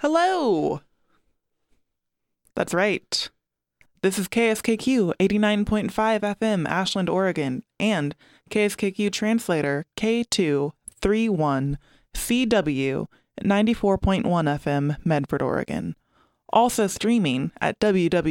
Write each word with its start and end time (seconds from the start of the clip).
Hello. 0.00 0.80
That's 2.54 2.72
right. 2.72 3.30
This 4.00 4.16
is 4.16 4.28
KSKQ 4.28 5.14
89.5 5.18 5.90
FM, 5.90 6.68
Ashland, 6.68 7.08
Oregon, 7.08 7.64
and 7.80 8.14
KSKQ 8.48 9.10
translator 9.10 9.86
K231 9.96 11.78
CW 12.14 13.06
94.1 13.42 14.22
FM, 14.22 14.96
Medford, 15.04 15.42
Oregon. 15.42 15.96
Also 16.50 16.86
streaming 16.86 17.50
at 17.60 17.80
www.kskq.org. 17.80 18.22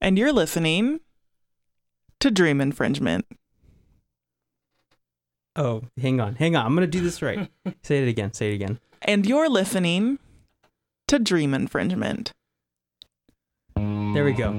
And 0.00 0.18
you're 0.18 0.32
listening 0.32 1.00
to 2.20 2.30
Dream 2.30 2.60
Infringement. 2.60 3.26
Oh, 5.56 5.82
hang 6.00 6.20
on, 6.20 6.36
hang 6.36 6.56
on. 6.56 6.64
I'm 6.66 6.74
gonna 6.74 6.86
do 6.86 7.00
this 7.00 7.20
right. 7.22 7.50
say 7.82 8.02
it 8.02 8.08
again. 8.08 8.32
Say 8.32 8.52
it 8.52 8.54
again. 8.54 8.80
And 9.02 9.26
you're 9.26 9.48
listening 9.48 10.18
to 11.08 11.18
Dream 11.18 11.52
Infringement. 11.54 12.32
There 13.76 14.24
we 14.24 14.32
go. 14.32 14.52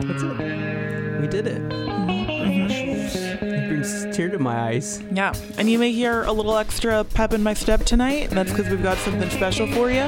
That's 0.00 0.22
it. 0.22 1.20
We 1.20 1.26
did 1.26 1.46
it. 1.46 1.62
Mm-hmm. 1.68 3.44
It 3.44 3.68
brings 3.68 4.04
a 4.04 4.12
tear 4.12 4.28
to 4.30 4.38
my 4.38 4.58
eyes. 4.68 5.02
Yeah, 5.12 5.32
and 5.56 5.68
you 5.70 5.78
may 5.78 5.92
hear 5.92 6.22
a 6.24 6.32
little 6.32 6.56
extra 6.56 7.04
pep 7.04 7.32
in 7.32 7.42
my 7.42 7.54
step 7.54 7.84
tonight, 7.84 8.30
that's 8.30 8.50
because 8.50 8.68
we've 8.68 8.82
got 8.82 8.98
something 8.98 9.28
special 9.30 9.66
for 9.68 9.90
you. 9.90 10.00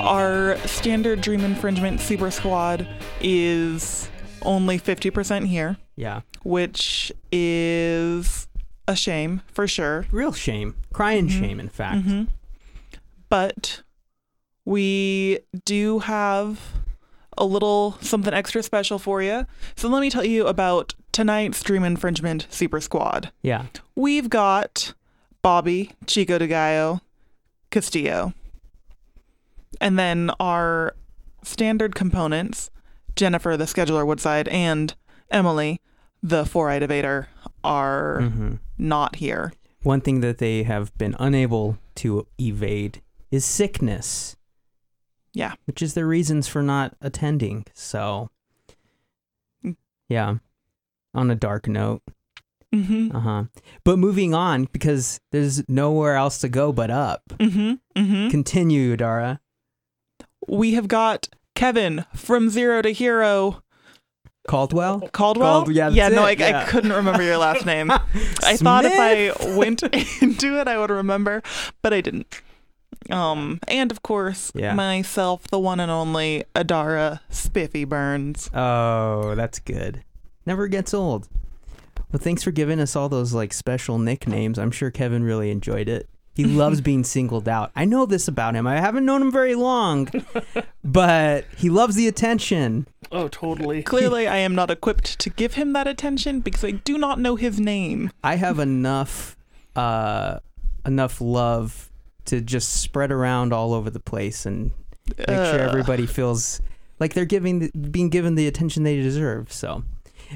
Our 0.00 0.56
standard 0.66 1.20
Dream 1.20 1.40
Infringement 1.44 2.00
Super 2.00 2.30
Squad 2.30 2.86
is 3.20 4.08
only 4.42 4.78
50% 4.78 5.46
here, 5.46 5.76
Yeah. 5.96 6.20
which 6.42 7.10
is 7.32 8.45
a 8.88 8.94
shame 8.96 9.42
for 9.52 9.66
sure. 9.66 10.06
Real 10.10 10.32
shame. 10.32 10.74
Crying 10.92 11.28
Mhm. 11.28 11.38
shame, 11.40 11.60
in 11.60 11.68
fact. 11.68 12.02
hmm 12.04 12.24
But 13.28 13.82
we 14.64 15.40
do 15.64 16.00
have 16.00 16.60
a 17.38 17.44
little 17.44 17.98
something 18.00 18.32
extra 18.32 18.62
special 18.62 18.98
for 18.98 19.22
you. 19.22 19.46
So 19.76 19.88
let 19.88 20.00
me 20.00 20.10
tell 20.10 20.24
you 20.24 20.46
about 20.46 20.94
tonight's 21.12 21.62
Dream 21.62 21.84
Infringement 21.84 22.46
Super 22.50 22.80
Squad. 22.80 23.30
Yeah. 23.42 23.66
We've 23.94 24.30
got 24.30 24.94
Bobby, 25.42 25.92
Chico 26.06 26.38
de 26.38 26.46
Gallo, 26.46 27.00
Castillo. 27.70 28.32
And 29.80 29.98
then 29.98 30.30
our 30.40 30.94
standard 31.42 31.94
components, 31.94 32.70
Jennifer, 33.16 33.56
the 33.56 33.64
scheduler 33.64 34.06
Woodside, 34.06 34.48
and 34.48 34.94
Emily, 35.30 35.80
the 36.28 36.44
four 36.44 36.70
eyed 36.70 36.82
evader, 36.82 37.26
are 37.64 38.20
hmm 38.22 38.54
not 38.78 39.16
here. 39.16 39.52
One 39.82 40.00
thing 40.00 40.20
that 40.20 40.38
they 40.38 40.62
have 40.64 40.96
been 40.98 41.14
unable 41.18 41.78
to 41.96 42.26
evade 42.38 43.00
is 43.30 43.44
sickness. 43.44 44.36
Yeah. 45.32 45.54
Which 45.66 45.80
is 45.82 45.94
their 45.94 46.06
reasons 46.06 46.48
for 46.48 46.62
not 46.62 46.94
attending. 47.00 47.64
So, 47.74 48.30
Mm. 49.64 49.76
yeah. 50.08 50.34
On 51.14 51.30
a 51.30 51.34
dark 51.34 51.68
note. 51.68 52.02
Mm-hmm. 52.74 53.16
Uh 53.16 53.20
huh. 53.20 53.44
But 53.84 53.98
moving 53.98 54.34
on, 54.34 54.64
because 54.72 55.18
there's 55.32 55.66
nowhere 55.68 56.16
else 56.16 56.38
to 56.40 56.48
go 56.48 56.72
but 56.72 56.90
up. 56.90 57.22
Mm-hmm. 57.38 57.74
Mm-hmm. 58.00 58.28
Continue, 58.30 58.96
Dara. 58.96 59.40
We 60.48 60.74
have 60.74 60.88
got 60.88 61.28
Kevin 61.54 62.04
from 62.14 62.50
Zero 62.50 62.82
to 62.82 62.90
Hero. 62.92 63.62
Caldwell? 64.46 65.00
Caldwell? 65.12 65.64
Cald- 65.64 65.74
yeah, 65.74 65.88
yeah 65.88 66.08
that's 66.08 66.14
no, 66.16 66.24
I, 66.24 66.30
yeah. 66.32 66.60
I 66.60 66.64
couldn't 66.70 66.92
remember 66.92 67.22
your 67.22 67.38
last 67.38 67.66
name. 67.72 67.90
I 67.90 68.56
thought 68.56 68.84
if 68.84 68.92
I 68.96 69.56
went 69.56 69.82
into 70.22 70.58
it, 70.60 70.68
I 70.68 70.78
would 70.78 70.90
remember, 70.90 71.42
but 71.82 71.92
I 71.92 72.00
didn't. 72.00 72.40
Um, 73.10 73.60
and 73.68 73.90
of 73.92 74.02
course, 74.02 74.50
Yeah. 74.54 74.74
myself, 74.74 75.46
the 75.48 75.58
one 75.58 75.78
and 75.80 75.90
only 75.90 76.44
Adara 76.54 77.20
Spiffy 77.30 77.84
Burns. 77.84 78.50
Oh, 78.54 79.34
that's 79.34 79.58
good. 79.58 80.02
Never 80.44 80.66
gets 80.68 80.92
old. 80.94 81.28
Well, 82.12 82.20
thanks 82.20 82.42
for 82.42 82.50
giving 82.52 82.80
us 82.80 82.94
all 82.96 83.08
those 83.08 83.32
like 83.32 83.52
special 83.52 83.98
nicknames. 83.98 84.58
I'm 84.58 84.70
sure 84.70 84.90
Kevin 84.90 85.24
really 85.24 85.50
enjoyed 85.50 85.88
it. 85.88 86.08
He 86.36 86.44
loves 86.44 86.82
being 86.82 87.02
singled 87.14 87.48
out. 87.48 87.72
I 87.74 87.86
know 87.86 88.04
this 88.04 88.28
about 88.28 88.54
him. 88.54 88.66
I 88.66 88.78
haven't 88.78 89.06
known 89.06 89.22
him 89.22 89.32
very 89.32 89.54
long, 89.54 90.08
but 90.84 91.46
he 91.56 91.70
loves 91.70 91.96
the 91.96 92.06
attention. 92.06 92.86
Oh, 93.10 93.28
totally. 93.28 93.82
Clearly, 93.82 94.28
I 94.36 94.36
am 94.36 94.54
not 94.54 94.70
equipped 94.70 95.18
to 95.20 95.30
give 95.30 95.54
him 95.54 95.72
that 95.72 95.86
attention 95.86 96.40
because 96.40 96.62
I 96.62 96.72
do 96.72 96.98
not 96.98 97.18
know 97.18 97.36
his 97.36 97.58
name. 97.58 98.10
I 98.22 98.36
have 98.36 98.58
enough 98.58 99.36
uh 99.74 100.40
enough 100.84 101.20
love 101.20 101.90
to 102.26 102.40
just 102.40 102.80
spread 102.82 103.10
around 103.10 103.52
all 103.52 103.72
over 103.72 103.88
the 103.88 104.00
place 104.00 104.44
and 104.44 104.72
make 105.16 105.26
sure 105.26 105.60
everybody 105.60 106.06
feels 106.06 106.60
like 106.98 107.14
they're 107.14 107.24
giving 107.24 107.60
the, 107.60 107.70
being 107.70 108.08
given 108.10 108.34
the 108.34 108.46
attention 108.46 108.82
they 108.82 108.96
deserve. 108.96 109.52
So 109.52 109.84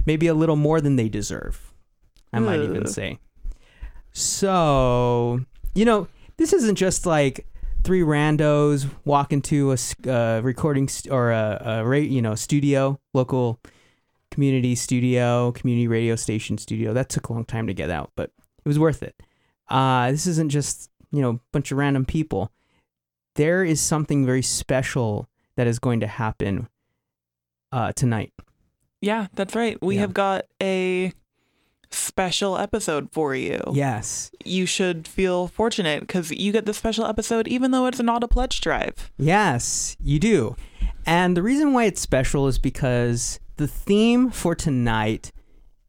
maybe 0.06 0.28
a 0.28 0.34
little 0.34 0.56
more 0.56 0.81
than 0.81 0.97
they 0.97 1.09
deserve. 1.11 1.75
I 2.32 2.38
might 2.38 2.61
even 2.61 2.87
say. 2.87 3.19
So 4.12 5.41
you 5.75 5.84
know, 5.84 6.08
this 6.36 6.53
isn't 6.53 6.76
just 6.76 7.06
like 7.06 7.47
three 7.84 8.00
randos 8.03 8.91
walk 9.04 9.32
into 9.32 9.72
a 9.72 9.76
uh, 10.10 10.41
recording 10.42 10.88
st- 10.88 11.12
or 11.12 11.31
a, 11.31 11.62
a 11.64 11.84
ra- 11.84 11.97
you 11.97 12.22
know 12.22 12.34
studio, 12.34 12.98
local 13.14 13.58
community 14.31 14.75
studio, 14.75 15.50
community 15.53 15.88
radio 15.88 16.16
station 16.16 16.56
studio. 16.58 16.92
That 16.92 17.08
took 17.08 17.28
a 17.28 17.32
long 17.32 17.44
time 17.44 17.66
to 17.66 17.75
get 17.75 17.91
out, 17.91 18.10
but 18.16 18.31
it 18.64 18.69
was 18.69 18.78
worth 18.78 19.03
it. 19.03 19.14
Uh, 19.69 20.10
this 20.10 20.26
isn't 20.26 20.50
just 20.50 20.91
you 21.10 21.20
know 21.20 21.31
a 21.31 21.41
bunch 21.53 21.72
of 21.72 21.78
random 21.78 22.04
people. 22.04 22.50
There 23.37 23.64
is 23.64 23.81
something 23.81 24.26
very 24.26 24.42
special 24.42 25.28
that 25.56 25.66
is 25.66 25.78
going 25.78 26.00
to 26.00 26.06
happen 26.06 26.69
uh, 27.72 27.92
tonight. 27.92 28.32
Yeah, 29.00 29.28
that's 29.34 29.54
right. 29.54 29.81
We 29.82 29.94
Yeah. 29.94 30.00
have 30.02 30.14
got 30.14 30.44
a 30.62 31.12
special 31.90 32.56
episode 32.58 33.08
for 33.12 33.34
you. 33.34 33.60
Yes, 33.72 34.30
You 34.44 34.66
should 34.66 35.06
feel 35.08 35.48
fortunate 35.48 36.00
because 36.00 36.30
you 36.30 36.52
get 36.52 36.66
the 36.66 36.74
special 36.74 37.04
episode 37.06 37.48
even 37.48 37.70
though 37.70 37.86
it's 37.86 38.00
not 38.00 38.22
a 38.24 38.28
pledge 38.28 38.60
drive. 38.60 39.10
yes, 39.18 39.96
you 40.02 40.18
do. 40.18 40.56
And 41.06 41.36
the 41.36 41.42
reason 41.42 41.72
why 41.72 41.84
it's 41.84 42.00
special 42.00 42.46
is 42.46 42.58
because 42.58 43.40
the 43.56 43.66
theme 43.66 44.30
for 44.30 44.54
tonight 44.54 45.32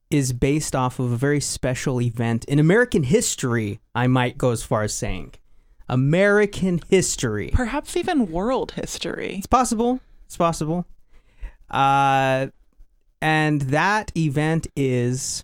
is 0.10 0.34
based 0.34 0.76
off 0.76 1.00
of 1.00 1.12
a 1.12 1.16
very 1.18 1.40
special 1.40 2.02
event 2.02 2.44
in 2.46 2.60
American 2.60 3.04
history. 3.04 3.80
I 3.96 4.08
might 4.08 4.38
go 4.38 4.52
as 4.52 4.64
far 4.64 4.84
as 4.84 4.94
saying 4.94 5.34
American 5.88 6.80
history. 6.90 7.52
Perhaps 7.54 7.96
even 7.98 8.32
world 8.32 8.72
history. 8.74 9.36
It's 9.38 9.48
possible. 9.48 10.00
It's 10.26 10.38
possible. 10.38 10.86
Uh, 11.70 12.48
and 13.22 13.62
that 13.62 14.12
event 14.18 14.68
is 14.76 15.44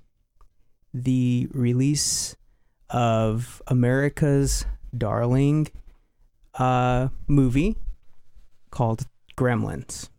the 1.04 1.48
release 1.54 2.36
of 2.90 3.62
America's 3.68 4.66
darling 4.98 5.68
uh, 6.56 7.10
movie 7.28 7.76
called 8.72 9.06
Gremlins. 9.38 10.10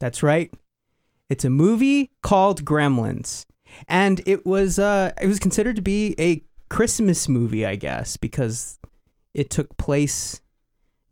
That's 0.00 0.22
right. 0.22 0.52
It's 1.28 1.44
a 1.44 1.50
movie 1.50 2.10
called 2.22 2.64
Gremlins. 2.64 3.44
And 3.86 4.22
it 4.26 4.46
was 4.46 4.78
uh 4.78 5.12
it 5.20 5.26
was 5.26 5.38
considered 5.38 5.76
to 5.76 5.82
be 5.82 6.14
a 6.18 6.42
Christmas 6.70 7.28
movie, 7.28 7.66
I 7.66 7.76
guess, 7.76 8.16
because 8.16 8.78
it 9.34 9.50
took 9.50 9.76
place 9.76 10.40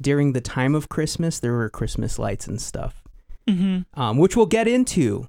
during 0.01 0.33
the 0.33 0.41
time 0.41 0.75
of 0.75 0.89
Christmas. 0.89 1.39
There 1.39 1.53
were 1.53 1.69
Christmas 1.69 2.19
lights 2.19 2.47
and 2.47 2.61
stuff 2.61 3.03
Mm-hmm. 3.47 4.01
um, 4.01 4.19
which 4.19 4.37
we'll 4.37 4.47
get 4.47 4.67
into. 4.67 5.29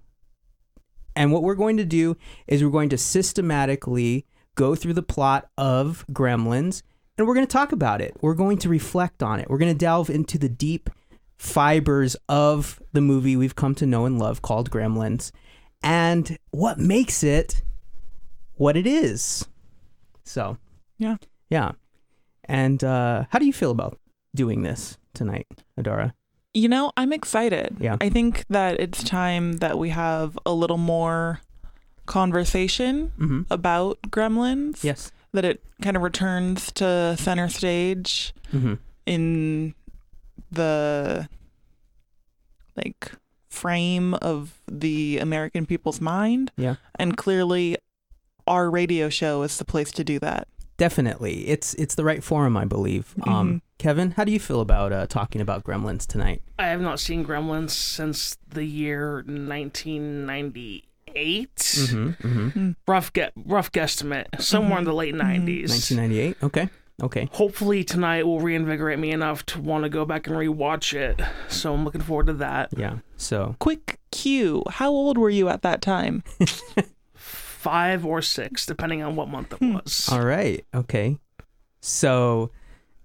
And 1.18 1.32
what 1.32 1.42
we're 1.42 1.56
going 1.56 1.78
to 1.78 1.84
do 1.84 2.16
is 2.46 2.64
we're 2.64 2.70
going 2.70 2.90
to 2.90 2.98
systematically 2.98 4.28
go 4.54 4.76
through 4.76 4.94
the 4.94 5.02
plot 5.02 5.50
of 5.58 6.06
Gremlins 6.12 6.84
and 7.18 7.26
we're 7.26 7.34
going 7.34 7.48
to 7.48 7.52
talk 7.52 7.72
about 7.72 8.02
it. 8.02 8.16
We're 8.22 8.36
going 8.36 8.60
to 8.60 8.70
reflect 8.70 9.24
on 9.24 9.40
it. 9.40 9.50
We're 9.50 9.58
going 9.58 9.74
to 9.74 9.78
delve 9.78 10.12
into 10.12 10.38
the 10.38 10.48
deep 10.48 10.92
fibers 11.36 12.16
of 12.30 12.80
the 12.94 13.02
movie 13.02 13.36
we've 13.36 13.56
come 13.56 13.74
to 13.76 13.88
know 13.88 14.06
and 14.06 14.20
love 14.20 14.44
called 14.44 14.70
Gremlins 14.70 15.32
and 15.82 16.38
what 16.52 16.78
makes 16.78 17.24
it 17.24 17.64
what 18.54 18.78
it 18.78 18.86
is. 18.86 19.48
So, 20.24 20.58
Yeah. 21.00 21.18
Yeah. 21.50 21.72
And 22.44 22.84
uh, 22.84 23.26
how 23.30 23.40
do 23.40 23.46
you 23.46 23.54
feel 23.54 23.72
about 23.72 23.98
doing 24.36 24.62
this 24.62 25.00
tonight, 25.16 25.48
Adara? 25.80 26.14
You 26.54 26.68
know, 26.70 26.92
I'm 26.98 27.14
excited. 27.14 27.78
Yeah. 27.80 27.98
I 28.02 28.10
think 28.10 28.46
that 28.50 28.80
it's 28.80 29.04
time 29.04 29.54
that 29.58 29.78
we 29.78 29.90
have 29.90 30.38
a 30.46 30.54
little 30.54 30.78
more 30.78 31.42
conversation 32.06 33.12
Mm-hmm. 33.20 33.42
about 33.52 34.00
gremlins. 34.10 34.84
Yes. 34.84 35.12
That 35.34 35.46
it 35.46 35.64
kind 35.82 35.96
of 35.96 36.04
returns 36.04 36.72
to 36.74 37.16
center 37.20 37.50
stage 37.50 38.34
Mm-hmm. 38.54 38.76
in 39.06 39.76
the 40.52 41.28
like 42.78 43.12
frame 43.50 44.14
of 44.16 44.62
the 44.72 45.18
American 45.20 45.66
people's 45.66 46.00
mind. 46.00 46.52
Yeah. 46.56 46.76
And 46.98 47.18
clearly 47.18 47.78
our 48.48 48.70
radio 48.70 49.10
show 49.10 49.42
is 49.44 49.58
the 49.58 49.66
place 49.66 49.92
to 49.92 50.04
do 50.04 50.18
that. 50.20 50.48
Definitely. 50.78 51.48
It's 51.48 51.74
it's 51.76 51.96
the 51.96 52.04
right 52.04 52.24
forum, 52.24 52.56
I 52.56 52.66
believe. 52.66 53.14
Um, 53.24 53.62
Kevin, 53.78 54.12
how 54.12 54.24
do 54.24 54.32
you 54.32 54.40
feel 54.40 54.62
about 54.62 54.92
uh, 54.92 55.08
talking 55.08 55.42
about 55.42 55.64
Gremlins 55.64 56.06
tonight? 56.08 56.42
I 56.58 56.68
have 56.68 56.82
not 56.82 57.00
seen 57.00 57.26
Gremlins 57.26 57.72
since 57.72 58.38
the 58.48 58.64
year 58.64 59.24
1998. 59.26 60.84
Mm-hmm, 61.56 62.10
mm-hmm. 62.10 62.72
Rough 62.88 63.14
get 63.14 63.34
rough 63.36 63.72
guesstimate, 63.72 64.42
somewhere 64.42 64.80
in 64.80 64.86
the 64.86 64.94
late 64.94 65.14
90s. 65.14 65.70
1998. 65.70 66.38
Okay. 66.44 66.70
Okay. 67.04 67.30
Hopefully 67.34 67.84
tonight 67.84 68.26
will 68.26 68.40
reinvigorate 68.40 68.98
me 68.98 69.12
enough 69.12 69.46
to 69.48 69.62
want 69.62 69.84
to 69.84 69.90
go 69.90 70.04
back 70.04 70.26
and 70.26 70.36
rewatch 70.36 70.96
it. 70.96 71.22
So 71.48 71.74
I'm 71.74 71.86
looking 71.86 72.02
forward 72.02 72.26
to 72.28 72.34
that. 72.34 72.70
Yeah. 72.76 72.98
So 73.18 73.56
Quick 73.60 74.00
cue. 74.12 74.64
How 74.68 74.90
old 74.90 75.18
were 75.20 75.30
you 75.30 75.48
at 75.50 75.62
that 75.62 75.82
time? 75.84 76.24
Five 77.58 78.06
or 78.06 78.22
six, 78.22 78.66
depending 78.66 79.02
on 79.02 79.16
what 79.16 79.28
month 79.30 79.54
it 79.54 79.62
was. 79.62 80.08
All 80.12 80.22
right. 80.24 80.64
Okay. 80.76 81.18
So, 81.82 82.52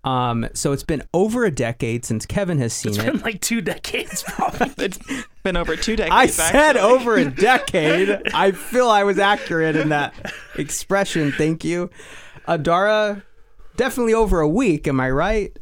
um, 0.04 0.46
so 0.52 0.72
it's 0.72 0.82
been 0.82 1.02
over 1.14 1.44
a 1.46 1.50
decade 1.50 2.04
since 2.04 2.26
Kevin 2.26 2.58
has 2.58 2.72
seen 2.74 2.90
It's 2.92 2.98
it. 3.02 3.12
been 3.12 3.20
like 3.22 3.40
two 3.40 3.60
decades, 3.62 4.22
probably. 4.28 4.84
It's 4.84 4.98
been 5.42 5.56
over 5.56 5.74
two 5.76 5.96
decades. 5.96 6.14
I 6.14 6.26
said 6.26 6.76
actually. 6.76 6.80
over 6.82 7.16
a 7.16 7.30
decade. 7.30 8.10
I 8.34 8.52
feel 8.52 8.88
I 8.88 9.04
was 9.04 9.18
accurate 9.18 9.74
in 9.76 9.88
that 9.88 10.14
expression. 10.56 11.32
Thank 11.32 11.64
you, 11.64 11.88
Adara. 12.46 13.22
Definitely 13.76 14.14
over 14.14 14.40
a 14.40 14.48
week. 14.48 14.86
Am 14.86 15.00
I 15.00 15.10
right? 15.10 15.56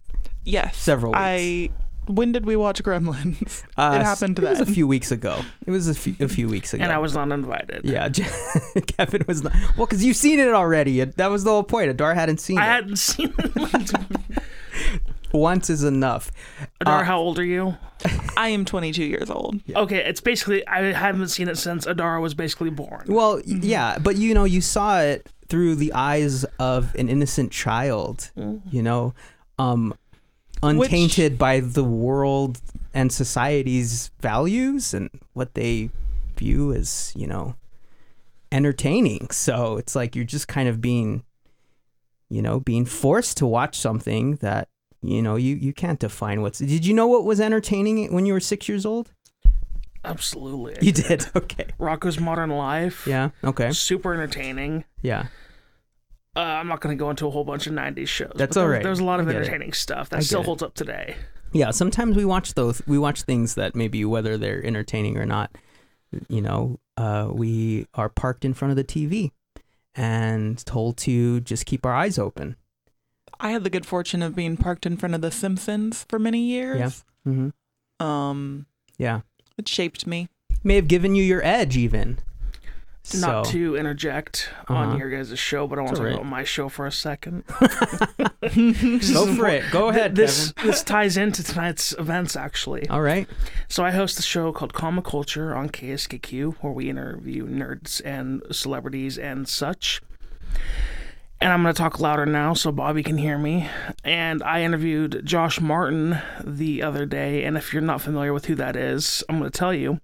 Yes. 0.45 0.77
Several 0.77 1.13
weeks. 1.13 1.21
I. 1.21 1.71
When 2.11 2.33
did 2.33 2.45
we 2.45 2.57
watch 2.57 2.83
Gremlins? 2.83 3.63
Uh, 3.77 3.99
it 4.01 4.03
happened 4.05 4.39
It 4.39 4.45
was 4.45 4.61
a 4.61 4.67
few 4.67 4.87
weeks 4.87 5.11
ago. 5.11 5.41
It 5.67 5.71
was 5.71 5.89
a 5.89 5.95
few, 5.95 6.15
a 6.21 6.29
few 6.29 6.49
weeks 6.49 6.75
ago. 6.75 6.83
and 6.85 6.93
I 6.93 6.99
was 6.99 7.15
not 7.15 7.31
invited. 7.33 7.81
Yeah, 7.85 8.09
Kevin 8.87 9.25
was 9.27 9.43
not. 9.43 9.53
Well, 9.77 9.87
because 9.87 10.05
you've 10.05 10.17
seen 10.17 10.39
it 10.39 10.49
already. 10.53 11.03
That 11.05 11.31
was 11.31 11.45
the 11.45 11.51
whole 11.51 11.63
point. 11.63 11.89
Adar 11.91 12.15
hadn't 12.15 12.41
seen 12.41 12.59
I 12.59 12.63
it. 12.63 12.65
I 12.69 12.75
hadn't 12.75 12.97
seen 12.97 13.33
it. 13.39 13.93
Once 15.33 15.71
is 15.71 15.85
enough. 15.85 16.31
Adar, 16.81 17.03
Uh, 17.03 17.05
how 17.05 17.19
old 17.19 17.39
are 17.39 17.45
you? 17.45 17.77
I 18.37 18.49
am 18.49 18.65
22 18.65 19.05
years 19.05 19.31
old. 19.31 19.61
Okay, 19.77 19.99
it's 20.05 20.21
basically 20.21 20.67
I 20.67 20.93
haven't 20.93 21.29
seen 21.29 21.49
it 21.49 21.57
since 21.57 21.87
Adara 21.87 22.21
was 22.21 22.35
basically 22.35 22.71
born. 22.71 23.05
Well, 23.07 23.37
y 23.47 23.59
yeah, 23.63 23.99
but 23.99 24.17
you 24.17 24.35
know, 24.35 24.45
you 24.45 24.61
saw 24.61 25.01
it 25.01 25.29
through 25.49 25.77
the 25.77 25.93
eyes 25.93 26.45
of 26.59 26.95
an 26.97 27.09
innocent 27.09 27.53
child. 27.53 28.31
You 28.71 28.83
know, 28.83 29.15
um, 29.59 29.95
untainted 30.63 31.39
by 31.39 31.61
the 31.61 31.85
world 31.85 32.61
and 32.93 33.13
society's 33.13 34.11
values 34.21 34.95
and 34.95 35.11
what 35.33 35.55
they 35.55 35.91
view 36.37 36.73
as, 36.73 37.13
you 37.17 37.27
know, 37.27 37.55
entertaining. 38.53 39.31
So 39.31 39.77
it's 39.77 39.95
like 39.95 40.17
you're 40.17 40.25
just 40.25 40.49
kind 40.49 40.69
of 40.69 40.81
being, 40.81 41.25
you 42.29 42.43
know, 42.43 42.61
being 42.61 42.85
forced 42.85 43.37
to 43.39 43.47
watch 43.47 43.79
something 43.79 44.37
that 44.37 44.69
you 45.03 45.23
know 45.23 45.37
you 45.37 45.57
you 45.57 45.73
can't 45.73 45.99
define 45.99 46.43
what's. 46.43 46.59
Did 46.59 46.85
you 46.85 46.93
know 46.93 47.07
what 47.07 47.25
was 47.25 47.41
entertaining 47.41 48.13
when 48.13 48.27
you 48.27 48.35
were 48.35 48.41
six 48.41 48.69
years 48.69 48.85
old? 48.85 49.13
Absolutely. 50.05 50.77
You 50.81 50.93
did. 50.93 51.27
Okay. 51.37 51.67
Rocko's 51.79 52.19
Modern 52.19 52.51
Life. 52.51 53.07
Yeah. 53.07 53.31
Okay. 53.45 53.71
Super 53.73 54.15
entertaining. 54.15 54.85
Yeah. 55.03 55.27
Uh, 56.37 56.41
I'm 56.41 56.69
not 56.69 56.81
going 56.81 56.97
to 56.97 56.99
go 57.03 57.11
into 57.11 57.27
a 57.27 57.31
whole 57.31 57.45
bunch 57.45 57.67
of 57.67 57.73
90s 57.73 58.07
shows. 58.09 58.33
That's 58.37 58.57
all 58.57 58.69
right. 58.69 58.83
There's 58.83 59.01
a 59.01 59.05
lot 59.05 59.19
of 59.21 59.29
I 59.29 59.33
get 59.33 59.37
it. 59.43 59.45
entertaining 59.47 59.73
stuff 59.73 60.11
that 60.11 60.19
I 60.19 60.21
still 60.21 60.41
it. 60.41 60.47
holds 60.47 60.63
up 60.63 60.75
today. 60.75 61.17
Yeah, 61.53 61.73
sometimes 61.73 62.17
we 62.17 62.25
watch 62.25 62.55
those. 62.55 62.81
We 62.87 62.99
watch 62.99 63.23
things 63.23 63.57
that 63.57 63.75
maybe 63.75 64.05
whether 64.05 64.39
they're 64.39 64.65
entertaining 64.65 65.19
or 65.19 65.27
not, 65.27 65.51
you 66.29 66.41
know, 66.41 66.79
uh, 66.97 67.29
we 67.33 67.87
are 67.95 68.09
parked 68.09 68.45
in 68.45 68.55
front 68.55 68.71
of 68.71 68.77
the 68.77 68.85
TV 68.85 69.33
and 69.97 70.65
told 70.65 70.97
to 70.99 71.41
just 71.41 71.67
keep 71.67 71.85
our 71.85 71.93
eyes 71.95 72.19
open. 72.19 72.55
I 73.41 73.51
had 73.51 73.65
the 73.65 73.71
good 73.71 73.85
fortune 73.87 74.23
of 74.23 74.37
being 74.37 74.57
parked 74.57 74.87
in 74.87 74.97
front 74.97 75.15
of 75.17 75.23
The 75.23 75.31
Simpsons 75.33 76.05
for 76.09 76.19
many 76.21 76.41
years. 76.43 76.79
Yeah. 77.27 77.33
Mm-hmm. 77.33 78.07
Um, 78.07 78.67
Yeah, 78.99 79.23
it 79.59 79.67
shaped 79.69 80.07
me. 80.07 80.29
may 80.63 80.77
have 80.77 80.87
given 80.89 81.15
you 81.17 81.25
your 81.25 81.45
edge 81.45 81.77
even. 81.77 82.19
Not 83.19 83.47
to 83.47 83.77
interject 83.77 84.51
Uh-huh. 84.69 84.75
on 84.75 84.99
your 84.99 85.11
guys' 85.11 85.37
show, 85.39 85.67
but 85.67 85.79
I 85.79 85.83
want 85.83 85.97
to 85.97 86.01
talk 86.03 86.07
right. 86.07 86.15
about 86.15 86.27
my 86.27 86.45
show 86.45 86.69
for 86.69 86.87
a 86.87 86.93
second. 86.93 87.45
Go 88.41 89.35
for 89.35 89.47
it. 89.49 89.65
Go 89.71 89.89
ahead, 89.89 90.15
This 90.15 90.53
Kevin. 90.53 90.71
this 90.71 90.83
ties 90.83 91.17
into 91.17 91.43
tonight's 91.43 91.93
events 91.99 92.37
actually. 92.37 92.89
All 92.89 93.01
right. 93.03 93.27
So 93.69 93.85
I 93.85 93.91
host 93.91 94.19
a 94.19 94.23
show 94.23 94.53
called 94.53 94.75
Comic 94.75 95.05
Culture 95.05 95.55
on 95.55 95.69
KSKQ 95.71 96.57
where 96.61 96.73
we 96.73 96.89
interview 96.91 97.47
nerds 97.49 98.01
and 98.05 98.43
celebrities 98.51 99.19
and 99.19 99.49
such. 99.49 100.01
And 101.41 101.53
I'm 101.53 101.63
going 101.63 101.75
to 101.75 101.79
talk 101.79 101.99
louder 102.01 102.27
now 102.27 102.53
so 102.53 102.71
Bobby 102.71 103.03
can 103.03 103.17
hear 103.17 103.39
me. 103.39 103.67
And 104.05 104.43
I 104.43 104.63
interviewed 104.63 105.23
Josh 105.25 105.59
Martin 105.59 106.19
the 106.45 106.83
other 106.83 107.07
day, 107.07 107.45
and 107.45 107.57
if 107.57 107.73
you're 107.73 107.81
not 107.81 108.03
familiar 108.03 108.35
with 108.35 108.45
who 108.45 108.55
that 108.57 108.77
is, 108.77 109.25
I'm 109.29 109.39
going 109.39 109.51
to 109.51 109.59
tell 109.59 109.73
you. 109.73 110.01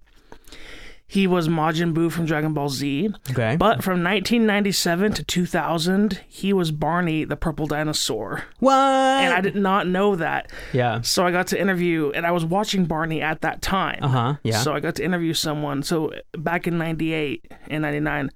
He 1.08 1.28
was 1.28 1.46
Majin 1.48 1.94
Buu 1.94 2.10
from 2.10 2.26
Dragon 2.26 2.52
Ball 2.52 2.68
Z, 2.68 3.10
Okay. 3.30 3.54
but 3.56 3.84
from 3.84 4.02
1997 4.02 5.12
to 5.12 5.22
2000, 5.24 6.20
he 6.28 6.52
was 6.52 6.72
Barney 6.72 7.24
the 7.24 7.36
Purple 7.36 7.66
Dinosaur. 7.66 8.42
what? 8.58 8.72
And 8.74 9.32
I 9.32 9.40
did 9.40 9.54
not 9.54 9.86
know 9.86 10.16
that. 10.16 10.50
Yeah. 10.72 11.00
So 11.02 11.24
I 11.24 11.30
got 11.30 11.46
to 11.48 11.60
interview, 11.60 12.10
and 12.10 12.26
I 12.26 12.32
was 12.32 12.44
watching 12.44 12.86
Barney 12.86 13.22
at 13.22 13.42
that 13.42 13.62
time. 13.62 14.00
Uh 14.02 14.08
huh. 14.08 14.34
Yeah. 14.42 14.58
So 14.58 14.74
I 14.74 14.80
got 14.80 14.96
to 14.96 15.04
interview 15.04 15.32
someone. 15.32 15.82
So 15.84 16.12
back 16.36 16.66
in 16.66 16.76
'98 16.76 17.52
and 17.68 17.82
'99, 17.82 18.30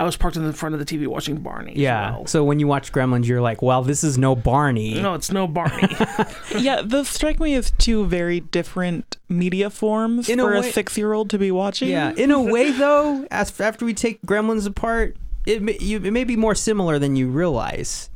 I 0.00 0.04
was 0.04 0.16
parked 0.16 0.36
in 0.36 0.44
the 0.44 0.52
front 0.52 0.76
of 0.76 0.78
the 0.78 0.84
TV 0.84 1.08
watching 1.08 1.38
Barney. 1.38 1.72
as 1.72 1.78
yeah. 1.78 2.12
well. 2.12 2.26
So 2.26 2.44
when 2.44 2.60
you 2.60 2.68
watch 2.68 2.92
Gremlins, 2.92 3.26
you're 3.26 3.40
like, 3.40 3.62
well, 3.62 3.82
this 3.82 4.04
is 4.04 4.16
no 4.16 4.36
Barney. 4.36 5.00
No, 5.00 5.14
it's 5.14 5.32
no 5.32 5.48
Barney. 5.48 5.88
yeah, 6.56 6.82
those 6.84 7.08
strike 7.08 7.40
me 7.40 7.54
as 7.54 7.72
two 7.78 8.06
very 8.06 8.38
different 8.38 9.16
media 9.28 9.70
forms 9.70 10.28
In 10.28 10.38
for 10.38 10.54
a, 10.54 10.60
way- 10.60 10.70
six-year-old 10.70 11.30
to 11.30 11.38
be 11.38 11.50
watching. 11.50 11.88
Yeah, 11.88 12.12
in 12.16 12.30
a 12.30 12.40
way 12.40 12.70
though, 12.70 13.26
as 13.30 13.60
after 13.60 13.84
we 13.84 13.92
take 13.92 14.22
Gremlins 14.22 14.66
apart, 14.68 15.16
it 15.46 15.62
may, 15.62 15.76
you, 15.80 15.96
it 15.98 16.12
may 16.12 16.24
be 16.24 16.36
more 16.36 16.54
similar 16.54 17.00
than 17.00 17.16
you 17.16 17.28
realize. 17.28 18.08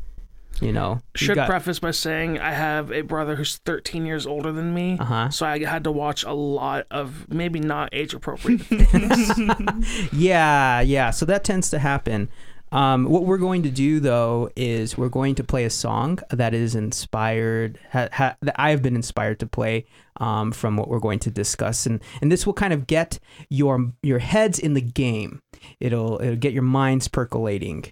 You 0.62 0.72
know, 0.72 1.00
You 1.18 1.26
Should 1.26 1.34
got- 1.34 1.48
preface 1.48 1.78
by 1.80 1.90
saying 1.90 2.38
I 2.38 2.52
have 2.52 2.92
a 2.92 3.02
brother 3.02 3.36
who's 3.36 3.56
13 3.58 4.06
years 4.06 4.26
older 4.26 4.52
than 4.52 4.72
me. 4.72 4.96
Uh-huh. 5.00 5.28
So 5.30 5.44
I 5.46 5.64
had 5.64 5.84
to 5.84 5.90
watch 5.92 6.24
a 6.24 6.32
lot 6.32 6.86
of 6.90 7.28
maybe 7.28 7.58
not 7.60 7.88
age 7.92 8.14
appropriate 8.14 8.60
things. 8.62 10.08
Yeah, 10.12 10.80
yeah. 10.80 11.10
So 11.10 11.26
that 11.26 11.44
tends 11.44 11.70
to 11.70 11.78
happen. 11.78 12.28
Um, 12.70 13.04
what 13.04 13.24
we're 13.26 13.36
going 13.38 13.62
to 13.64 13.70
do 13.70 14.00
though 14.00 14.50
is 14.56 14.96
we're 14.96 15.10
going 15.10 15.34
to 15.34 15.44
play 15.44 15.64
a 15.64 15.70
song 15.70 16.20
that 16.30 16.54
is 16.54 16.74
inspired 16.74 17.78
ha, 17.90 18.08
ha, 18.12 18.36
that 18.40 18.54
I 18.58 18.70
have 18.70 18.80
been 18.82 18.96
inspired 18.96 19.40
to 19.40 19.46
play 19.46 19.84
um, 20.18 20.52
from 20.52 20.78
what 20.78 20.88
we're 20.88 20.98
going 20.98 21.18
to 21.20 21.30
discuss, 21.30 21.84
and 21.84 22.00
and 22.22 22.32
this 22.32 22.46
will 22.46 22.54
kind 22.54 22.72
of 22.72 22.86
get 22.86 23.18
your 23.50 23.92
your 24.02 24.20
heads 24.20 24.58
in 24.58 24.72
the 24.72 24.80
game. 24.80 25.42
It'll 25.80 26.18
it'll 26.22 26.36
get 26.36 26.54
your 26.54 26.62
minds 26.62 27.08
percolating. 27.08 27.84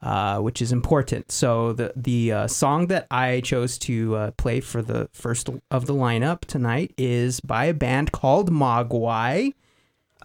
Uh, 0.00 0.38
which 0.38 0.62
is 0.62 0.70
important. 0.70 1.32
So 1.32 1.72
the 1.72 1.92
the 1.96 2.30
uh, 2.32 2.46
song 2.46 2.86
that 2.86 3.08
I 3.10 3.40
chose 3.40 3.76
to 3.78 4.14
uh, 4.14 4.30
play 4.32 4.60
for 4.60 4.80
the 4.80 5.08
first 5.12 5.48
of 5.72 5.86
the 5.86 5.92
lineup 5.94 6.42
tonight 6.42 6.94
is 6.96 7.40
by 7.40 7.64
a 7.64 7.74
band 7.74 8.12
called 8.12 8.48
Mogwai. 8.50 9.54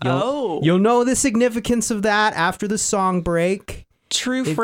You'll- 0.03 0.21
Oh, 0.23 0.59
You'll 0.61 0.77
know 0.77 1.03
the 1.03 1.15
significance 1.15 1.89
of 1.89 2.03
that 2.03 2.35
after 2.35 2.67
the 2.67 2.77
song 2.77 3.21
break. 3.21 3.87
true 4.11 4.43
if- 4.45 4.55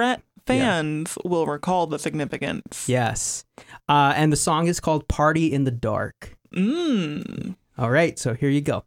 fans 0.45 1.17
will 1.25 1.47
recall 1.47 1.87
the 1.87 1.97
significance. 1.99 2.87
Yes. 2.87 3.45
Uh, 3.87 4.13
and 4.15 4.31
the 4.31 4.37
song 4.37 4.67
is 4.67 4.79
called 4.79 5.07
Party 5.07 5.51
in 5.51 5.63
the 5.63 5.71
Dark. 5.71 6.37
Mm. 6.55 7.55
All 7.79 7.89
right, 7.89 8.17
so 8.19 8.33
here 8.35 8.49
you 8.49 8.61
go. 8.61 8.83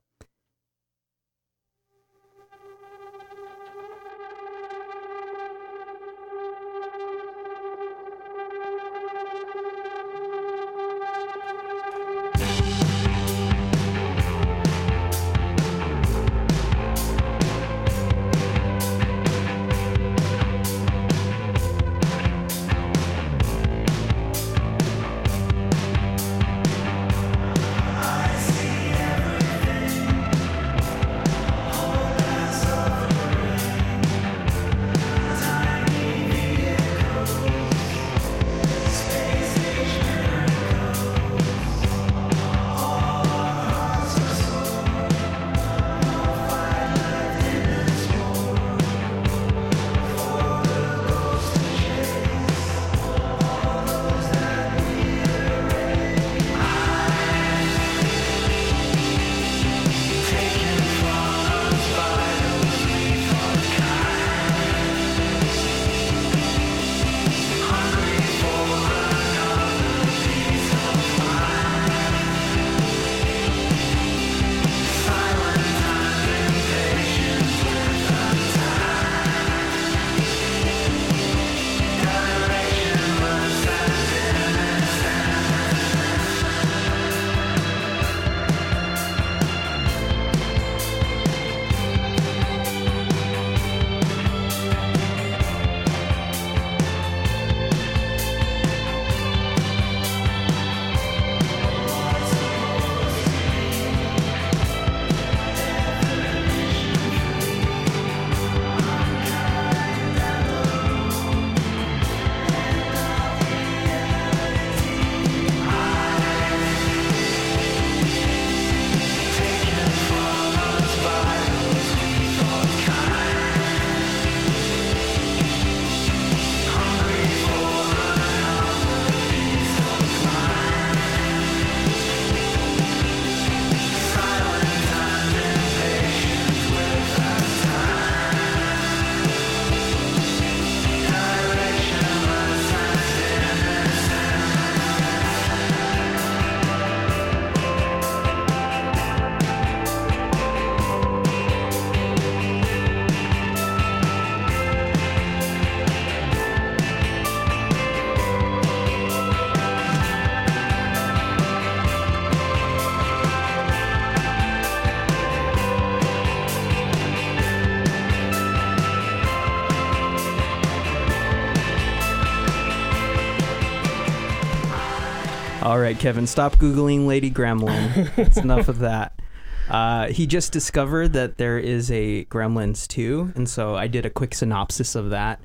Right, 175.93 176.01
Kevin, 176.01 176.27
stop 176.27 176.57
googling 176.57 177.07
Lady 177.07 177.31
Gremlin. 177.31 178.11
it's 178.17 178.37
enough 178.43 178.69
of 178.69 178.79
that. 178.79 179.21
Uh, 179.69 180.09
he 180.09 180.27
just 180.27 180.51
discovered 180.53 181.13
that 181.13 181.37
there 181.37 181.59
is 181.59 181.91
a 181.91 182.25
Gremlins 182.27 182.89
2, 182.89 183.33
and 183.35 183.49
so 183.49 183.77
I 183.77 183.89
did 183.89 184.07
a 184.07 184.11
quick 184.11 184.35
synopsis 184.35 184.95
of 184.95 185.11
that. 185.11 185.41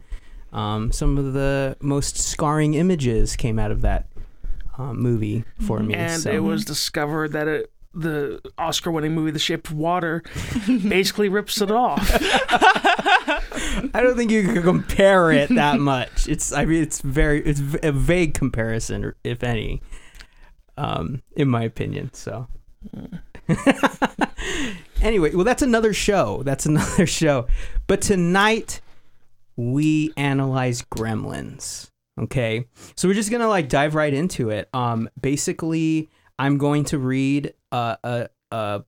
Um, 0.54 0.92
some 0.94 1.18
of 1.18 1.34
the 1.34 1.76
most 1.82 2.18
scarring 2.18 2.76
images 2.76 3.36
came 3.36 3.60
out 3.60 3.72
of 3.72 3.82
that 3.82 4.08
uh, 4.78 4.94
movie 4.94 5.44
for 5.60 5.80
me. 5.80 5.94
and 5.96 6.22
so. 6.22 6.32
it 6.32 6.40
was 6.40 6.64
discovered 6.64 7.34
that 7.34 7.48
it, 7.50 7.72
the 7.94 8.40
Oscar-winning 8.58 9.14
movie 9.14 9.32
*The 9.32 9.40
Shape 9.40 9.68
of 9.70 9.76
Water* 9.76 10.24
basically 10.68 11.28
rips 11.28 11.62
it 11.62 11.72
off. 11.72 12.10
I 12.20 13.92
don't 14.02 14.16
think 14.16 14.32
you 14.32 14.44
can 14.44 14.64
compare 14.64 15.32
it 15.32 15.50
that 15.50 15.80
much. 15.80 16.28
It's 16.28 16.54
I 16.54 16.64
mean 16.66 16.82
it's 16.82 17.02
very 17.02 17.44
it's 17.46 17.62
a 17.84 17.92
vague 17.92 18.34
comparison, 18.34 19.14
if 19.24 19.44
any, 19.44 19.82
um, 20.78 21.22
in 21.36 21.48
my 21.48 21.64
opinion. 21.64 22.14
So. 22.14 22.48
anyway, 25.02 25.34
well, 25.34 25.46
that's 25.46 25.62
another 25.62 25.94
show. 25.94 26.44
That's 26.44 26.66
another 26.66 27.06
show. 27.08 27.48
But 27.88 28.02
tonight 28.02 28.82
we 29.56 30.14
analyze 30.18 30.82
Gremlins. 30.84 31.90
Okay, 32.20 32.66
so 32.96 33.08
we're 33.08 33.14
just 33.14 33.30
gonna 33.30 33.48
like 33.48 33.70
dive 33.70 33.94
right 33.94 34.14
into 34.14 34.50
it. 34.50 34.70
Um, 34.74 35.08
basically, 35.20 36.10
I'm 36.40 36.58
going 36.58 36.86
to 36.86 36.98
read 36.98 37.54
a 37.72 37.98
a, 38.04 38.30
a 38.52 38.84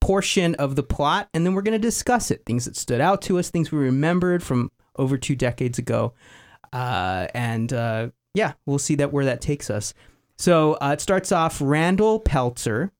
portion 0.00 0.54
of 0.54 0.74
the 0.74 0.82
plot, 0.82 1.28
and 1.34 1.44
then 1.44 1.54
we're 1.54 1.62
going 1.62 1.72
to 1.72 1.78
discuss 1.78 2.30
it. 2.30 2.44
Things 2.46 2.64
that 2.64 2.76
stood 2.76 3.00
out 3.00 3.22
to 3.22 3.38
us, 3.38 3.50
things 3.50 3.70
we 3.70 3.78
remembered 3.78 4.42
from 4.42 4.70
over 4.96 5.18
two 5.18 5.36
decades 5.36 5.78
ago, 5.78 6.14
uh, 6.72 7.26
and 7.34 7.72
uh, 7.72 8.08
yeah, 8.34 8.54
we'll 8.66 8.78
see 8.78 8.94
that 8.96 9.12
where 9.12 9.26
that 9.26 9.40
takes 9.40 9.70
us. 9.70 9.92
So 10.40 10.74
uh, 10.80 10.92
it 10.94 11.02
starts 11.02 11.32
off 11.32 11.60
Randall 11.60 12.18
Peltzer, 12.18 12.92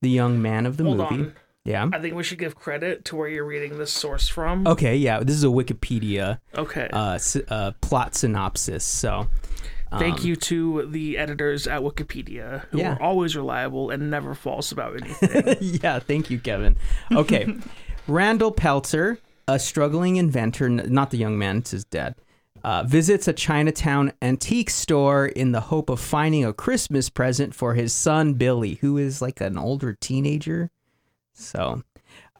the 0.00 0.08
young 0.08 0.40
man 0.40 0.64
of 0.64 0.78
the 0.78 0.84
Hold 0.84 0.96
movie. 0.96 1.14
on. 1.24 1.34
Yeah. 1.62 1.90
I 1.92 1.98
think 1.98 2.14
we 2.14 2.22
should 2.22 2.38
give 2.38 2.54
credit 2.54 3.04
to 3.06 3.16
where 3.16 3.28
you're 3.28 3.44
reading 3.44 3.76
this 3.76 3.92
source 3.92 4.28
from. 4.28 4.66
Okay. 4.66 4.96
Yeah. 4.96 5.20
This 5.20 5.36
is 5.36 5.44
a 5.44 5.48
Wikipedia 5.48 6.38
Okay. 6.56 6.88
uh, 6.92 7.12
s- 7.14 7.36
uh, 7.48 7.72
plot 7.82 8.14
synopsis. 8.14 8.82
So. 8.84 9.28
Thank 9.98 10.20
um, 10.20 10.26
you 10.26 10.36
to 10.36 10.86
the 10.90 11.18
editors 11.18 11.66
at 11.66 11.80
Wikipedia 11.82 12.64
who 12.70 12.78
Yeah. 12.78 12.94
are 12.94 13.02
always 13.02 13.36
reliable 13.36 13.90
and 13.90 14.10
never 14.10 14.34
false 14.34 14.72
about 14.72 15.00
anything. 15.00 15.56
yeah, 15.82 15.98
thank 16.00 16.30
you, 16.30 16.38
Kevin. 16.40 16.76
Okay. 17.12 17.46
Randall 18.08 18.52
Peltzer, 18.52 19.18
a 19.46 19.58
struggling 19.58 20.16
inventor, 20.16 20.64
n- 20.66 20.82
not 20.88 21.10
the 21.10 21.18
young 21.18 21.38
man, 21.38 21.58
it's 21.58 21.70
his 21.72 21.84
dad, 21.84 22.14
uh, 22.66 22.82
visits 22.82 23.28
a 23.28 23.32
Chinatown 23.32 24.12
antique 24.20 24.70
store 24.70 25.24
in 25.24 25.52
the 25.52 25.60
hope 25.60 25.88
of 25.88 26.00
finding 26.00 26.44
a 26.44 26.52
Christmas 26.52 27.08
present 27.08 27.54
for 27.54 27.74
his 27.74 27.92
son, 27.92 28.34
Billy, 28.34 28.74
who 28.80 28.98
is 28.98 29.22
like 29.22 29.40
an 29.40 29.56
older 29.56 29.96
teenager. 30.00 30.72
So, 31.32 31.84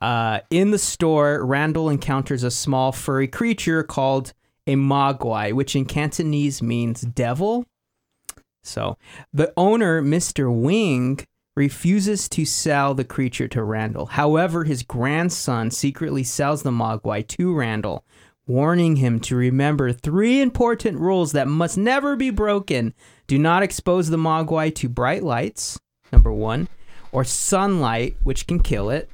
uh, 0.00 0.40
in 0.50 0.72
the 0.72 0.80
store, 0.80 1.46
Randall 1.46 1.88
encounters 1.88 2.42
a 2.42 2.50
small 2.50 2.90
furry 2.90 3.28
creature 3.28 3.84
called 3.84 4.32
a 4.66 4.74
Mogwai, 4.74 5.52
which 5.52 5.76
in 5.76 5.84
Cantonese 5.84 6.60
means 6.60 7.02
devil. 7.02 7.64
So, 8.64 8.98
the 9.32 9.52
owner, 9.56 10.02
Mr. 10.02 10.52
Wing, 10.52 11.20
refuses 11.54 12.28
to 12.30 12.44
sell 12.44 12.94
the 12.94 13.04
creature 13.04 13.46
to 13.46 13.62
Randall. 13.62 14.06
However, 14.06 14.64
his 14.64 14.82
grandson 14.82 15.70
secretly 15.70 16.24
sells 16.24 16.64
the 16.64 16.72
Mogwai 16.72 17.24
to 17.28 17.54
Randall, 17.54 18.04
warning 18.46 18.96
him 18.96 19.18
to 19.20 19.36
remember 19.36 19.92
three 19.92 20.40
important 20.40 20.98
rules 20.98 21.32
that 21.32 21.48
must 21.48 21.76
never 21.76 22.16
be 22.16 22.30
broken. 22.30 22.94
Do 23.26 23.38
not 23.38 23.62
expose 23.62 24.08
the 24.08 24.16
Mogwai 24.16 24.74
to 24.76 24.88
bright 24.88 25.22
lights, 25.22 25.78
number 26.12 26.32
one, 26.32 26.68
or 27.12 27.24
sunlight, 27.24 28.16
which 28.22 28.46
can 28.46 28.60
kill 28.60 28.90
it. 28.90 29.10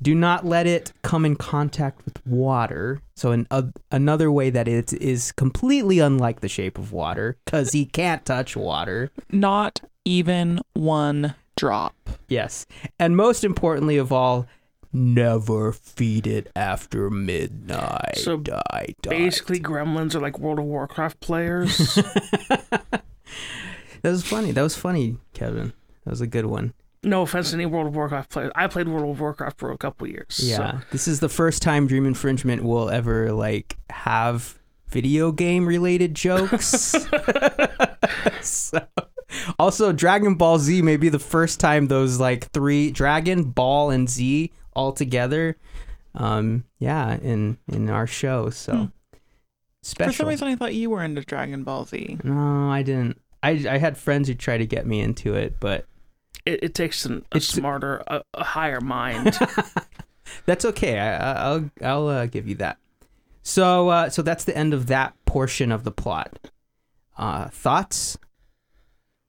Do 0.00 0.14
not 0.14 0.44
let 0.44 0.66
it 0.66 0.92
come 1.02 1.24
in 1.24 1.36
contact 1.36 2.04
with 2.04 2.24
water. 2.26 3.00
So, 3.14 3.30
an, 3.30 3.46
a, 3.52 3.66
another 3.92 4.32
way 4.32 4.50
that 4.50 4.66
it 4.66 4.92
is 4.92 5.30
completely 5.32 6.00
unlike 6.00 6.40
the 6.40 6.48
shape 6.48 6.76
of 6.76 6.92
water, 6.92 7.36
because 7.44 7.72
he 7.72 7.86
can't 7.86 8.24
touch 8.24 8.56
water. 8.56 9.10
Not 9.30 9.80
even 10.04 10.60
one 10.72 11.34
drop. 11.56 11.94
Yes. 12.28 12.66
And 12.98 13.16
most 13.16 13.44
importantly 13.44 13.96
of 13.96 14.10
all, 14.12 14.48
never 14.92 15.72
feed 15.72 16.26
it 16.26 16.50
after 16.56 17.10
midnight. 17.10 18.16
So, 18.18 18.36
die, 18.38 18.94
die. 19.02 19.10
Basically, 19.10 19.60
gremlins 19.60 20.14
are 20.14 20.20
like 20.20 20.38
World 20.38 20.58
of 20.58 20.64
Warcraft 20.66 21.20
players. 21.20 21.76
that 21.94 23.02
was 24.02 24.24
funny. 24.24 24.52
That 24.52 24.62
was 24.62 24.76
funny, 24.76 25.16
Kevin. 25.34 25.72
That 26.04 26.10
was 26.10 26.20
a 26.20 26.26
good 26.26 26.46
one. 26.46 26.74
no 27.04 27.22
offense 27.22 27.50
to 27.50 27.56
any 27.56 27.66
World 27.66 27.86
of 27.88 27.96
Warcraft 27.96 28.30
players. 28.30 28.52
I 28.54 28.66
played 28.66 28.88
World 28.88 29.10
of 29.10 29.20
Warcraft 29.20 29.58
for 29.58 29.70
a 29.72 29.78
couple 29.78 30.06
years. 30.08 30.40
Yeah. 30.42 30.56
so- 30.80 30.86
This 30.90 31.08
is 31.08 31.20
the 31.20 31.28
first 31.28 31.62
time 31.62 31.86
Dream 31.86 32.06
Infringement 32.06 32.62
will 32.64 32.90
ever 32.90 33.32
like 33.32 33.76
have 33.90 34.58
video 34.88 35.32
game 35.32 35.66
related 35.66 36.14
jokes. 36.14 36.94
so, 38.42 38.80
also, 39.58 39.92
Dragon 39.92 40.34
Ball 40.34 40.58
Z 40.58 40.82
may 40.82 40.96
be 40.96 41.08
the 41.08 41.18
first 41.18 41.58
time 41.60 41.86
those 41.88 42.20
like 42.20 42.50
three 42.52 42.90
Dragon 42.90 43.44
Ball 43.44 43.90
and 43.90 44.08
Z 44.08 44.52
all 44.74 44.92
together. 44.92 45.56
Um, 46.14 46.64
yeah, 46.78 47.16
in 47.16 47.58
in 47.68 47.88
our 47.90 48.06
show. 48.06 48.50
So 48.50 48.72
Hmm. 48.74 48.84
special. 49.82 50.12
For 50.12 50.16
some 50.16 50.28
reason, 50.28 50.48
I 50.48 50.56
thought 50.56 50.74
you 50.74 50.90
were 50.90 51.02
into 51.02 51.22
Dragon 51.22 51.64
Ball 51.64 51.84
Z. 51.84 52.18
No, 52.24 52.70
I 52.70 52.82
didn't. 52.82 53.20
I 53.42 53.50
I 53.68 53.78
had 53.78 53.96
friends 53.96 54.28
who 54.28 54.34
tried 54.34 54.58
to 54.58 54.66
get 54.66 54.86
me 54.86 55.00
into 55.00 55.34
it, 55.34 55.56
but 55.58 55.86
it, 56.44 56.62
it 56.64 56.74
takes 56.74 57.04
an, 57.04 57.24
a 57.32 57.36
It's- 57.36 57.46
smarter, 57.46 58.02
a, 58.06 58.22
a 58.34 58.44
higher 58.44 58.80
mind. 58.80 59.38
that's 60.46 60.64
okay. 60.64 60.98
I, 60.98 61.16
I- 61.16 61.42
I'll 61.48 61.70
I'll 61.82 62.08
uh, 62.08 62.26
give 62.26 62.46
you 62.48 62.54
that. 62.56 62.78
So 63.42 63.88
uh, 63.88 64.10
so 64.10 64.22
that's 64.22 64.44
the 64.44 64.56
end 64.56 64.74
of 64.74 64.86
that 64.88 65.14
portion 65.24 65.72
of 65.72 65.84
the 65.84 65.90
plot. 65.92 66.50
Uh, 67.16 67.48
thoughts? 67.48 68.16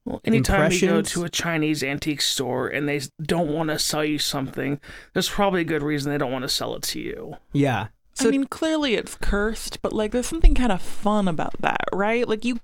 Well, 0.05 0.19
anytime 0.25 0.71
you 0.71 0.81
go 0.81 1.01
to 1.01 1.23
a 1.23 1.29
Chinese 1.29 1.81
antique 1.81 2.21
store 2.21 2.67
and 2.67 2.89
they 2.89 3.01
don't 3.21 3.47
want 3.47 3.69
to 3.69 3.79
sell 3.79 4.03
you 4.03 4.19
something, 4.19 4.81
there's 5.13 5.29
probably 5.29 5.61
a 5.61 5.65
good 5.65 5.81
reason 5.81 6.11
they 6.11 6.17
don't 6.17 6.31
want 6.31 6.43
to 6.43 6.49
sell 6.49 6.75
it 6.75 6.83
to 6.83 6.99
you. 6.99 7.37
Yeah. 7.53 7.87
So 8.13 8.27
I 8.27 8.31
mean, 8.31 8.45
clearly 8.45 8.95
it's 8.95 9.15
cursed, 9.15 9.81
but 9.81 9.93
like, 9.93 10.11
there's 10.11 10.27
something 10.27 10.55
kind 10.55 10.71
of 10.71 10.81
fun 10.81 11.27
about 11.27 11.55
that, 11.61 11.85
right? 11.93 12.27
Like, 12.27 12.45
you, 12.45 12.59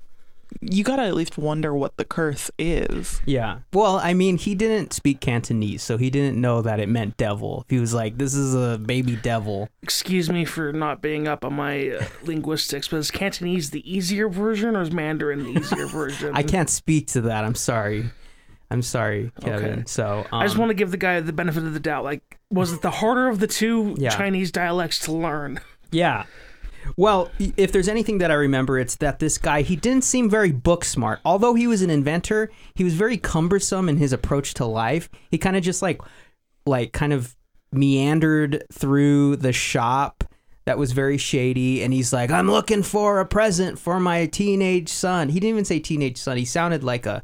you 0.61 0.83
gotta 0.83 1.03
at 1.03 1.13
least 1.13 1.37
wonder 1.37 1.73
what 1.73 1.97
the 1.97 2.05
curse 2.05 2.49
is. 2.57 3.21
yeah. 3.25 3.59
Well, 3.73 3.97
I 3.97 4.13
mean, 4.13 4.37
he 4.37 4.55
didn't 4.55 4.93
speak 4.93 5.19
Cantonese, 5.19 5.83
so 5.83 5.97
he 5.97 6.09
didn't 6.09 6.39
know 6.39 6.61
that 6.61 6.79
it 6.79 6.89
meant 6.89 7.17
devil. 7.17 7.65
He 7.69 7.79
was 7.79 7.93
like, 7.93 8.17
"This 8.17 8.33
is 8.33 8.55
a 8.55 8.77
baby 8.77 9.15
devil." 9.15 9.69
Excuse 9.83 10.29
me 10.29 10.45
for 10.45 10.73
not 10.73 11.01
being 11.01 11.27
up 11.27 11.45
on 11.45 11.53
my 11.53 11.89
uh, 11.89 12.05
linguistics, 12.23 12.87
but 12.87 12.97
is 12.97 13.11
Cantonese 13.11 13.69
the 13.71 13.89
easier 13.91 14.27
version 14.29 14.75
or 14.75 14.81
is 14.81 14.91
Mandarin 14.91 15.43
the 15.43 15.59
easier 15.59 15.85
version? 15.91 16.31
I 16.35 16.43
can't 16.43 16.69
speak 16.69 17.07
to 17.09 17.21
that. 17.21 17.43
I'm 17.45 17.55
sorry. 17.55 18.09
I'm 18.71 18.81
sorry, 18.83 19.31
Kevin. 19.41 19.71
Okay. 19.71 19.83
So 19.87 20.27
um, 20.31 20.41
I 20.41 20.45
just 20.45 20.57
want 20.57 20.69
to 20.69 20.75
give 20.75 20.91
the 20.91 20.97
guy 20.97 21.19
the 21.21 21.33
benefit 21.33 21.63
of 21.63 21.73
the 21.73 21.79
doubt. 21.79 22.03
Like, 22.03 22.37
was 22.51 22.71
it 22.71 22.81
the 22.83 22.91
harder 22.91 23.27
of 23.27 23.39
the 23.39 23.47
two 23.47 23.95
Yeah. 23.97 24.09
Chinese 24.11 24.51
dialects 24.51 24.99
to 25.05 25.11
learn? 25.11 25.59
Yeah. 25.91 26.25
Well, 26.97 27.31
if 27.57 27.71
there's 27.71 27.87
anything 27.87 28.17
that 28.19 28.31
I 28.31 28.35
remember, 28.35 28.77
it's 28.77 28.95
that 28.97 29.19
this 29.19 29.37
guy, 29.37 29.61
he 29.61 29.75
didn't 29.75 30.03
seem 30.03 30.29
very 30.29 30.51
book 30.51 30.83
smart. 30.83 31.19
Although 31.23 31.53
he 31.53 31.67
was 31.67 31.81
an 31.81 31.89
inventor, 31.89 32.51
he 32.75 32.83
was 32.83 32.93
very 32.93 33.17
cumbersome 33.17 33.89
in 33.89 33.97
his 33.97 34.13
approach 34.13 34.53
to 34.55 34.65
life. 34.65 35.09
He 35.31 35.37
kind 35.37 35.55
of 35.55 35.63
just 35.63 35.81
like, 35.81 36.01
like, 36.65 36.91
kind 36.91 37.13
of 37.13 37.35
meandered 37.71 38.63
through 38.71 39.37
the 39.37 39.53
shop 39.53 40.23
that 40.65 40.77
was 40.77 40.91
very 40.91 41.17
shady. 41.17 41.83
And 41.83 41.93
he's 41.93 42.13
like, 42.13 42.31
I'm 42.31 42.49
looking 42.49 42.83
for 42.83 43.19
a 43.19 43.25
present 43.25 43.79
for 43.79 43.99
my 43.99 44.25
teenage 44.25 44.89
son. 44.89 45.29
He 45.29 45.39
didn't 45.39 45.55
even 45.55 45.65
say 45.65 45.79
teenage 45.79 46.17
son. 46.17 46.37
He 46.37 46.45
sounded 46.45 46.83
like 46.83 47.05
a, 47.05 47.23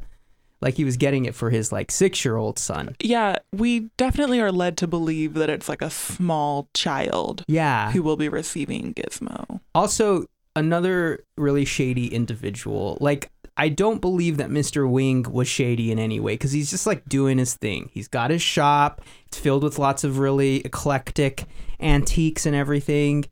like 0.60 0.74
he 0.74 0.84
was 0.84 0.96
getting 0.96 1.24
it 1.26 1.34
for 1.34 1.50
his 1.50 1.70
like 1.72 1.90
six 1.90 2.24
year 2.24 2.36
old 2.36 2.58
son. 2.58 2.96
Yeah, 3.00 3.36
we 3.52 3.90
definitely 3.96 4.40
are 4.40 4.52
led 4.52 4.76
to 4.78 4.86
believe 4.86 5.34
that 5.34 5.50
it's 5.50 5.68
like 5.68 5.82
a 5.82 5.90
small 5.90 6.68
child 6.74 7.44
Yeah. 7.46 7.92
who 7.92 8.02
will 8.02 8.16
be 8.16 8.28
receiving 8.28 8.94
Gizmo. 8.94 9.60
Also, 9.74 10.24
another 10.54 11.24
really 11.36 11.64
shady 11.64 12.06
individual. 12.12 12.96
Like, 13.00 13.30
I 13.58 13.68
don't 13.70 14.00
believe 14.00 14.36
that 14.38 14.50
Mr. 14.50 14.88
Wing 14.88 15.22
was 15.30 15.48
shady 15.48 15.90
in 15.92 15.98
any 15.98 16.20
way 16.20 16.34
because 16.34 16.52
he's 16.52 16.70
just 16.70 16.86
like 16.86 17.06
doing 17.08 17.38
his 17.38 17.54
thing. 17.54 17.90
He's 17.92 18.08
got 18.08 18.30
his 18.30 18.42
shop, 18.42 19.00
it's 19.26 19.38
filled 19.38 19.62
with 19.62 19.78
lots 19.78 20.04
of 20.04 20.18
really 20.18 20.60
eclectic 20.60 21.44
antiques 21.80 22.46
and 22.46 22.56
everything. 22.56 23.24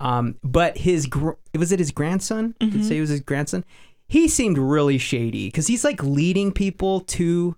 Um, 0.00 0.36
but 0.44 0.78
his, 0.78 1.06
gr- 1.06 1.32
was 1.56 1.72
it 1.72 1.80
his 1.80 1.90
grandson? 1.90 2.54
Did 2.60 2.84
say 2.84 2.98
it 2.98 3.00
was 3.00 3.10
his 3.10 3.20
grandson? 3.20 3.64
He 4.08 4.26
seemed 4.28 4.58
really 4.58 4.98
shady 4.98 5.48
because 5.48 5.66
he's 5.66 5.84
like 5.84 6.02
leading 6.02 6.52
people 6.52 7.00
to, 7.00 7.56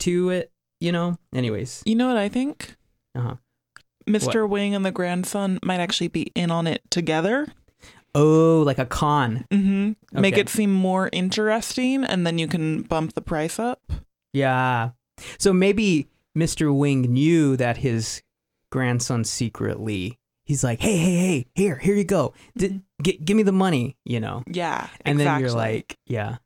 to 0.00 0.30
it, 0.30 0.50
you 0.80 0.92
know? 0.92 1.18
Anyways. 1.34 1.82
You 1.84 1.94
know 1.94 2.08
what 2.08 2.16
I 2.16 2.28
think? 2.28 2.76
Uh 3.14 3.20
huh. 3.20 3.34
Mr. 4.08 4.48
Wing 4.48 4.74
and 4.74 4.84
the 4.84 4.90
grandson 4.90 5.58
might 5.62 5.78
actually 5.80 6.08
be 6.08 6.32
in 6.34 6.50
on 6.50 6.66
it 6.66 6.82
together. 6.90 7.46
Oh, 8.14 8.62
like 8.66 8.78
a 8.78 8.84
con. 8.86 9.46
Mm-hmm. 9.50 10.20
Make 10.20 10.34
Okay. 10.34 10.40
it 10.42 10.48
seem 10.48 10.72
more 10.72 11.08
interesting, 11.12 12.04
and 12.04 12.26
then 12.26 12.38
you 12.38 12.46
can 12.48 12.82
bump 12.82 13.14
the 13.14 13.20
price 13.22 13.58
up. 13.58 13.80
Yeah. 14.32 14.90
So 15.38 15.52
maybe 15.52 16.08
Mr. 16.36 16.76
Wing 16.76 17.02
knew 17.02 17.56
that 17.56 17.78
his 17.78 18.22
grandson 18.70 19.24
secretly. 19.24 20.18
He's 20.44 20.64
like, 20.64 20.80
hey, 20.80 20.96
hey, 20.96 21.16
hey, 21.16 21.46
here, 21.54 21.76
here 21.76 21.94
you 21.94 22.04
go. 22.04 22.34
D- 22.56 22.80
gi- 23.02 23.18
give 23.24 23.36
me 23.36 23.42
the 23.44 23.52
money, 23.52 23.96
you 24.04 24.18
know. 24.20 24.42
Yeah, 24.46 24.88
And 25.02 25.18
then 25.20 25.40
you're 25.40 25.52
like, 25.52 25.98
yeah. 26.06 26.38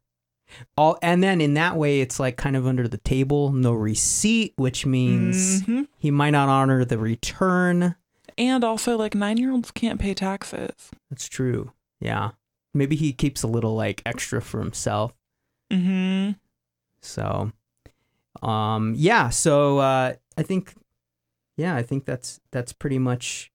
All 0.76 0.96
and 1.02 1.22
then 1.22 1.40
in 1.40 1.54
that 1.54 1.76
way, 1.76 2.00
it's 2.00 2.20
like 2.20 2.36
kind 2.36 2.56
of 2.56 2.66
under 2.66 2.86
the 2.86 2.98
table, 2.98 3.50
no 3.52 3.72
receipt, 3.72 4.52
which 4.56 4.86
means 4.86 5.62
Mhm. 5.62 5.88
he 5.98 6.10
might 6.10 6.30
not 6.30 6.48
honor 6.48 6.84
the 6.84 6.98
return. 6.98 7.96
and 8.38 8.62
also 8.64 8.96
like 8.98 9.14
nine 9.14 9.38
year 9.38 9.50
olds 9.50 9.70
can't 9.70 9.98
pay 9.98 10.12
taxes. 10.12 10.90
That's 11.10 11.26
true. 11.28 11.72
Yeah. 12.00 12.32
Maybe 12.74 12.94
he 12.94 13.14
keeps 13.14 13.42
a 13.42 13.46
little 13.48 13.74
like 13.74 14.02
extra 14.04 14.42
for 14.42 14.60
himself. 14.60 15.14
Mm-hmm. 15.72 16.32
So, 17.00 17.50
um, 18.42 18.94
yeah. 18.96 19.30
So 19.30 19.78
uh, 19.78 20.14
I 20.36 20.42
think, 20.42 20.74
yeah, 21.56 21.74
I 21.76 21.82
think 21.82 22.04
that's 22.04 22.40
that's 22.52 22.72
pretty 22.72 22.98
much 22.98 23.50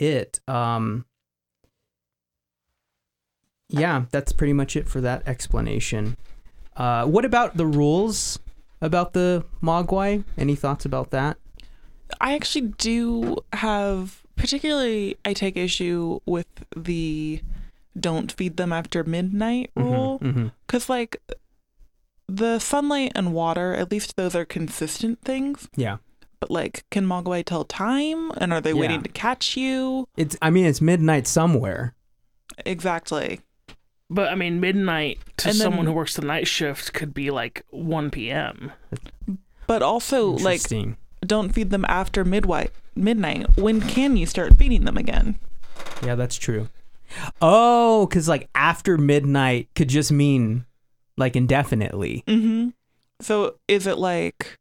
it. 0.00 0.40
Um, 0.48 1.04
yeah, 3.68 4.04
that's 4.10 4.32
pretty 4.32 4.52
much 4.52 4.76
it 4.76 4.88
for 4.88 5.00
that 5.00 5.22
explanation. 5.26 6.16
Uh, 6.76 7.04
what 7.06 7.24
about 7.24 7.56
the 7.56 7.66
rules 7.66 8.38
about 8.80 9.12
the 9.12 9.44
Mogwai? 9.62 10.24
Any 10.36 10.56
thoughts 10.56 10.84
about 10.84 11.10
that? 11.10 11.36
I 12.20 12.34
actually 12.34 12.72
do 12.78 13.36
have, 13.52 14.22
particularly, 14.34 15.16
I 15.24 15.32
take 15.32 15.56
issue 15.56 16.18
with 16.26 16.48
the 16.76 17.40
don't 17.98 18.32
feed 18.32 18.56
them 18.56 18.72
after 18.72 19.04
midnight 19.04 19.70
rule. 19.76 20.18
hmm 20.18 20.48
Because, 20.66 20.88
like, 20.88 21.20
the 22.28 22.58
sunlight 22.58 23.12
and 23.14 23.32
water, 23.32 23.74
at 23.74 23.90
least 23.90 24.16
those 24.16 24.34
are 24.34 24.44
consistent 24.44 25.20
things. 25.22 25.68
Yeah, 25.76 25.98
But, 26.40 26.50
like, 26.50 26.84
can 26.90 27.06
Mogwai 27.06 27.44
tell 27.44 27.64
time? 27.64 28.32
And 28.38 28.52
are 28.52 28.60
they 28.60 28.72
Yeah. 28.72 28.80
waiting 28.80 29.02
to 29.02 29.08
catch 29.10 29.56
you? 29.56 30.08
it's. 30.16 30.36
I 30.42 30.50
mean, 30.50 30.64
it's 30.66 30.80
midnight 30.80 31.26
somewhere. 31.26 31.94
Exactly. 32.66 33.40
But 34.12 34.28
I 34.32 34.34
mean, 34.34 34.58
midnight 34.58 35.18
to 35.38 35.50
And 35.50 35.58
then- 35.58 35.64
someone 35.66 35.86
who 35.86 35.92
works 35.92 36.16
the 36.16 36.22
night 36.26 36.48
shift 36.48 36.92
could 36.92 37.14
be 37.14 37.30
like 37.30 37.64
1 37.70 38.10
p.m. 38.10 38.72
But 39.68 39.82
also, 39.82 40.30
like, 40.30 40.62
don't 41.24 41.50
feed 41.54 41.70
them 41.70 41.84
after 41.88 42.24
midnight. 42.24 42.72
Midnight. 42.96 43.56
When 43.56 43.80
can 43.80 44.16
you 44.16 44.26
start 44.26 44.56
feeding 44.56 44.84
them 44.84 44.96
again? 44.96 45.38
Yeah, 46.04 46.16
that's 46.16 46.36
true. 46.36 46.68
Oh, 47.40 48.06
because 48.06 48.28
like 48.28 48.48
after 48.54 48.98
midnight 48.98 49.68
could 49.76 49.88
just 49.88 50.10
mean 50.10 50.64
like 51.16 51.36
indefinitely. 51.36 52.24
Mm-hmm. 52.26 52.70
So 53.20 53.56
is 53.68 53.86
it 53.86 53.98
like 53.98 54.58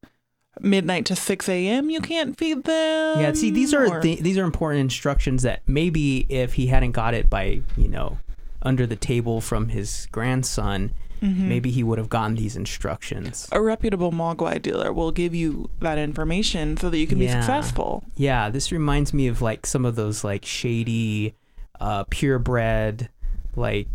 midnight 0.62 1.06
to 1.08 1.16
six 1.16 1.48
a.m. 1.50 1.90
You 1.90 2.02
can't 2.02 2.38
feed 2.38 2.64
them. 2.64 3.20
Yeah, 3.22 3.34
see, 3.34 3.52
these 3.52 3.74
are 3.74 4.00
th- 4.02 4.20
these 4.20 4.38
are 4.38 4.44
important 4.44 4.82
instructions 4.82 5.44
that 5.44 5.62
maybe 5.68 6.26
if 6.30 6.54
he 6.54 6.68
hadn't 6.68 6.92
got 6.92 7.14
it 7.14 7.30
by 7.30 7.62
you 7.78 7.88
know 7.88 8.18
under 8.62 8.86
the 8.86 8.96
table 8.96 9.40
from 9.42 9.70
his 9.70 10.08
grandson, 10.12 10.92
Mhm. 11.22 11.48
maybe 11.48 11.70
he 11.72 11.84
would 11.84 11.98
have 11.98 12.10
gotten 12.10 12.36
these 12.36 12.56
instructions. 12.56 13.48
a 13.52 13.62
reputable 13.62 14.12
Mogwai 14.12 14.62
dealer 14.62 14.92
will 14.94 15.12
give 15.12 15.34
you 15.36 15.70
that 15.82 15.98
information 15.98 16.78
so 16.78 16.90
that 16.90 16.98
you 16.98 17.08
can 17.08 17.20
be 17.20 17.28
successful. 17.28 18.04
Yeah, 18.16 18.50
this 18.50 18.72
reminds 18.72 19.14
me 19.14 19.28
of 19.28 19.42
like 19.42 19.66
some 19.66 19.86
of 19.86 19.96
those 19.96 20.24
like 20.24 20.46
shady, 20.46 21.36
uh, 21.80 22.04
purebred, 22.10 23.10
like 23.56 23.88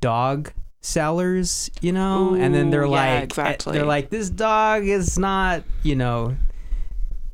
dog 0.00 0.52
sellers, 0.86 1.70
you 1.80 1.92
know, 1.92 2.34
and 2.34 2.54
then 2.54 2.70
they're 2.70 2.84
yeah, 2.84 3.14
like, 3.14 3.24
exactly. 3.24 3.72
they're 3.72 3.86
like, 3.86 4.08
this 4.10 4.30
dog 4.30 4.84
is 4.86 5.18
not, 5.18 5.64
you 5.82 5.96
know, 5.96 6.36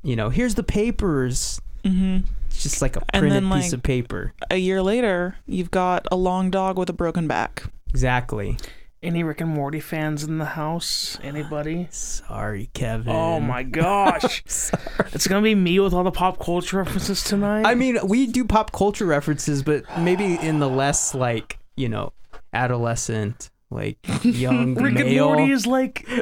you 0.02 0.16
know, 0.16 0.30
here's 0.30 0.54
the 0.54 0.62
papers. 0.62 1.60
hmm 1.84 2.18
It's 2.46 2.62
just 2.62 2.82
like 2.82 2.96
a 2.96 3.02
printed 3.12 3.32
then, 3.44 3.50
piece 3.52 3.66
like- 3.66 3.72
of 3.74 3.82
paper. 3.82 4.32
A 4.50 4.56
year 4.56 4.82
later, 4.82 5.36
you've 5.46 5.70
got 5.70 6.06
a 6.10 6.16
long 6.16 6.50
dog 6.50 6.78
with 6.78 6.88
a 6.88 6.92
broken 6.94 7.28
back. 7.28 7.64
Exactly. 7.90 8.56
Any 9.02 9.24
Rick 9.24 9.40
and 9.40 9.50
Morty 9.50 9.80
fans 9.80 10.22
in 10.22 10.38
the 10.38 10.44
house? 10.44 11.18
Anybody? 11.24 11.88
Sorry, 11.90 12.70
Kevin. 12.72 13.12
Oh 13.12 13.40
my 13.40 13.64
gosh. 13.64 14.42
it's 15.12 15.26
going 15.26 15.42
to 15.42 15.44
be 15.44 15.56
me 15.56 15.80
with 15.80 15.92
all 15.92 16.04
the 16.04 16.12
pop 16.12 16.38
culture 16.38 16.78
references 16.78 17.22
tonight. 17.24 17.66
I 17.66 17.74
mean, 17.74 17.98
we 18.06 18.28
do 18.28 18.44
pop 18.44 18.70
culture 18.72 19.04
references, 19.04 19.62
but 19.62 19.84
maybe 19.98 20.36
in 20.36 20.60
the 20.60 20.68
less 20.68 21.14
like 21.14 21.58
you 21.74 21.88
know, 21.88 22.12
adolescent, 22.52 23.50
like 23.70 23.98
young 24.22 24.74
Rick 24.74 24.98
and. 24.98 25.16
Morty 25.16 25.50
is 25.50 25.66
like. 25.66 26.06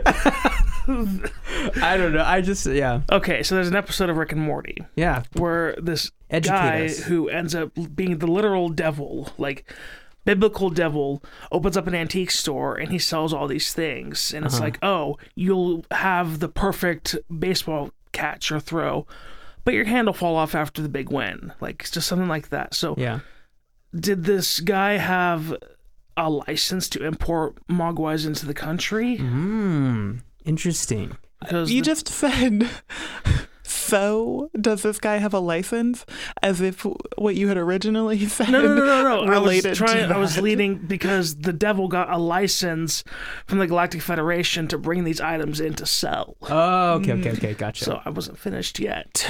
I 0.88 1.96
don't 1.96 2.12
know. 2.12 2.24
I 2.24 2.40
just 2.40 2.66
yeah, 2.66 3.02
Okay, 3.12 3.42
so 3.42 3.54
there's 3.54 3.68
an 3.68 3.76
episode 3.76 4.10
of 4.10 4.16
Rick 4.16 4.32
and 4.32 4.40
Morty 4.40 4.78
yeah. 4.96 5.22
where 5.34 5.76
this 5.80 6.10
Educate 6.30 6.52
guy 6.56 6.84
us. 6.86 7.00
who 7.04 7.28
ends 7.28 7.54
up 7.54 7.70
being 7.94 8.18
the 8.18 8.26
literal 8.26 8.68
devil, 8.70 9.32
like 9.38 9.72
biblical 10.24 10.70
devil, 10.70 11.22
opens 11.52 11.76
up 11.76 11.86
an 11.86 11.94
antique 11.94 12.30
store 12.30 12.74
and 12.76 12.90
he 12.90 12.98
sells 12.98 13.32
all 13.32 13.46
these 13.46 13.72
things. 13.72 14.32
And 14.34 14.44
it's 14.44 14.54
Uh-huh. 14.56 14.64
like, 14.64 14.78
oh, 14.82 15.16
you'll 15.34 15.84
have 15.90 16.40
the 16.40 16.48
perfect 16.48 17.16
baseball 17.38 17.90
catch 18.12 18.50
or 18.50 18.58
throw, 18.58 19.06
but 19.64 19.74
your 19.74 19.84
hand 19.84 20.06
will 20.06 20.12
fall 20.14 20.36
off 20.36 20.54
after 20.54 20.82
the 20.82 20.88
big 20.88 21.10
win. 21.10 21.52
Like, 21.60 21.82
it's 21.82 21.90
just 21.90 22.08
something 22.08 22.28
like 22.28 22.48
that. 22.48 22.74
So, 22.74 22.94
Yeah. 22.98 23.20
did 23.94 24.24
this 24.24 24.60
guy 24.60 24.96
have 24.96 25.54
a 26.26 26.28
license 26.28 26.88
to 26.90 27.04
import 27.04 27.56
mogwais 27.68 28.26
into 28.26 28.46
the 28.46 28.54
country? 28.54 29.16
Hmm. 29.16 30.18
Interesting. 30.44 31.16
Because 31.40 31.70
You 31.72 31.80
the- 31.80 31.87
just 31.87 32.09
said. 32.09 32.68
So, 33.62 34.50
does 34.61 34.83
this 34.83 34.98
guy 34.98 35.18
have 35.18 35.33
a 35.33 35.38
license? 35.38 36.04
As 36.42 36.61
if 36.61 36.85
what 37.16 37.37
you 37.37 37.48
had 37.48 37.56
originally 37.56 38.26
said. 38.26 38.50
No, 38.50 38.62
no, 38.62 38.74
no, 38.74 38.85
no, 38.85 39.24
no. 39.24 39.33
I 39.33 39.38
was 39.38 39.78
trying. 39.78 40.11
I 40.11 40.16
was 40.16 40.38
leading 40.38 40.76
because 40.78 41.37
the 41.37 41.52
devil 41.52 41.87
got 41.87 42.11
a 42.12 42.18
license 42.18 43.04
from 43.46 43.59
the 43.59 43.66
Galactic 43.68 44.02
Federation 44.02 44.66
to 44.68 44.78
bring 44.78 45.04
these 45.04 45.20
items 45.20 45.61
in 45.61 45.74
to 45.74 45.87
sell. 45.87 46.37
Oh, 46.42 46.94
okay, 46.94 47.12
okay, 47.12 47.30
okay. 47.33 47.54
Gotcha. 47.54 47.85
So 47.85 48.00
I 48.04 48.11
wasn't 48.11 48.38
finished 48.38 48.80
yet. 48.80 49.28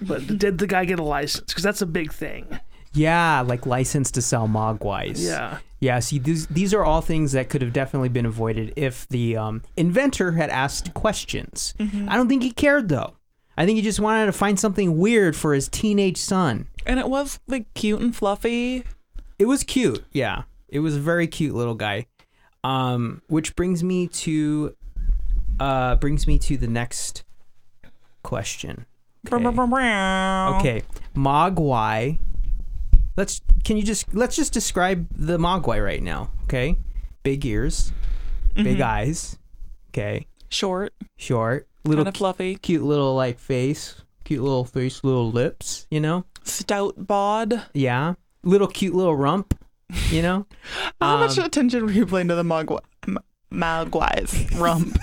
But 0.00 0.38
did 0.38 0.56
the 0.58 0.66
guy 0.66 0.84
get 0.86 0.98
a 0.98 1.04
license? 1.04 1.46
Because 1.48 1.62
that's 1.62 1.82
a 1.82 1.86
big 1.86 2.12
thing. 2.12 2.60
Yeah, 2.94 3.40
like 3.40 3.66
license 3.66 4.10
to 4.12 4.22
sell 4.22 4.46
mogwais. 4.48 5.16
Yeah. 5.18 5.58
Yeah, 5.80 5.98
see, 5.98 6.20
these 6.20 6.46
these 6.46 6.72
are 6.72 6.84
all 6.84 7.00
things 7.00 7.32
that 7.32 7.48
could 7.48 7.60
have 7.60 7.72
definitely 7.72 8.08
been 8.08 8.24
avoided 8.26 8.72
if 8.76 9.08
the 9.08 9.36
um, 9.36 9.62
inventor 9.76 10.32
had 10.32 10.48
asked 10.48 10.94
questions. 10.94 11.74
I 11.80 12.14
don't 12.16 12.28
think 12.28 12.44
he 12.44 12.52
cared 12.52 12.88
though. 12.88 13.14
I 13.56 13.66
think 13.66 13.76
he 13.76 13.82
just 13.82 13.98
wanted 13.98 14.26
to 14.26 14.32
find 14.32 14.58
something 14.60 14.96
weird 14.96 15.34
for 15.34 15.54
his 15.54 15.68
teenage 15.68 16.18
son. 16.18 16.68
And 16.86 17.00
it 17.00 17.08
was 17.08 17.40
like 17.48 17.72
cute 17.74 18.00
and 18.00 18.14
fluffy. 18.14 18.84
It 19.40 19.46
was 19.46 19.64
cute. 19.64 20.04
Yeah, 20.12 20.44
it 20.68 20.78
was 20.78 20.94
a 20.96 21.00
very 21.00 21.26
cute 21.26 21.54
little 21.54 21.74
guy. 21.74 22.06
Um, 22.64 23.20
which 23.26 23.56
brings 23.56 23.82
me 23.82 24.06
to, 24.06 24.76
uh, 25.58 25.96
brings 25.96 26.28
me 26.28 26.38
to 26.38 26.56
the 26.56 26.68
next 26.68 27.24
question. 28.22 28.86
Okay. 29.40 29.44
Okay, 30.60 30.82
Mogwai. 31.16 32.18
Let's. 33.16 33.40
Can 33.64 33.76
you 33.76 33.82
just 33.82 34.14
let's 34.14 34.36
just 34.36 34.52
describe 34.52 35.06
the 35.14 35.38
Mogwai 35.38 35.84
right 35.84 36.02
now? 36.02 36.30
Okay, 36.44 36.76
big 37.22 37.44
ears, 37.44 37.92
big 38.54 38.80
eyes. 38.80 39.38
Okay, 39.90 40.26
Short, 40.48 40.94
short, 41.18 41.68
little 41.84 42.04
kind 42.04 42.14
of 42.14 42.18
fluffy, 42.18 42.56
cute 42.56 42.82
little 42.82 43.14
like 43.14 43.38
face, 43.38 43.96
cute 44.24 44.42
little 44.42 44.64
face, 44.64 45.04
little 45.04 45.30
lips. 45.30 45.86
You 45.90 46.00
know, 46.00 46.24
stout 46.44 46.94
bod. 47.06 47.62
yeah, 47.74 48.14
little 48.42 48.66
cute 48.68 48.94
little 48.94 49.16
rump. 49.16 49.58
You 50.10 50.22
know, 50.22 50.46
How 51.00 51.18
much 51.18 51.38
Um, 51.38 51.44
attention 51.44 51.84
were 51.84 51.92
you 51.92 52.06
paying 52.06 52.28
to 52.28 52.34
the 52.34 52.42
Mogwai? 52.42 52.80
Mogwai's 53.52 54.50
rump. 54.58 54.98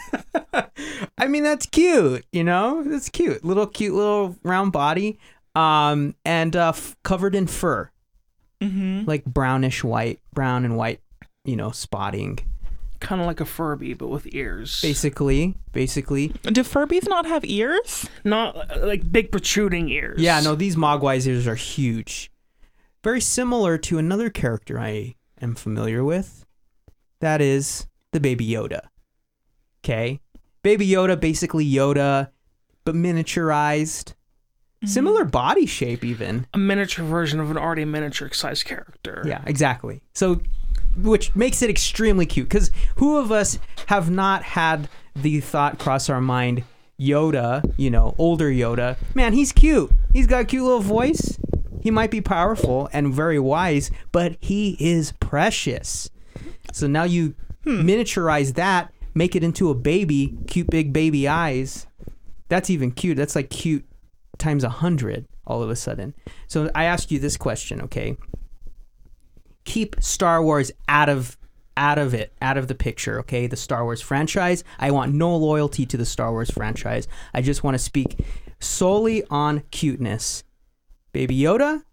I 1.20 1.28
mean 1.28 1.44
that's 1.44 1.68
cute. 1.68 2.26
You 2.32 2.44
know, 2.44 2.84
that's 2.84 3.10
cute. 3.10 3.44
Little 3.46 3.68
cute 3.68 3.94
little 3.94 4.36
round 4.44 4.72
body, 4.72 5.20
um, 5.56 6.16
and 6.26 6.56
uh, 6.56 6.70
f- 6.70 6.96
covered 7.04 7.36
in 7.36 7.46
fur. 7.48 7.92
Hmm 8.62 9.04
like 9.06 9.26
brownish 9.26 9.84
white, 9.84 10.20
brown 10.34 10.66
and 10.66 10.76
white, 10.78 11.02
you 11.46 11.56
know, 11.56 11.72
spotting. 11.72 12.40
Kind 13.00 13.22
of 13.22 13.28
like 13.28 13.40
a 13.40 13.46
Furby, 13.46 13.94
but 13.94 14.10
with 14.10 14.28
ears. 14.34 14.82
Basically, 14.82 15.56
basically. 15.72 16.30
Do 16.44 16.64
Furbies 16.64 17.08
not 17.08 17.26
have 17.26 17.46
ears? 17.46 18.10
Not 18.26 18.56
uh, 18.58 18.86
like 18.86 19.10
big 19.10 19.32
protruding 19.32 19.88
ears. 19.90 20.20
Yeah, 20.20 20.42
no, 20.42 20.54
these 20.56 20.76
Mogwai's 20.76 21.26
ears 21.26 21.48
are 21.48 21.56
huge. 21.56 22.30
Very 23.02 23.22
similar 23.22 23.78
to 23.78 23.98
another 23.98 24.30
character 24.30 24.78
I 24.78 25.16
am 25.42 25.56
familiar 25.56 26.04
with. 26.04 26.46
That 27.22 27.40
is 27.40 27.88
the 28.12 28.20
Baby 28.20 28.48
Yoda. 28.48 28.82
Okay? 29.84 30.20
Baby 30.62 30.88
Yoda, 30.88 31.18
basically 31.18 31.66
Yoda, 31.66 32.32
but 32.84 32.96
miniaturized. 32.96 34.14
Mm-hmm. 34.82 34.88
Similar 34.88 35.26
body 35.26 35.66
shape, 35.66 36.06
even. 36.06 36.48
A 36.54 36.58
miniature 36.58 37.04
version 37.04 37.42
of 37.42 37.52
an 37.52 37.58
already 37.58 37.84
miniature 37.84 38.32
sized 38.32 38.66
character. 38.66 39.24
Yeah, 39.26 39.42
exactly. 39.46 40.02
So, 40.14 40.42
which 40.96 41.36
makes 41.36 41.62
it 41.62 41.70
extremely 41.70 42.26
cute 42.26 42.48
because 42.48 42.72
who 42.96 43.18
of 43.18 43.30
us 43.30 43.60
have 43.88 44.10
not 44.10 44.44
had 44.44 44.88
the 45.16 45.42
thought 45.42 45.80
cross 45.80 46.10
our 46.10 46.22
mind? 46.22 46.64
Yoda, 47.00 47.74
you 47.78 47.90
know, 47.90 48.14
older 48.18 48.50
Yoda, 48.50 48.98
man, 49.16 49.34
he's 49.34 49.52
cute. 49.52 49.92
He's 50.14 50.28
got 50.28 50.42
a 50.42 50.46
cute 50.46 50.64
little 50.64 50.82
voice. 50.82 51.40
He 51.82 51.92
might 51.92 52.12
be 52.12 52.20
powerful 52.20 52.90
and 52.92 53.14
very 53.14 53.40
wise, 53.40 53.90
but 54.12 54.36
he 54.42 54.76
is 54.80 55.14
precious. 55.20 56.10
So 56.74 56.88
now 56.88 57.04
you 57.04 57.36
hmm. 57.64 57.82
miniaturize 57.82 58.56
that, 58.56 58.94
make 59.14 59.36
it 59.36 59.44
into 59.44 59.70
a 59.70 59.76
baby, 59.76 60.38
cute 60.48 60.70
big 60.70 60.92
baby 60.92 61.28
eyes. 61.28 61.88
That's 62.50 62.70
even 62.70 62.92
cute. 62.92 63.16
That's 63.16 63.36
like 63.36 63.50
cute 63.50 63.86
times 64.40 64.64
a 64.64 64.70
hundred 64.70 65.28
all 65.46 65.62
of 65.62 65.70
a 65.70 65.76
sudden. 65.76 66.14
So 66.48 66.70
I 66.74 66.86
ask 66.86 67.12
you 67.12 67.20
this 67.20 67.38
question, 67.38 67.82
okay? 67.84 68.18
Keep 69.66 69.98
Star 70.00 70.42
Wars 70.44 70.72
out 70.88 71.10
of 71.10 71.38
out 71.78 71.98
of 71.98 72.14
it, 72.14 72.34
out 72.42 72.58
of 72.58 72.68
the 72.68 72.76
picture, 72.76 73.20
okay? 73.20 73.48
The 73.48 73.56
Star 73.56 73.86
Wars 73.86 74.02
franchise. 74.02 74.66
I 74.80 74.92
want 74.92 75.14
no 75.14 75.36
loyalty 75.38 75.86
to 75.86 75.96
the 75.96 76.06
Star 76.06 76.32
Wars 76.32 76.52
franchise. 76.52 77.08
I 77.34 77.42
just 77.42 77.64
want 77.64 77.76
to 77.76 77.80
speak 77.80 78.20
solely 78.60 79.24
on 79.30 79.62
cuteness. 79.72 80.44
Baby 81.14 81.40
Yoda 81.40 81.84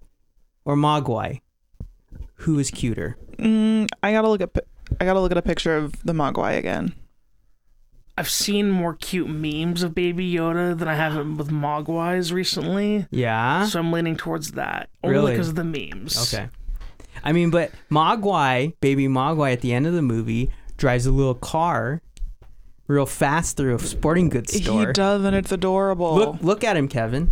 or 0.65 0.77
Mogwai? 0.77 1.41
Who 2.41 2.59
is 2.59 2.71
cuter? 2.71 3.17
Mm, 3.39 3.87
I 4.03 4.13
gotta 4.13 4.29
look 4.29 4.41
at 4.41 4.51
I 5.01 5.05
gotta 5.05 5.21
look 5.21 5.33
at 5.33 5.39
a 5.39 5.43
picture 5.43 5.77
of 5.77 5.95
the 6.05 6.13
Mogwai 6.13 6.59
again. 6.59 6.93
I've 8.19 8.31
seen 8.31 8.71
more 8.71 8.95
cute 8.95 9.29
memes 9.29 9.83
of 9.83 9.95
Baby 9.95 10.33
Yoda 10.33 10.77
than 10.79 10.89
I 10.89 10.95
have 10.95 11.15
with 11.37 11.51
Mogwais 11.51 12.33
recently. 12.33 13.07
Yeah. 13.11 13.67
So 13.67 13.79
I'm 13.79 13.93
leaning 13.93 14.17
towards 14.17 14.53
that. 14.53 14.89
Only 15.05 15.17
Really? 15.17 15.33
because 15.33 15.51
of 15.51 15.55
the 15.57 15.65
memes. 15.65 16.33
Okay. 16.35 16.49
I 17.23 17.33
mean, 17.33 17.51
but 17.51 17.73
Mogwai, 17.91 18.75
baby 18.81 19.07
Mogwai, 19.07 19.53
at 19.53 19.61
the 19.61 19.73
end 19.73 19.87
of 19.87 19.93
the 19.93 20.03
movie 20.03 20.51
drives 20.79 21.05
a 21.07 21.13
little 21.13 21.35
car, 21.35 22.01
real 22.87 23.07
fast 23.07 23.57
through 23.57 23.75
a 23.75 23.79
sporting 23.79 24.29
goods 24.29 24.55
store. 24.55 24.87
He 24.87 24.93
does, 24.93 25.25
and 25.25 25.35
it's 25.37 25.53
adorable. 25.53 26.15
Look, 26.15 26.37
look 26.43 26.65
at 26.65 26.77
him, 26.77 26.89
Kevin. 26.89 27.31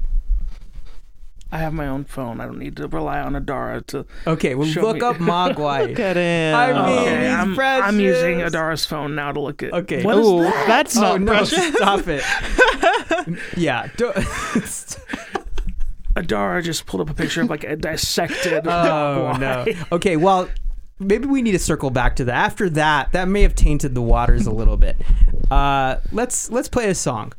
I 1.54 1.58
have 1.58 1.72
my 1.72 1.86
own 1.86 2.04
phone. 2.04 2.40
I 2.40 2.46
don't 2.46 2.58
need 2.58 2.76
to 2.78 2.88
rely 2.88 3.20
on 3.20 3.34
Adara 3.34 3.86
to. 3.86 4.04
Okay, 4.26 4.56
well, 4.56 4.66
Show 4.66 4.82
look 4.82 4.96
me. 4.96 5.02
up 5.02 5.16
Mogwai. 5.18 5.88
Look 5.88 6.00
at 6.00 6.16
him. 6.16 6.54
I 6.56 6.72
mean- 6.72 6.98
Okay, 6.98 7.20
he's 7.20 7.58
I'm, 7.58 7.60
I'm 7.60 8.00
using. 8.00 8.38
Adara's 8.40 8.84
phone 8.84 9.14
now 9.14 9.30
to 9.30 9.40
look 9.40 9.62
at. 9.62 9.72
Okay. 9.72 10.02
What 10.02 10.18
is 10.18 10.26
Ooh, 10.26 10.42
that? 10.42 10.64
that's 10.66 10.96
oh 10.98 11.00
not 11.16 11.20
no! 11.20 11.32
precious. 11.32 11.74
Stop 11.76 12.08
it. 12.08 12.24
yeah. 13.56 13.88
don't- 13.96 14.16
Adara 16.16 16.62
just 16.62 16.86
pulled 16.86 17.02
up 17.02 17.10
a 17.10 17.14
picture 17.14 17.42
of 17.42 17.50
like 17.50 17.64
a 17.64 17.76
dissected. 17.76 18.66
oh 18.66 19.32
Mogwai. 19.34 19.38
no. 19.38 19.84
Okay. 19.92 20.16
Well, 20.16 20.48
maybe 20.98 21.26
we 21.26 21.40
need 21.42 21.52
to 21.52 21.58
circle 21.58 21.90
back 21.90 22.16
to 22.16 22.24
that. 22.24 22.34
After 22.34 22.68
that, 22.70 23.12
that 23.12 23.28
may 23.28 23.42
have 23.42 23.54
tainted 23.54 23.94
the 23.94 24.02
waters 24.02 24.46
a 24.46 24.52
little 24.52 24.76
bit. 24.76 24.96
Uh, 25.50 25.96
let's 26.12 26.50
let's 26.50 26.68
play 26.68 26.88
a 26.88 26.94
song. 26.94 27.32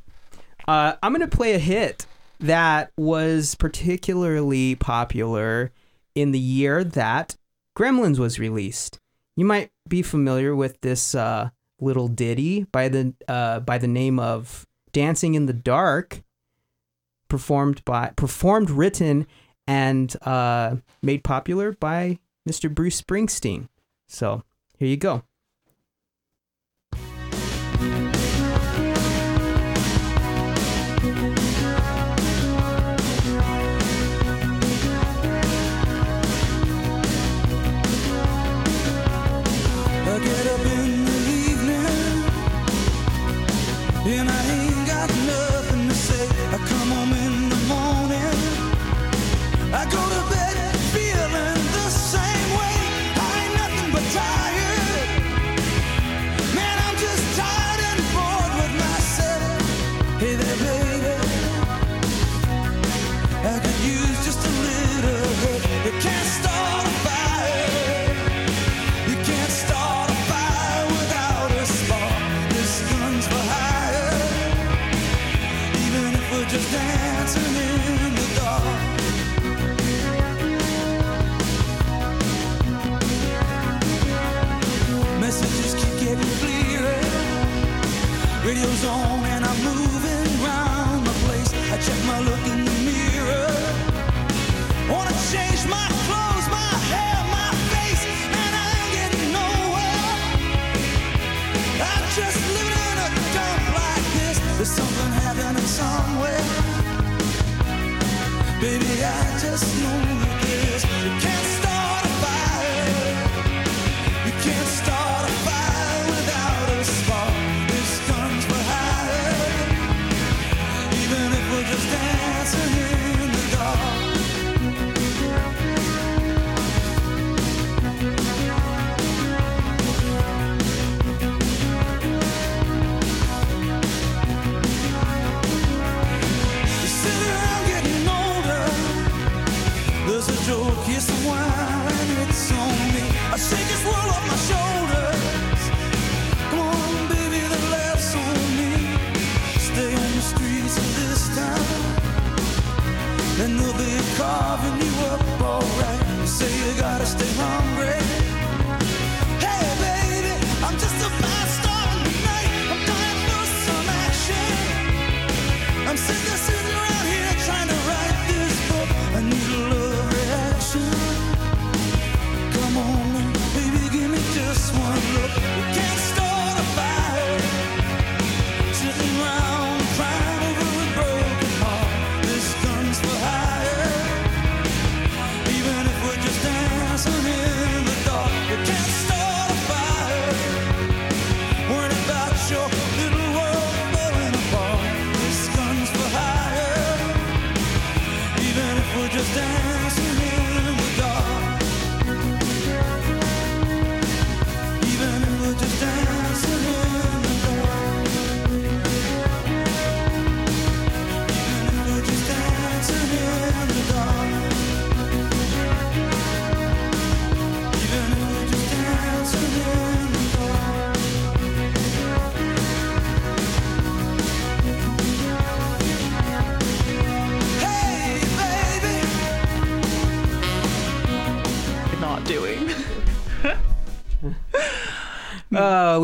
Uh, 0.68 0.94
I'm 1.04 1.12
gonna 1.12 1.28
play 1.28 1.54
a 1.54 1.60
hit 1.60 2.06
that 2.40 2.92
was 2.98 3.56
particularly 3.56 4.76
popular 4.76 5.72
in 6.14 6.32
the 6.32 6.40
year 6.40 6.84
that 6.84 7.36
Gremlins 7.78 8.20
was 8.20 8.40
released. 8.40 9.00
You 9.36 9.46
might 9.46 9.70
be 9.88 10.02
familiar 10.02 10.56
with 10.56 10.80
this 10.82 11.14
uh, 11.14 11.50
little 11.80 12.08
ditty 12.08 12.66
by 12.72 12.88
the 12.90 13.14
uh, 13.28 13.60
by 13.60 13.78
the 13.78 13.88
name 13.88 14.20
of 14.20 14.66
"Dancing 14.94 15.36
in 15.36 15.46
the 15.46 15.54
Dark," 15.54 16.22
performed 17.28 17.84
by 17.86 18.12
performed, 18.16 18.70
written, 18.70 19.28
and 19.68 20.16
uh, 20.22 20.78
made 21.02 21.24
popular 21.24 21.74
by 21.74 22.20
Mr. 22.48 22.74
Bruce 22.74 23.02
Springsteen. 23.02 23.68
So 24.08 24.44
here 24.78 24.88
you 24.88 24.98
go. 24.98 25.24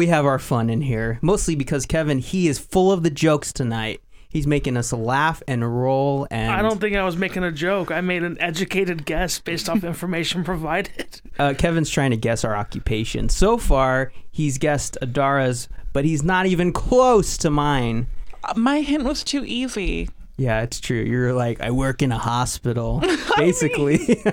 We 0.02 0.08
have 0.08 0.26
our 0.26 0.40
fun 0.40 0.72
in 0.72 0.82
here. 0.82 1.20
Mostly 1.22 1.54
because 1.54 1.86
Kevin, 1.86 2.18
he 2.18 2.48
is 2.48 2.58
full 2.58 2.92
of 2.92 3.04
the 3.04 3.12
jokes 3.12 3.54
tonight. 3.54 4.02
He's 4.30 4.48
making 4.48 4.76
us 4.78 4.92
laugh 4.92 5.44
and 5.48 5.62
roll 5.80 6.26
and 6.32 6.52
I 6.52 6.64
don't 6.64 6.82
think 6.82 6.96
I 6.96 7.04
was 7.04 7.16
making 7.18 7.44
a 7.44 7.52
joke. 7.52 7.92
I 7.92 8.02
made 8.02 8.24
an 8.24 8.36
educated 8.40 9.06
guess 9.06 9.38
based 9.38 9.70
off 9.70 9.84
information 9.84 10.44
provided. 10.52 11.22
uh, 11.38 11.54
Kevin's 11.56 11.90
trying 11.92 12.10
to 12.12 12.18
guess 12.18 12.44
our 12.44 12.56
occupation. 12.56 13.30
So 13.30 13.60
far, 13.60 14.12
he's 14.32 14.58
guessed 14.58 14.98
Adara's, 15.04 15.70
but 15.94 16.04
he's 16.04 16.24
not 16.24 16.48
even 16.48 16.74
close 16.74 17.38
to 17.40 17.52
mine. 17.52 18.08
Uh, 18.44 18.54
My 18.56 18.82
hint 18.82 19.04
was 19.04 19.24
too 19.24 19.44
easy. 19.46 20.10
Yeah, 20.38 20.62
it's 20.64 20.80
true. 20.80 21.02
You're 21.04 21.34
like, 21.34 21.62
I 21.62 21.70
work 21.70 22.02
in 22.02 22.12
a 22.12 22.18
hospital, 22.18 23.04
basically. 23.38 24.00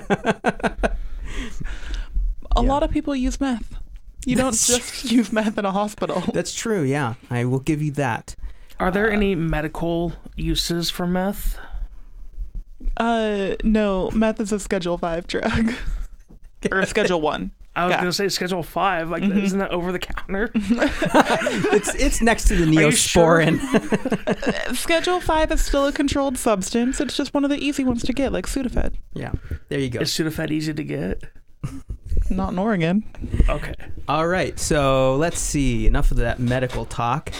A 2.56 2.62
Yeah. 2.62 2.68
lot 2.68 2.82
of 2.82 2.90
people 2.90 3.14
use 3.14 3.38
meth. 3.40 3.74
You 4.26 4.36
don't 4.36 4.46
That's 4.52 4.66
just 4.66 5.10
use 5.10 5.32
meth 5.32 5.56
in 5.58 5.64
a 5.64 5.72
hospital. 5.72 6.22
That's 6.34 6.54
true. 6.54 6.82
Yeah, 6.82 7.14
I 7.30 7.44
will 7.44 7.60
give 7.60 7.80
you 7.82 7.92
that. 7.92 8.34
Are 8.80 8.90
there 8.90 9.10
any 9.10 9.34
medical 9.34 10.12
uses 10.36 10.90
for 10.90 11.06
meth? 11.06 11.58
Uh, 12.96 13.54
no, 13.64 14.10
meth 14.12 14.40
is 14.40 14.52
a 14.52 14.58
Schedule 14.60 14.98
Five 14.98 15.26
drug 15.26 15.72
or 16.72 16.80
a 16.80 16.86
Schedule 16.86 17.20
One. 17.20 17.52
I 17.76 17.84
was 17.84 17.92
Yeah. 17.92 17.98
gonna 18.00 18.12
say 18.12 18.28
Schedule 18.28 18.62
Five. 18.64 19.08
Like, 19.08 19.22
Mm-hmm. 19.22 19.38
isn't 19.38 19.58
that 19.60 19.70
over 19.70 19.92
the 19.92 19.98
counter? 20.00 20.50
It's 21.70 21.94
it's 21.94 22.20
next 22.20 22.48
to 22.48 22.56
the 22.56 22.66
you 22.72 22.90
sure? 22.90 23.38
Neosporin. 23.40 24.76
Schedule 24.76 25.20
Five 25.20 25.52
is 25.52 25.64
still 25.64 25.86
a 25.86 25.92
controlled 25.92 26.36
substance. 26.38 27.00
It's 27.00 27.16
just 27.16 27.32
one 27.34 27.44
of 27.44 27.50
the 27.50 27.58
easy 27.58 27.84
ones 27.84 28.02
to 28.04 28.12
get, 28.12 28.32
like 28.32 28.46
Sudafed. 28.46 28.94
yeah, 29.14 29.32
there 29.68 29.78
you 29.78 29.90
go. 29.90 30.00
Is 30.00 30.10
Sudafed 30.10 30.50
easy 30.50 30.74
to 30.74 30.82
get? 30.84 31.22
Not 32.30 32.52
in 32.52 32.58
Oregon. 32.58 33.04
Okay. 33.48 33.74
All 34.08 34.26
right, 34.26 34.58
so 34.58 35.16
let's 35.16 35.38
see. 35.38 35.86
Enough 35.86 36.10
of 36.10 36.18
that 36.18 36.38
medical 36.38 36.84
talk. 36.84 37.32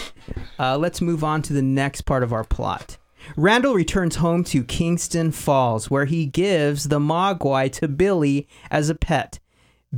Uh, 0.57 0.77
let's 0.77 1.01
move 1.01 1.23
on 1.23 1.41
to 1.43 1.53
the 1.53 1.61
next 1.61 2.01
part 2.01 2.23
of 2.23 2.33
our 2.33 2.43
plot. 2.43 2.97
Randall 3.35 3.73
returns 3.75 4.15
home 4.17 4.43
to 4.45 4.63
Kingston 4.63 5.31
Falls, 5.31 5.89
where 5.89 6.05
he 6.05 6.25
gives 6.25 6.85
the 6.85 6.99
Mogwai 6.99 7.71
to 7.73 7.87
Billy 7.87 8.47
as 8.71 8.89
a 8.89 8.95
pet. 8.95 9.39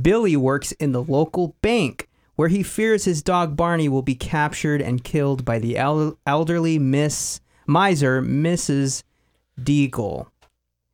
Billy 0.00 0.36
works 0.36 0.72
in 0.72 0.92
the 0.92 1.02
local 1.02 1.56
bank, 1.62 2.08
where 2.36 2.48
he 2.48 2.62
fears 2.62 3.04
his 3.04 3.22
dog 3.22 3.56
Barney 3.56 3.88
will 3.88 4.02
be 4.02 4.14
captured 4.14 4.82
and 4.82 5.04
killed 5.04 5.44
by 5.44 5.58
the 5.58 5.76
el- 5.76 6.18
elderly 6.26 6.78
Miss 6.78 7.40
miser, 7.66 8.22
Mrs. 8.22 9.02
Deagle. 9.60 10.31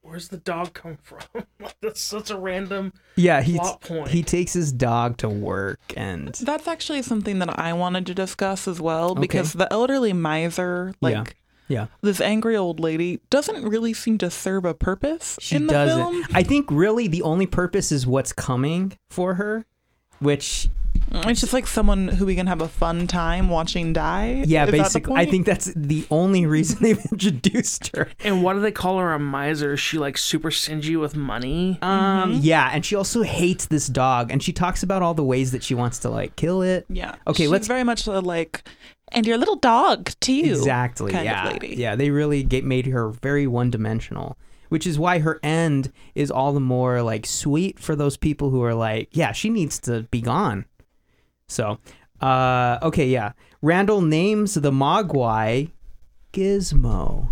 Where's 0.08 0.28
the 0.28 0.38
dog 0.38 0.72
come 0.72 0.96
from? 1.02 1.20
That's 1.82 2.00
such 2.00 2.30
a 2.30 2.38
random. 2.38 2.92
Yeah, 3.16 3.42
he 3.42 3.58
Plot 3.58 3.80
point. 3.82 4.08
he 4.08 4.22
takes 4.22 4.54
his 4.54 4.72
dog 4.72 5.18
to 5.18 5.28
work 5.28 5.80
and 5.96 6.34
That's 6.34 6.66
actually 6.66 7.02
something 7.02 7.38
that 7.40 7.58
I 7.58 7.72
wanted 7.74 8.06
to 8.06 8.14
discuss 8.14 8.66
as 8.66 8.80
well 8.80 9.14
because 9.14 9.52
the 9.52 9.70
elderly 9.72 10.12
miser, 10.14 10.94
like 11.02 11.12
Yeah. 11.14 11.24
yeah. 11.68 11.86
this 12.00 12.20
angry 12.22 12.56
old 12.56 12.80
lady, 12.80 13.20
doesn't 13.28 13.62
really 13.68 13.92
seem 13.92 14.16
to 14.18 14.30
serve 14.30 14.64
a 14.64 14.72
purpose 14.74 15.36
She 15.40 15.56
in 15.56 15.66
the 15.66 15.72
doesn't. 15.74 15.98
film. 15.98 16.24
I 16.32 16.42
think 16.42 16.70
really 16.70 17.06
the 17.06 17.22
only 17.22 17.46
purpose 17.46 17.92
is 17.92 18.06
what's 18.06 18.32
coming 18.32 18.96
for 19.10 19.34
her, 19.34 19.66
which 20.20 20.68
It's 21.10 21.40
just 21.40 21.52
like 21.52 21.66
someone 21.66 22.08
who 22.08 22.26
we 22.26 22.34
can 22.34 22.46
have 22.46 22.60
a 22.60 22.68
fun 22.68 23.06
time 23.06 23.48
watching 23.48 23.92
die. 23.92 24.44
yeah, 24.46 24.64
Is 24.66 24.70
basically 24.70 25.14
I 25.16 25.26
think 25.26 25.46
that's 25.46 25.72
the 25.74 26.06
only 26.10 26.46
reason 26.46 26.78
they've 26.82 27.04
introduced 27.12 27.96
her. 27.96 28.08
And 28.24 28.42
why 28.42 28.52
do 28.54 28.60
they 28.60 28.72
call 28.72 28.98
her 28.98 29.12
a 29.12 29.18
miser? 29.18 29.72
Is 29.74 29.80
she 29.80 29.98
like 29.98 30.18
super 30.18 30.50
stingy 30.50 30.96
with 30.96 31.16
money? 31.16 31.78
Um 31.82 32.34
yeah, 32.42 32.70
and 32.72 32.84
she 32.84 32.94
also 32.94 33.22
hates 33.22 33.66
this 33.66 33.86
dog 33.86 34.30
and 34.30 34.42
she 34.42 34.52
talks 34.52 34.82
about 34.82 35.02
all 35.02 35.14
the 35.14 35.24
ways 35.24 35.52
that 35.52 35.62
she 35.62 35.74
wants 35.74 35.98
to 36.00 36.10
like 36.10 36.36
kill 36.36 36.62
it. 36.62 36.86
Yeah. 36.88 37.14
Okay, 37.26 37.44
She's 37.44 37.50
let's- 37.50 37.68
very 37.68 37.84
much 37.84 38.06
a, 38.06 38.20
like, 38.20 38.62
and 39.12 39.26
your 39.26 39.38
little 39.38 39.56
dog 39.56 40.10
too. 40.20 40.32
Exactly. 40.44 41.12
kind 41.12 41.26
of 41.28 41.32
yeah. 41.34 41.48
lady. 41.50 41.74
Yeah, 41.76 41.96
they 41.96 42.10
really 42.10 42.42
get, 42.42 42.64
made 42.64 42.86
her 42.86 43.08
very 43.10 43.46
one-dimensional, 43.46 44.36
which 44.68 44.86
is 44.86 44.98
why 44.98 45.20
her 45.20 45.40
end 45.42 45.90
is 46.14 46.30
all 46.30 46.52
the 46.52 46.60
more 46.60 47.02
like 47.02 47.24
sweet 47.26 47.78
for 47.78 47.96
those 47.96 48.16
people 48.18 48.50
who 48.50 48.62
are 48.62 48.74
like, 48.74 49.08
yeah, 49.12 49.32
she 49.32 49.48
needs 49.48 49.78
to 49.80 50.02
be 50.10 50.20
gone. 50.20 50.66
So, 51.48 51.78
uh 52.20 52.78
okay, 52.82 53.06
yeah. 53.08 53.32
Randall 53.62 54.00
names 54.02 54.54
the 54.54 54.70
Mogwai 54.70 55.70
Gizmo. 56.32 57.28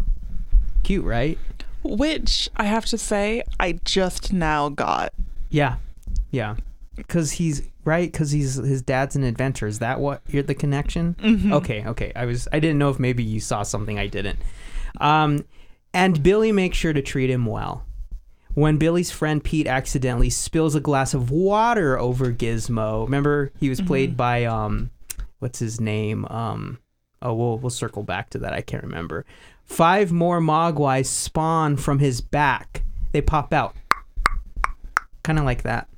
Cute, 0.82 1.04
right? 1.04 1.38
Which 1.82 2.48
I 2.56 2.64
have 2.64 2.86
to 2.86 2.98
say, 2.98 3.42
I 3.60 3.78
just 3.84 4.32
now 4.32 4.68
got. 4.68 5.12
Yeah. 5.50 5.76
Yeah. 6.30 6.56
Cuz 7.08 7.32
he's 7.32 7.62
right 7.84 8.12
cuz 8.12 8.30
he's 8.32 8.54
his 8.56 8.82
dad's 8.82 9.16
an 9.16 9.22
adventurer. 9.22 9.68
Is 9.68 9.78
that 9.80 10.00
what 10.00 10.22
you're 10.28 10.42
the 10.42 10.54
connection? 10.54 11.14
Okay, 11.52 11.84
okay. 11.86 12.12
I 12.16 12.24
was 12.24 12.48
I 12.52 12.58
didn't 12.58 12.78
know 12.78 12.88
if 12.90 12.98
maybe 12.98 13.22
you 13.22 13.38
saw 13.40 13.62
something 13.62 13.98
I 13.98 14.06
didn't. 14.06 14.38
Um 15.00 15.44
and 15.94 16.22
Billy 16.22 16.52
makes 16.52 16.76
sure 16.76 16.92
to 16.92 17.00
treat 17.02 17.30
him 17.30 17.46
well. 17.46 17.85
When 18.56 18.78
Billy's 18.78 19.10
friend 19.10 19.44
Pete 19.44 19.66
accidentally 19.66 20.30
spills 20.30 20.74
a 20.74 20.80
glass 20.80 21.12
of 21.12 21.30
water 21.30 21.98
over 21.98 22.32
Gizmo, 22.32 23.04
remember 23.04 23.52
he 23.60 23.68
was 23.68 23.82
played 23.82 24.16
by 24.16 24.46
um 24.46 24.90
what's 25.40 25.58
his 25.58 25.78
name? 25.78 26.24
Um 26.30 26.78
oh 27.20 27.34
we'll 27.34 27.58
we'll 27.58 27.68
circle 27.68 28.02
back 28.02 28.30
to 28.30 28.38
that. 28.38 28.54
I 28.54 28.62
can't 28.62 28.82
remember. 28.82 29.26
Five 29.62 30.10
more 30.10 30.40
Mogwais 30.40 31.04
spawn 31.04 31.76
from 31.76 31.98
his 31.98 32.22
back. 32.22 32.82
They 33.12 33.20
pop 33.20 33.52
out. 33.52 33.76
Kind 35.22 35.38
of 35.38 35.44
like 35.44 35.62
that. 35.64 35.90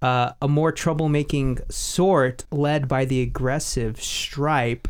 Uh, 0.00 0.32
a 0.40 0.48
more 0.48 0.72
troublemaking 0.72 1.70
sort 1.70 2.46
led 2.50 2.88
by 2.88 3.04
the 3.04 3.20
aggressive 3.20 4.00
Stripe, 4.00 4.88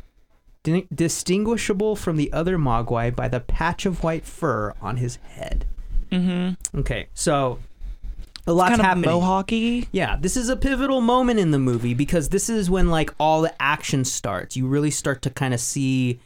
distinguishable 0.95 1.97
from 1.97 2.19
the 2.19 2.33
other 2.33 2.57
Mogwai 2.57 3.15
by 3.15 3.27
the 3.27 3.41
patch 3.41 3.85
of 3.85 4.05
white 4.05 4.25
fur 4.25 4.75
on 4.81 4.99
his 4.99 5.17
head. 5.17 5.67
Mm-hmm. 6.17 6.79
Okay, 6.79 7.09
so 7.15 7.59
a 8.47 8.53
lot's 8.53 8.71
kind 8.71 8.81
of 8.81 8.87
happening. 8.87 9.11
mohawky. 9.11 9.89
Yeah, 9.93 10.17
this 10.17 10.37
is 10.37 10.49
a 10.49 10.57
pivotal 10.57 11.01
moment 11.01 11.41
in 11.41 11.51
the 11.51 11.59
movie 11.59 11.95
because 11.95 12.29
this 12.29 12.49
is 12.49 12.71
when 12.71 12.91
like 12.91 13.13
all 13.19 13.43
the 13.43 13.55
action 13.61 14.05
starts. 14.05 14.57
You 14.57 14.67
really 14.69 14.91
start 14.91 15.23
to 15.23 15.31
kind 15.31 15.53
of 15.53 15.61
see 15.61 16.21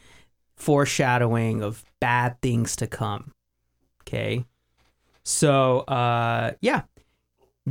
foreshadowing 0.56 1.62
of 1.62 1.84
bad 2.00 2.40
things 2.42 2.76
to 2.76 2.86
come. 2.86 3.32
Okay. 4.02 4.44
So, 5.22 5.80
uh 5.80 6.52
yeah. 6.60 6.82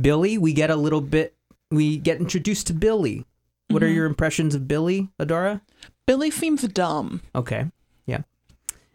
Billy, 0.00 0.38
we 0.38 0.52
get 0.52 0.70
a 0.70 0.76
little 0.76 1.00
bit 1.00 1.34
we 1.70 1.96
get 1.96 2.18
introduced 2.18 2.66
to 2.68 2.72
Billy. 2.74 3.24
What 3.68 3.84
are 3.84 3.88
your 3.88 4.06
impressions 4.06 4.56
of 4.56 4.66
Billy, 4.66 5.10
Adara? 5.20 5.60
Billy 6.06 6.32
seems 6.32 6.62
dumb. 6.62 7.22
Okay. 7.36 7.66
Yeah. 8.04 8.22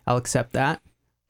I'll 0.05 0.17
accept 0.17 0.51
that. 0.51 0.81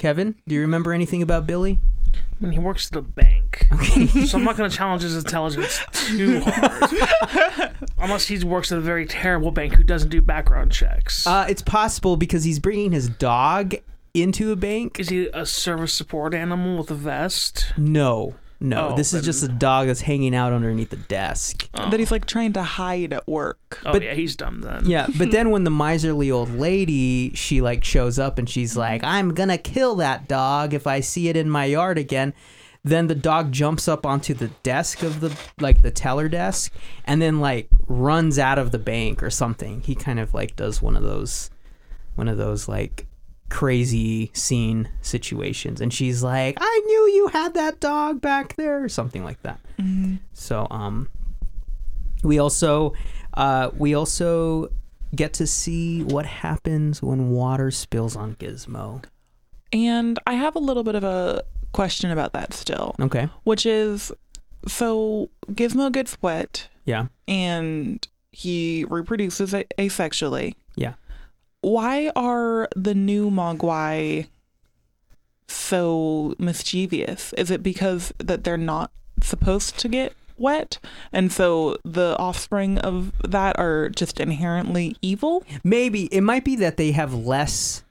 Kevin, 0.05 0.35
do 0.47 0.53
you 0.53 0.61
remember 0.61 0.93
anything 0.93 1.23
about 1.23 1.47
Billy? 1.47 1.79
I 2.13 2.19
mean, 2.43 2.51
he 2.51 2.59
works 2.59 2.91
at 2.91 2.95
a 2.95 3.01
bank. 3.01 3.67
Okay. 3.71 4.05
so 4.27 4.37
I'm 4.37 4.43
not 4.43 4.55
going 4.55 4.69
to 4.69 4.77
challenge 4.77 5.01
his 5.01 5.17
intelligence 5.17 5.81
too 5.93 6.41
hard. 6.45 7.75
Unless 7.97 8.27
he 8.27 8.37
works 8.43 8.71
at 8.71 8.77
a 8.77 8.81
very 8.81 9.07
terrible 9.07 9.49
bank 9.49 9.73
who 9.73 9.83
doesn't 9.83 10.09
do 10.09 10.21
background 10.21 10.71
checks. 10.71 11.25
Uh, 11.25 11.47
it's 11.49 11.63
possible 11.63 12.17
because 12.17 12.43
he's 12.43 12.59
bringing 12.59 12.91
his 12.91 13.09
dog 13.09 13.73
into 14.13 14.51
a 14.51 14.55
bank. 14.55 14.99
Is 14.99 15.09
he 15.09 15.27
a 15.33 15.43
service 15.43 15.95
support 15.95 16.35
animal 16.35 16.77
with 16.77 16.91
a 16.91 16.93
vest? 16.93 17.73
No, 17.75 18.35
no. 18.59 18.89
Oh, 18.89 18.95
this 18.95 19.13
is 19.13 19.23
just 19.25 19.43
a 19.43 19.47
dog 19.47 19.87
that's 19.87 20.01
hanging 20.01 20.33
out 20.35 20.53
underneath 20.53 20.89
the 20.89 20.95
desk. 20.95 21.67
Oh. 21.73 21.89
That 21.89 21.99
he's 21.99 22.11
like 22.11 22.25
trying 22.25 22.53
to 22.53 22.63
hide 22.63 23.13
at 23.13 23.27
work. 23.27 23.81
Oh 23.85 23.91
But- 23.91 24.03
yeah, 24.03 24.13
he's 24.13 24.35
dumb 24.35 24.61
then. 24.61 24.83
Yeah, 24.89 25.07
but 25.17 25.31
then 25.31 25.49
when 25.51 25.63
the 25.65 25.71
miserly 25.71 26.31
old 26.31 26.49
lady 26.51 27.31
she 27.35 27.61
like 27.61 27.83
shows 27.83 28.17
up 28.19 28.37
and 28.39 28.49
she's 28.49 28.75
like, 28.77 29.03
"I'm 29.03 29.33
gonna 29.33 29.57
kill 29.57 29.95
that 29.95 30.27
dog 30.27 30.73
if 30.73 30.87
I 30.87 30.99
see 31.01 31.27
it 31.29 31.35
in 31.37 31.49
my 31.49 31.65
yard 31.65 31.97
again." 31.97 32.33
Then 32.83 33.07
the 33.07 33.15
dog 33.15 33.51
jumps 33.51 33.87
up 33.87 34.05
onto 34.05 34.35
the 34.35 34.49
desk 34.61 35.01
of 35.01 35.19
the 35.19 35.35
like 35.59 35.81
the 35.81 35.89
teller 35.89 36.29
desk 36.29 36.71
and 37.03 37.19
then 37.21 37.39
like 37.39 37.67
runs 37.87 38.37
out 38.37 38.59
of 38.59 38.69
the 38.71 38.77
bank 38.77 39.23
or 39.23 39.31
something. 39.31 39.81
He 39.81 39.95
kind 39.95 40.19
of 40.19 40.33
like 40.35 40.55
does 40.55 40.83
one 40.83 40.95
of 40.95 41.01
those 41.01 41.49
one 42.13 42.27
of 42.27 42.37
those 42.37 42.67
like 42.67 43.07
crazy 43.49 44.31
scene 44.33 44.89
situations 45.01 45.79
and 45.81 45.93
she's 45.93 46.23
like, 46.23 46.57
"I 46.59 46.81
knew 46.85 47.11
you 47.15 47.27
had 47.27 47.53
that 47.53 47.79
dog 47.79 48.19
back 48.21 48.55
there" 48.55 48.83
or 48.83 48.89
something 48.89 49.23
like 49.23 49.41
that. 49.43 49.59
So 50.33 50.67
um 50.71 51.09
we 52.23 52.39
also 52.39 52.93
uh, 53.35 53.69
we 53.77 53.93
also 53.93 54.69
get 55.13 55.33
to 55.33 55.45
see 55.45 56.03
what 56.03 56.25
happens 56.25 57.01
when 57.03 57.29
water 57.29 57.69
spills 57.71 58.15
on 58.15 58.35
Gizmo. 58.35 59.03
And 59.73 60.17
I 60.25 60.33
have 60.33 60.55
a 60.55 60.59
little 60.59 60.83
bit 60.83 60.95
of 60.95 61.03
a 61.03 61.43
question 61.73 62.09
about 62.11 62.31
that 62.33 62.53
still, 62.53 62.95
Okay. 62.99 63.27
which 63.43 63.65
is 63.65 64.11
so 64.67 65.29
Gizmo 65.51 65.91
gets 65.91 66.17
wet 66.21 66.69
Yeah. 66.85 67.07
and 67.27 68.05
he 68.31 68.85
reproduces 68.89 69.53
asexually. 69.77 70.55
Why 71.65 72.11
are 72.15 72.69
the 72.75 72.93
new 72.93 73.31
Mogwai 73.31 74.27
so 75.47 76.35
mischievous? 76.37 77.33
Is 77.33 77.49
it 77.49 77.63
because 77.63 78.13
that 78.19 78.43
they're 78.43 78.55
not 78.55 78.91
supposed 79.23 79.79
to 79.79 79.87
get 79.87 80.13
wet, 80.37 80.77
and 81.11 81.31
so 81.31 81.77
the 81.83 82.15
offspring 82.19 82.77
of 82.77 83.11
that 83.23 83.57
are 83.57 83.89
just 83.89 84.19
inherently 84.19 84.95
evil. 85.01 85.43
Maybe 85.63 86.05
it 86.13 86.21
might 86.21 86.45
be 86.45 86.55
that 86.57 86.77
they 86.77 86.91
have 86.91 87.15
less 87.15 87.83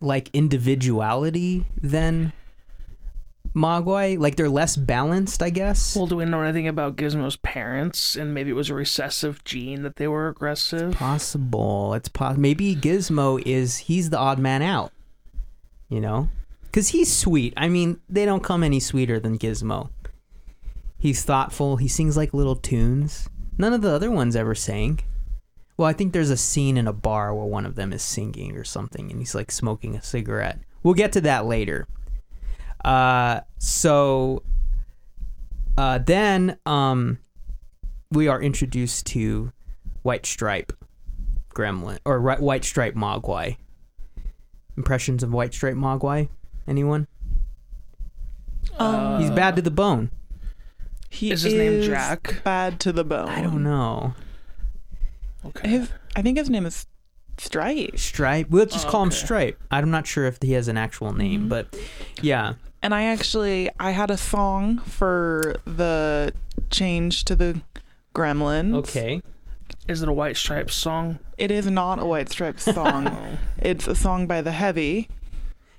like 0.00 0.28
individuality 0.32 1.66
than 1.80 2.32
Mogwai. 3.54 4.18
Like 4.18 4.36
they're 4.36 4.48
less 4.48 4.76
balanced, 4.76 5.42
I 5.42 5.50
guess. 5.50 5.96
Well, 5.96 6.06
do 6.06 6.16
we 6.16 6.24
know 6.24 6.42
anything 6.42 6.68
about 6.68 6.96
Gizmo's 6.96 7.36
parents? 7.36 8.16
And 8.16 8.32
maybe 8.34 8.50
it 8.50 8.54
was 8.54 8.70
a 8.70 8.74
recessive 8.74 9.42
gene 9.44 9.82
that 9.82 9.96
they 9.96 10.08
were 10.08 10.28
aggressive. 10.28 10.94
possible. 10.94 11.94
It's 11.94 12.08
pos- 12.08 12.36
maybe 12.36 12.76
Gizmo 12.76 13.42
is 13.44 13.78
he's 13.78 14.10
the 14.10 14.18
odd 14.18 14.38
man 14.38 14.62
out. 14.62 14.92
You 15.88 16.00
know, 16.00 16.28
because 16.62 16.88
he's 16.88 17.12
sweet. 17.12 17.52
I 17.56 17.68
mean, 17.68 17.98
they 18.08 18.24
don't 18.24 18.44
come 18.44 18.62
any 18.62 18.78
sweeter 18.78 19.18
than 19.18 19.38
Gizmo. 19.38 19.90
He's 20.98 21.24
thoughtful. 21.24 21.78
He 21.78 21.88
sings 21.88 22.16
like 22.16 22.32
little 22.32 22.54
tunes. 22.54 23.28
None 23.58 23.72
of 23.72 23.82
the 23.82 23.90
other 23.90 24.10
ones 24.10 24.36
ever 24.36 24.54
sang. 24.54 25.00
Well, 25.76 25.88
I 25.88 25.92
think 25.94 26.12
there's 26.12 26.30
a 26.30 26.36
scene 26.36 26.76
in 26.76 26.86
a 26.86 26.92
bar 26.92 27.34
where 27.34 27.46
one 27.46 27.66
of 27.66 27.74
them 27.74 27.92
is 27.92 28.02
singing 28.02 28.54
or 28.56 28.64
something, 28.64 29.10
and 29.10 29.18
he's 29.18 29.34
like 29.34 29.50
smoking 29.50 29.96
a 29.96 30.02
cigarette. 30.02 30.60
We'll 30.82 30.94
get 30.94 31.10
to 31.12 31.20
that 31.22 31.46
later. 31.46 31.88
Uh, 32.84 33.40
so 33.58 34.42
uh, 35.76 35.98
then 35.98 36.56
um, 36.66 37.18
we 38.10 38.28
are 38.28 38.40
introduced 38.40 39.06
to 39.06 39.52
White 40.02 40.26
Stripe 40.26 40.72
Gremlin 41.54 41.98
or 42.04 42.18
Ri- 42.20 42.36
White 42.36 42.64
Stripe 42.64 42.94
Mogwai. 42.94 43.56
Impressions 44.76 45.22
of 45.22 45.32
White 45.32 45.52
Stripe 45.52 45.74
Mogwai? 45.74 46.28
Anyone? 46.66 47.06
Um, 48.78 49.20
He's 49.20 49.30
bad 49.30 49.56
to 49.56 49.62
the 49.62 49.70
bone. 49.70 50.10
he 51.10 51.30
is 51.30 51.42
his 51.42 51.54
name 51.54 51.82
Jack? 51.82 52.42
Bad 52.44 52.80
to 52.80 52.92
the 52.92 53.04
bone. 53.04 53.28
I 53.28 53.42
don't 53.42 53.62
know. 53.62 54.14
Okay. 55.44 55.68
His, 55.68 55.90
I 56.16 56.22
think 56.22 56.38
his 56.38 56.48
name 56.50 56.66
is 56.66 56.86
Stripe. 57.38 57.98
Stripe. 57.98 58.48
We'll 58.50 58.66
just 58.66 58.86
call 58.88 59.02
him 59.02 59.10
Stripe. 59.10 59.58
I'm 59.70 59.90
not 59.90 60.06
sure 60.06 60.26
if 60.26 60.38
he 60.42 60.52
has 60.52 60.68
an 60.68 60.76
actual 60.76 61.12
name, 61.12 61.48
but 61.48 61.74
yeah. 62.22 62.54
And 62.82 62.94
I 62.94 63.04
actually 63.04 63.70
I 63.78 63.90
had 63.90 64.10
a 64.10 64.16
song 64.16 64.78
for 64.78 65.56
the 65.64 66.32
change 66.70 67.24
to 67.26 67.36
the 67.36 67.60
Gremlins. 68.14 68.74
Okay. 68.76 69.22
Is 69.88 70.02
it 70.02 70.08
a 70.08 70.12
White 70.12 70.36
Stripes 70.36 70.74
song? 70.74 71.18
It 71.36 71.50
is 71.50 71.66
not 71.66 71.98
a 71.98 72.04
White 72.04 72.28
Stripes 72.30 72.64
song. 72.74 73.08
Oh. 73.08 73.38
it's 73.58 73.86
a 73.86 73.94
song 73.94 74.26
by 74.26 74.40
the 74.40 74.52
Heavy. 74.52 75.08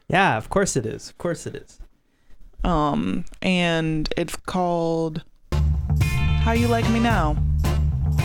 Yeah, 0.07 0.37
of 0.37 0.49
course 0.49 0.75
it 0.75 0.85
is. 0.85 1.09
Of 1.09 1.17
course 1.17 1.47
it 1.47 1.55
is. 1.55 1.79
Um, 2.63 3.25
and 3.41 4.11
it's 4.17 4.35
called 4.35 5.23
How 6.41 6.51
You 6.51 6.67
Like 6.67 6.87
Me 6.91 6.99
Now, 6.99 7.37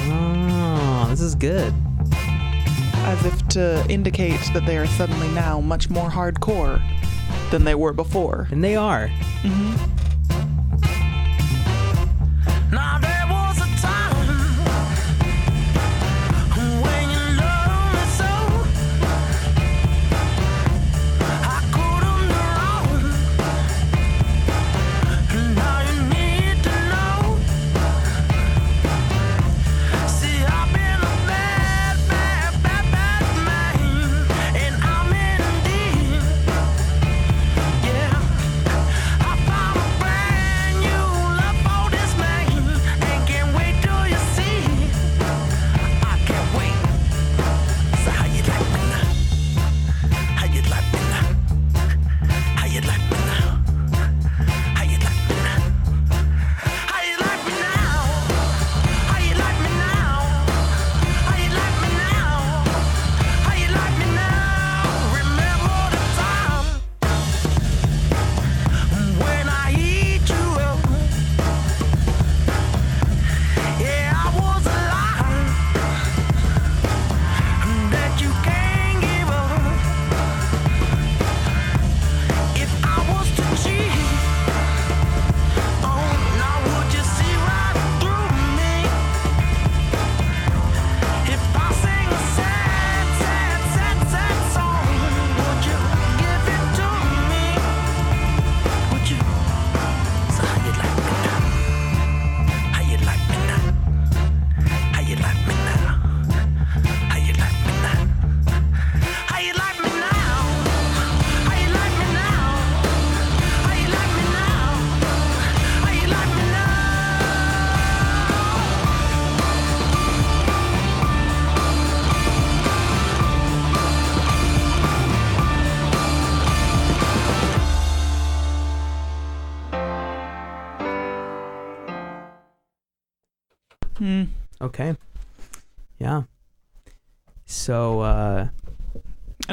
Oh, 0.09 1.07
this 1.09 1.21
is 1.21 1.35
good. 1.35 1.73
as 2.13 3.25
if 3.25 3.49
to 3.49 3.87
indicate 3.89 4.41
that 4.53 4.65
they 4.67 4.77
are 4.77 4.87
suddenly 4.87 5.29
now 5.29 5.61
much 5.61 5.89
more 5.89 6.11
hardcore 6.11 6.83
than 7.51 7.65
they 7.65 7.75
were 7.75 7.93
before. 7.93 8.49
And 8.51 8.63
they 8.63 8.77
are. 8.77 9.11
Now 9.45 9.96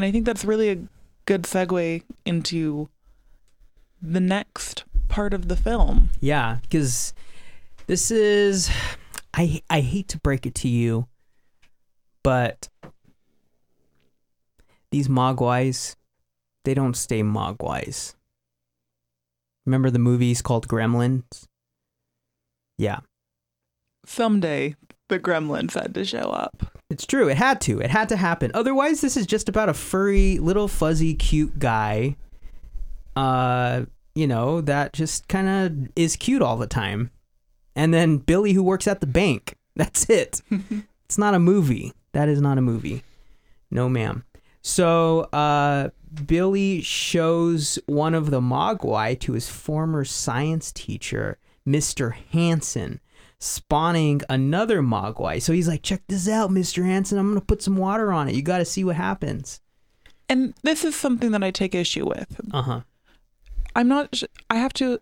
And 0.03 0.09
I 0.09 0.11
think 0.11 0.25
that's 0.25 0.43
really 0.43 0.69
a 0.69 0.79
good 1.25 1.43
segue 1.43 2.03
into 2.25 2.89
the 4.01 4.19
next 4.19 4.83
part 5.07 5.33
of 5.33 5.47
the 5.47 5.55
film. 5.55 6.09
Yeah, 6.19 6.57
because 6.61 7.13
this 7.87 8.11
is 8.11 8.69
I 9.33 9.61
I 9.69 9.79
hate 9.79 10.09
to 10.09 10.19
break 10.19 10.45
it 10.45 10.55
to 10.55 10.67
you, 10.67 11.07
but 12.21 12.67
these 14.91 15.07
mogwais, 15.07 15.95
they 16.65 16.73
don't 16.73 16.97
stay 16.97 17.23
mogwais. 17.23 18.15
Remember 19.65 19.89
the 19.89 19.99
movies 19.99 20.41
called 20.41 20.67
Gremlins? 20.67 21.47
Yeah. 22.77 22.99
Someday 24.05 24.75
the 25.09 25.19
gremlins 25.19 25.73
had 25.73 25.93
to 25.93 26.05
show 26.05 26.29
up. 26.29 26.79
It's 26.89 27.05
true. 27.05 27.27
It 27.27 27.37
had 27.37 27.59
to. 27.61 27.79
It 27.79 27.89
had 27.89 28.09
to 28.09 28.17
happen. 28.17 28.51
Otherwise, 28.53 29.01
this 29.01 29.17
is 29.17 29.25
just 29.25 29.49
about 29.49 29.69
a 29.69 29.73
furry, 29.73 30.37
little 30.39 30.67
fuzzy, 30.67 31.13
cute 31.15 31.59
guy. 31.59 32.15
Uh, 33.15 33.85
you 34.15 34.27
know, 34.27 34.61
that 34.61 34.93
just 34.93 35.27
kind 35.27 35.47
of 35.47 35.91
is 35.95 36.15
cute 36.15 36.41
all 36.41 36.57
the 36.57 36.67
time. 36.67 37.09
And 37.75 37.93
then 37.93 38.17
Billy, 38.17 38.53
who 38.53 38.63
works 38.63 38.87
at 38.87 39.01
the 39.01 39.07
bank. 39.07 39.55
That's 39.75 40.09
it. 40.09 40.41
it's 41.05 41.17
not 41.17 41.33
a 41.33 41.39
movie. 41.39 41.93
That 42.11 42.29
is 42.29 42.39
not 42.39 42.59
a 42.59 42.61
movie. 42.61 43.03
No, 43.71 43.89
ma'am. 43.89 44.23
So, 44.61 45.21
uh, 45.33 45.89
Billy 46.27 46.81
shows 46.81 47.79
one 47.87 48.13
of 48.13 48.29
the 48.29 48.39
Mogwai 48.39 49.19
to 49.21 49.33
his 49.33 49.49
former 49.49 50.05
science 50.05 50.71
teacher, 50.71 51.39
Mr. 51.67 52.13
Hanson, 52.31 52.99
spawning 53.43 54.21
another 54.29 54.81
Mogwai. 54.81 55.41
So 55.41 55.51
he's 55.51 55.67
like, 55.67 55.83
check 55.83 56.01
this 56.07 56.27
out, 56.29 56.49
Mr. 56.49 56.85
Hanson. 56.85 57.17
I'm 57.17 57.27
going 57.29 57.39
to 57.39 57.45
put 57.45 57.61
some 57.61 57.75
water 57.77 58.11
on 58.13 58.29
it. 58.29 58.35
You 58.35 58.41
got 58.41 58.59
to 58.59 58.65
see 58.65 58.83
what 58.83 58.95
happens. 58.95 59.59
And 60.29 60.53
this 60.63 60.85
is 60.85 60.95
something 60.95 61.31
that 61.31 61.43
I 61.43 61.51
take 61.51 61.75
issue 61.75 62.07
with. 62.07 62.39
Uh 62.53 62.61
huh. 62.61 62.81
I'm 63.75 63.87
not. 63.89 64.15
sh- 64.15 64.23
I 64.49 64.55
have 64.55 64.73
to 64.73 64.99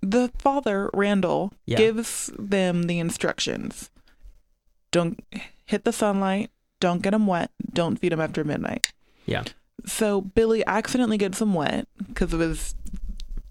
the 0.00 0.30
father, 0.38 0.90
Randall, 0.94 1.52
Yeah. 1.66 1.78
gives 1.78 2.30
them 2.38 2.84
the 2.84 3.00
instructions. 3.00 3.90
Don't 4.92 5.18
hit 5.66 5.84
the 5.84 5.92
sunlight, 5.92 6.50
don't 6.78 7.02
get 7.02 7.10
them 7.10 7.26
wet, 7.26 7.50
don't 7.72 7.98
feed 7.98 8.12
them 8.12 8.20
after 8.20 8.44
midnight. 8.44 8.92
Yeah. 9.26 9.42
So 9.86 10.20
Billy 10.20 10.64
accidentally 10.66 11.18
gets 11.18 11.40
them 11.40 11.52
wet 11.52 11.88
because 12.06 12.32
of 12.32 12.38
his 12.40 12.74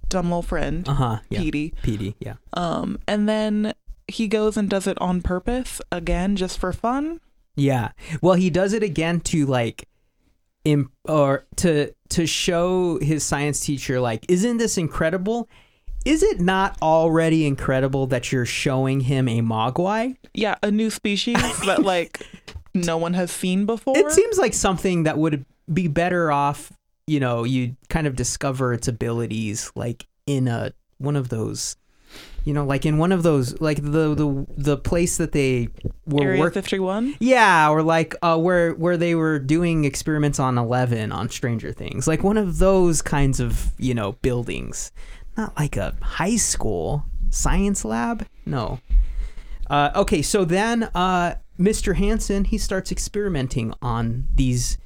dumb 0.09 0.25
little 0.27 0.41
friend, 0.41 0.87
Uh 0.87 0.93
huh. 0.93 1.19
Yeah. 1.29 1.39
Petey. 1.39 1.73
PD. 1.83 2.15
Yeah. 2.19 2.35
Um, 2.53 2.99
and 3.07 3.27
then 3.27 3.73
he 4.07 4.27
goes 4.27 4.55
and 4.57 4.69
does 4.69 4.87
it 4.87 4.99
on 5.01 5.21
purpose 5.21 5.81
again, 5.91 6.35
just 6.35 6.57
for 6.59 6.71
fun. 6.73 7.19
Yeah. 7.55 7.91
Well, 8.21 8.35
he 8.35 8.49
does 8.49 8.73
it 8.73 8.83
again 8.83 9.19
to 9.21 9.45
like, 9.45 9.87
imp- 10.65 10.91
or 11.05 11.45
to 11.57 11.91
to 12.09 12.25
show 12.27 12.99
his 12.99 13.23
science 13.23 13.59
teacher 13.59 13.99
like, 13.99 14.25
isn't 14.29 14.57
this 14.57 14.77
incredible? 14.77 15.49
Is 16.05 16.23
it 16.23 16.39
not 16.39 16.77
already 16.81 17.45
incredible 17.45 18.07
that 18.07 18.31
you're 18.31 18.45
showing 18.45 19.01
him 19.01 19.27
a 19.27 19.41
mogwai? 19.41 20.15
Yeah, 20.33 20.55
a 20.63 20.71
new 20.71 20.89
species 20.89 21.35
that 21.65 21.83
like 21.83 22.21
no 22.73 22.95
one 22.97 23.13
has 23.13 23.29
seen 23.31 23.65
before. 23.65 23.97
It 23.97 24.11
seems 24.11 24.37
like 24.37 24.53
something 24.53 25.03
that 25.03 25.17
would 25.17 25.45
be 25.73 25.89
better 25.89 26.31
off, 26.31 26.71
you 27.07 27.19
know, 27.19 27.43
you 27.43 27.75
kind 27.89 28.05
of 28.05 28.15
discover 28.15 28.73
its 28.73 28.87
abilities 28.87 29.71
like 29.75 30.05
in 30.25 30.47
a 30.47 30.73
one 30.97 31.15
of 31.15 31.29
those 31.29 31.77
you 32.43 32.53
know, 32.53 32.65
like 32.65 32.85
in 32.85 32.97
one 32.97 33.11
of 33.11 33.23
those 33.23 33.59
like 33.59 33.81
the 33.81 34.15
the 34.15 34.45
the 34.55 34.77
place 34.77 35.17
that 35.17 35.33
they 35.33 35.67
were 36.05 36.23
Area 36.23 36.39
working 36.39 36.61
51. 36.61 37.15
Yeah, 37.19 37.69
or 37.69 37.83
like 37.83 38.15
uh, 38.21 38.37
where 38.37 38.73
where 38.73 38.95
they 38.95 39.15
were 39.15 39.37
doing 39.37 39.83
experiments 39.83 40.39
on 40.39 40.57
Eleven 40.57 41.11
on 41.11 41.29
Stranger 41.29 41.73
Things, 41.73 42.07
like 42.07 42.23
one 42.23 42.37
of 42.37 42.59
those 42.59 43.01
kinds 43.01 43.41
of 43.41 43.71
you 43.77 43.93
know 43.93 44.13
buildings, 44.13 44.93
not 45.35 45.57
like 45.57 45.75
a 45.75 45.93
high 46.01 46.37
school 46.37 47.03
science 47.31 47.83
lab. 47.83 48.25
No. 48.45 48.79
Uh, 49.69 49.91
okay, 49.95 50.21
so 50.21 50.45
then 50.45 50.83
uh, 50.95 51.35
Mr. 51.59 51.97
Hanson 51.97 52.45
he 52.45 52.57
starts 52.57 52.93
experimenting 52.93 53.73
on 53.81 54.25
these 54.33 54.77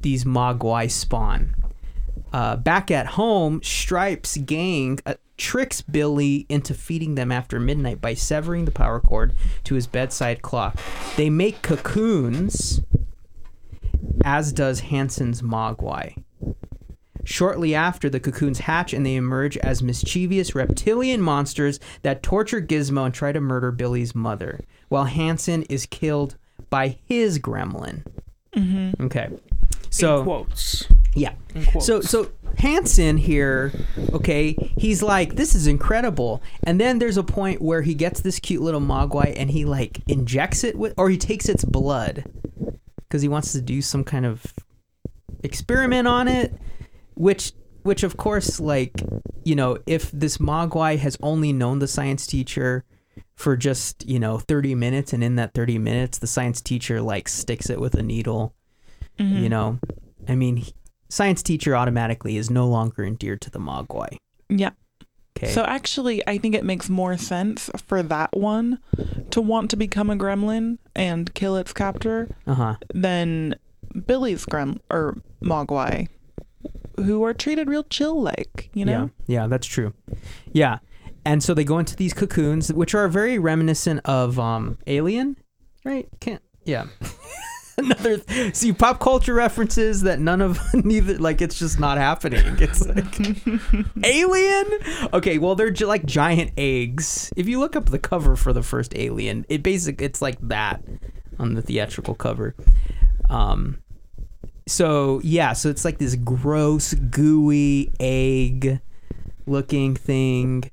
these 0.00 0.24
Mogwai 0.24 0.90
spawn. 0.90 1.54
Uh, 2.32 2.56
back 2.56 2.90
at 2.90 3.06
home, 3.06 3.60
Stripes' 3.62 4.36
gang 4.38 4.98
uh, 5.06 5.14
tricks 5.38 5.80
Billy 5.80 6.44
into 6.48 6.74
feeding 6.74 7.14
them 7.14 7.32
after 7.32 7.58
midnight 7.58 8.00
by 8.00 8.14
severing 8.14 8.64
the 8.64 8.70
power 8.70 9.00
cord 9.00 9.34
to 9.64 9.74
his 9.74 9.86
bedside 9.86 10.42
clock. 10.42 10.78
They 11.16 11.30
make 11.30 11.62
cocoons, 11.62 12.82
as 14.24 14.52
does 14.52 14.80
Hanson's 14.80 15.40
Mogwai. 15.40 16.22
Shortly 17.24 17.74
after, 17.74 18.08
the 18.08 18.20
cocoons 18.20 18.60
hatch 18.60 18.94
and 18.94 19.04
they 19.04 19.14
emerge 19.14 19.58
as 19.58 19.82
mischievous 19.82 20.54
reptilian 20.54 21.20
monsters 21.20 21.78
that 22.02 22.22
torture 22.22 22.60
Gizmo 22.60 23.04
and 23.06 23.14
try 23.14 23.32
to 23.32 23.40
murder 23.40 23.70
Billy's 23.70 24.14
mother, 24.14 24.60
while 24.88 25.04
Hanson 25.04 25.62
is 25.64 25.84
killed 25.86 26.36
by 26.70 26.98
his 27.04 27.38
gremlin. 27.38 28.02
Mm-hmm. 28.54 29.04
Okay. 29.04 29.28
So 29.90 30.18
in 30.18 30.24
quotes. 30.24 30.86
yeah. 31.14 31.34
In 31.54 31.64
quotes. 31.66 31.86
So 31.86 32.00
so 32.00 32.30
Hanson 32.58 33.18
here, 33.18 33.72
okay, 34.12 34.56
he's 34.76 35.02
like, 35.02 35.36
this 35.36 35.54
is 35.54 35.66
incredible. 35.66 36.42
And 36.64 36.80
then 36.80 36.98
there's 36.98 37.16
a 37.16 37.22
point 37.22 37.62
where 37.62 37.82
he 37.82 37.94
gets 37.94 38.20
this 38.20 38.38
cute 38.40 38.62
little 38.62 38.80
mogwai 38.80 39.34
and 39.36 39.50
he 39.50 39.64
like 39.64 40.00
injects 40.08 40.64
it 40.64 40.76
with 40.76 40.94
or 40.96 41.08
he 41.08 41.16
takes 41.16 41.48
its 41.48 41.64
blood 41.64 42.24
because 43.08 43.22
he 43.22 43.28
wants 43.28 43.52
to 43.52 43.60
do 43.60 43.80
some 43.80 44.04
kind 44.04 44.26
of 44.26 44.44
experiment 45.44 46.08
on 46.08 46.28
it, 46.28 46.54
which 47.14 47.52
which 47.82 48.02
of 48.02 48.16
course 48.16 48.58
like, 48.58 49.02
you 49.44 49.54
know, 49.54 49.78
if 49.86 50.10
this 50.10 50.38
mogwai 50.38 50.98
has 50.98 51.16
only 51.22 51.52
known 51.52 51.78
the 51.78 51.88
science 51.88 52.26
teacher 52.26 52.84
for 53.36 53.56
just, 53.56 54.06
you 54.06 54.18
know, 54.18 54.38
30 54.38 54.74
minutes 54.74 55.12
and 55.12 55.22
in 55.22 55.36
that 55.36 55.54
30 55.54 55.78
minutes 55.78 56.18
the 56.18 56.26
science 56.26 56.60
teacher 56.60 57.00
like 57.00 57.28
sticks 57.28 57.70
it 57.70 57.80
with 57.80 57.94
a 57.94 58.02
needle 58.02 58.54
you 59.18 59.48
know? 59.48 59.78
I 60.28 60.34
mean 60.34 60.56
he- 60.56 60.74
science 61.08 61.42
teacher 61.42 61.76
automatically 61.76 62.36
is 62.36 62.50
no 62.50 62.66
longer 62.66 63.04
endeared 63.04 63.40
to 63.42 63.50
the 63.50 63.58
mogwai. 63.58 64.16
Yeah. 64.48 64.70
okay. 65.36 65.50
So 65.50 65.62
actually, 65.64 66.26
I 66.26 66.38
think 66.38 66.54
it 66.54 66.64
makes 66.64 66.88
more 66.88 67.16
sense 67.16 67.70
for 67.86 68.02
that 68.02 68.36
one 68.36 68.78
to 69.30 69.40
want 69.40 69.70
to 69.70 69.76
become 69.76 70.10
a 70.10 70.16
gremlin 70.16 70.78
and 70.94 71.32
kill 71.34 71.56
its 71.56 71.72
captor 71.72 72.28
uh-huh. 72.46 72.76
than 72.94 73.54
Billy's 74.06 74.44
grem 74.46 74.78
or 74.90 75.22
Mogwai, 75.42 76.08
who 76.96 77.24
are 77.24 77.34
treated 77.34 77.68
real 77.68 77.84
chill 77.84 78.20
like, 78.20 78.70
you 78.74 78.84
know? 78.84 79.10
yeah. 79.26 79.42
Yeah 79.42 79.46
that's 79.46 79.66
true. 79.66 79.94
Yeah. 80.52 80.78
And 81.24 81.42
so 81.42 81.52
they 81.52 81.64
go 81.64 81.78
into 81.78 81.94
these 81.96 82.14
cocoons 82.14 82.72
which 82.72 82.94
are 82.94 83.08
very 83.08 83.38
reminiscent 83.38 84.00
of 84.04 84.38
um 84.38 84.78
alien 84.86 85.36
right? 85.84 86.08
Can't 86.20 86.42
yeah 86.64 86.86
another 87.84 88.20
see 88.52 88.72
pop 88.72 88.98
culture 88.98 89.34
references 89.34 90.02
that 90.02 90.18
none 90.18 90.40
of 90.40 90.60
neither 90.84 91.16
like 91.18 91.40
it's 91.40 91.58
just 91.58 91.78
not 91.78 91.96
happening. 91.96 92.44
It's 92.58 92.86
like 92.86 94.04
alien? 94.04 94.66
Okay 95.12 95.38
well 95.38 95.54
they're 95.54 95.70
like 95.70 96.04
giant 96.04 96.52
eggs. 96.56 97.32
If 97.36 97.48
you 97.48 97.60
look 97.60 97.76
up 97.76 97.86
the 97.86 97.98
cover 97.98 98.34
for 98.34 98.52
the 98.52 98.62
first 98.62 98.92
alien 98.96 99.46
it 99.48 99.62
basic 99.62 100.02
it's 100.02 100.20
like 100.20 100.38
that 100.48 100.82
on 101.38 101.54
the 101.54 101.62
theatrical 101.62 102.14
cover. 102.14 102.56
Um 103.30 103.78
so 104.66 105.20
yeah 105.22 105.52
so 105.52 105.68
it's 105.68 105.84
like 105.84 105.98
this 105.98 106.16
gross 106.16 106.94
gooey 106.94 107.92
egg 108.00 108.80
looking 109.46 109.94
thing. 109.94 110.68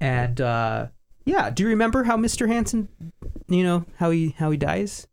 And 0.00 0.38
uh 0.40 0.88
yeah 1.24 1.48
do 1.48 1.62
you 1.62 1.70
remember 1.70 2.04
how 2.04 2.18
mr 2.18 2.46
hanson 2.46 2.86
you 3.48 3.62
know 3.62 3.86
how 3.96 4.10
he 4.10 4.34
how 4.38 4.50
he 4.50 4.58
dies 4.58 5.06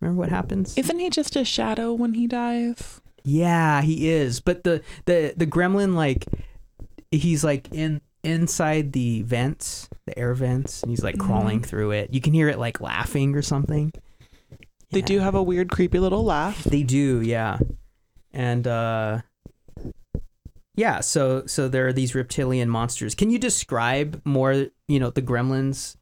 remember 0.00 0.20
what 0.20 0.28
happens 0.30 0.76
Isn't 0.78 0.98
he 0.98 1.10
just 1.10 1.36
a 1.36 1.44
shadow 1.44 1.92
when 1.92 2.14
he 2.14 2.26
dies? 2.26 3.00
yeah, 3.24 3.82
he 3.82 4.08
is. 4.08 4.40
But 4.40 4.64
the 4.64 4.82
the 5.04 5.34
the 5.36 5.46
gremlin 5.46 5.94
like 5.94 6.24
he's 7.10 7.44
like 7.44 7.68
in 7.72 8.00
inside 8.24 8.92
the 8.92 9.22
vents, 9.22 9.88
the 10.06 10.18
air 10.18 10.34
vents, 10.34 10.82
and 10.82 10.90
he's 10.90 11.02
like 11.02 11.18
crawling 11.18 11.62
through 11.62 11.90
it. 11.92 12.12
You 12.14 12.20
can 12.20 12.32
hear 12.34 12.48
it 12.48 12.58
like 12.58 12.80
laughing 12.80 13.34
or 13.34 13.42
something. 13.42 13.92
They 14.92 15.00
Yeah. 15.00 15.04
do 15.06 15.18
have 15.20 15.34
a 15.34 15.42
weird, 15.42 15.70
creepy 15.70 15.98
little 15.98 16.24
laugh. 16.24 16.64
They 16.64 16.82
do, 16.82 17.20
yeah. 17.20 17.58
And 18.32 18.66
uh 18.66 19.20
yeah, 20.76 21.00
so 21.00 21.44
so 21.46 21.68
there 21.68 21.86
are 21.88 21.92
these 21.92 22.14
reptilian 22.14 22.68
monsters. 22.70 23.14
Can 23.14 23.30
you 23.30 23.38
describe 23.38 24.20
more, 24.24 24.66
you 24.88 24.98
know, 25.00 25.10
the 25.10 25.22
gremlins 25.22 25.96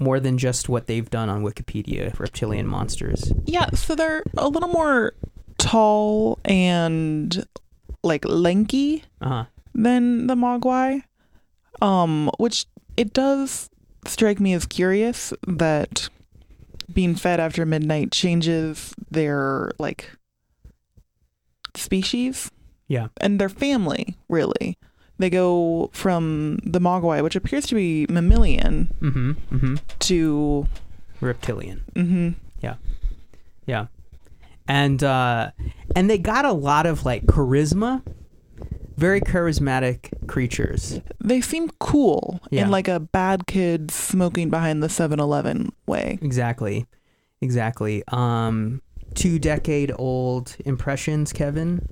more 0.00 0.18
than 0.18 0.38
just 0.38 0.68
what 0.68 0.86
they've 0.86 1.08
done 1.10 1.28
on 1.28 1.42
Wikipedia, 1.44 2.18
reptilian 2.18 2.66
monsters? 2.66 3.32
Yeah, 3.44 3.70
so 3.70 3.94
they're 3.94 4.22
a 4.36 4.48
little 4.48 4.70
more 4.70 5.12
tall 5.58 6.38
and 6.44 7.46
like 8.02 8.24
lanky 8.24 9.04
Uh-huh. 9.20 9.44
than 9.74 10.26
the 10.26 10.34
Mogwai. 10.34 11.02
Um, 11.82 12.30
which 12.38 12.66
it 12.96 13.12
does 13.12 13.70
strike 14.06 14.40
me 14.40 14.52
as 14.54 14.66
curious 14.66 15.32
that 15.46 16.08
being 16.92 17.14
fed 17.14 17.38
after 17.40 17.64
midnight 17.64 18.10
changes 18.12 18.94
their 19.10 19.70
like 19.78 20.10
species 21.76 22.50
Yeah. 22.88 23.08
and 23.20 23.40
their 23.40 23.48
family, 23.48 24.16
really. 24.28 24.76
They 25.20 25.28
go 25.30 25.90
from 25.92 26.58
the 26.64 26.80
Mogwai, 26.80 27.22
which 27.22 27.36
appears 27.36 27.66
to 27.66 27.74
be 27.74 28.06
mammalian, 28.08 28.90
Mhm. 29.00 29.36
Mhm. 29.52 29.80
to 30.00 30.66
Reptilian. 31.20 31.82
mhm, 31.94 32.34
Yeah. 33.66 33.86
And 34.66 35.02
uh 35.04 35.50
and 35.94 36.08
they 36.10 36.18
got 36.18 36.44
a 36.44 36.52
lot 36.52 36.86
of 36.86 37.04
like 37.04 37.26
charisma. 37.26 38.02
Very 38.96 39.20
charismatic 39.20 40.26
creatures. 40.26 41.00
they 41.22 41.40
seem 41.40 41.70
cool 41.78 42.40
Yeah. 42.50 42.64
in 42.64 42.70
like 42.70 42.88
a 42.88 42.98
bad 43.00 43.46
kid 43.46 43.90
smoking 43.90 44.48
behind 44.50 44.82
the 44.82 44.88
7-Eleven 44.88 45.70
way. 45.86 46.18
Exactly. 46.22 46.86
Exactly. 47.40 48.02
Um 48.08 48.80
two 49.14 49.38
decade 49.38 49.92
old 49.98 50.56
impressions, 50.64 51.32
Kevin, 51.32 51.86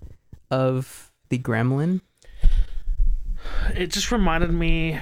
of 0.50 1.10
the 1.28 1.38
gremlin. 1.38 2.00
It 3.74 3.88
just 3.88 4.10
reminded 4.12 4.52
me 4.52 4.98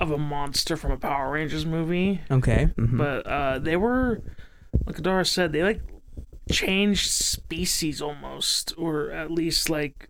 of 0.00 0.10
a 0.10 0.18
monster 0.18 0.76
from 0.76 0.90
a 0.92 0.96
Power 0.96 1.30
Rangers 1.32 1.64
movie. 1.66 2.20
Okay. 2.30 2.68
mhm. 2.76 2.96
But 2.98 3.26
uh, 3.26 3.58
they 3.58 3.76
were, 3.76 4.20
like 4.86 4.96
Adara 4.96 5.26
said, 5.26 5.52
they 5.52 5.62
like 5.62 5.80
changed 6.50 7.10
species 7.10 8.02
almost, 8.02 8.74
or 8.76 9.10
at 9.10 9.30
least 9.30 9.70
like 9.70 10.08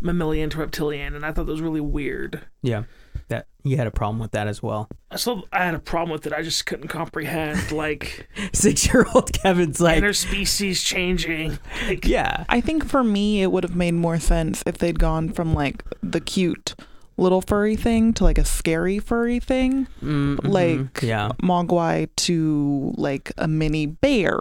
mammalian 0.00 0.50
to 0.50 0.58
reptilian, 0.58 1.14
and 1.14 1.24
I 1.24 1.32
thought 1.32 1.46
that 1.46 1.52
was 1.52 1.60
really 1.60 1.80
weird. 1.80 2.42
yeah. 2.62 2.84
That 3.28 3.46
you 3.62 3.76
had 3.76 3.86
a 3.86 3.90
problem 3.90 4.18
with 4.20 4.30
that 4.30 4.46
as 4.48 4.62
well. 4.62 4.88
I 5.10 5.16
still 5.16 5.44
I 5.52 5.62
had 5.66 5.74
a 5.74 5.78
problem 5.78 6.10
with 6.12 6.26
it. 6.26 6.32
I 6.32 6.40
just 6.40 6.64
couldn't 6.64 6.88
comprehend 6.88 7.70
like 7.72 8.26
Six 8.54 8.86
year 8.86 9.04
old 9.14 9.34
Kevin's 9.34 9.82
like 9.82 10.02
interspecies 10.02 10.82
changing. 10.82 11.58
Like, 11.86 12.06
Yeah. 12.06 12.46
I 12.48 12.62
think 12.62 12.86
for 12.86 13.04
me, 13.04 13.42
it 13.42 13.52
would 13.52 13.64
have 13.64 13.76
made 13.76 13.92
more 13.92 14.18
sense 14.18 14.62
if 14.64 14.78
they'd 14.78 14.98
gone 14.98 15.28
from 15.28 15.52
like 15.52 15.84
the 16.02 16.20
cute 16.22 16.74
little 17.18 17.42
furry 17.42 17.76
thing 17.76 18.12
to 18.14 18.24
like 18.24 18.38
a 18.38 18.44
scary 18.44 18.98
furry 18.98 19.40
thing. 19.40 19.86
Mm, 20.02 20.36
mhm. 20.36 20.48
Like 20.48 21.02
yeah, 21.02 21.30
Mogwai 21.42 22.08
to 22.28 22.94
like 22.96 23.32
a 23.36 23.46
mini 23.48 23.86
bear 23.86 24.38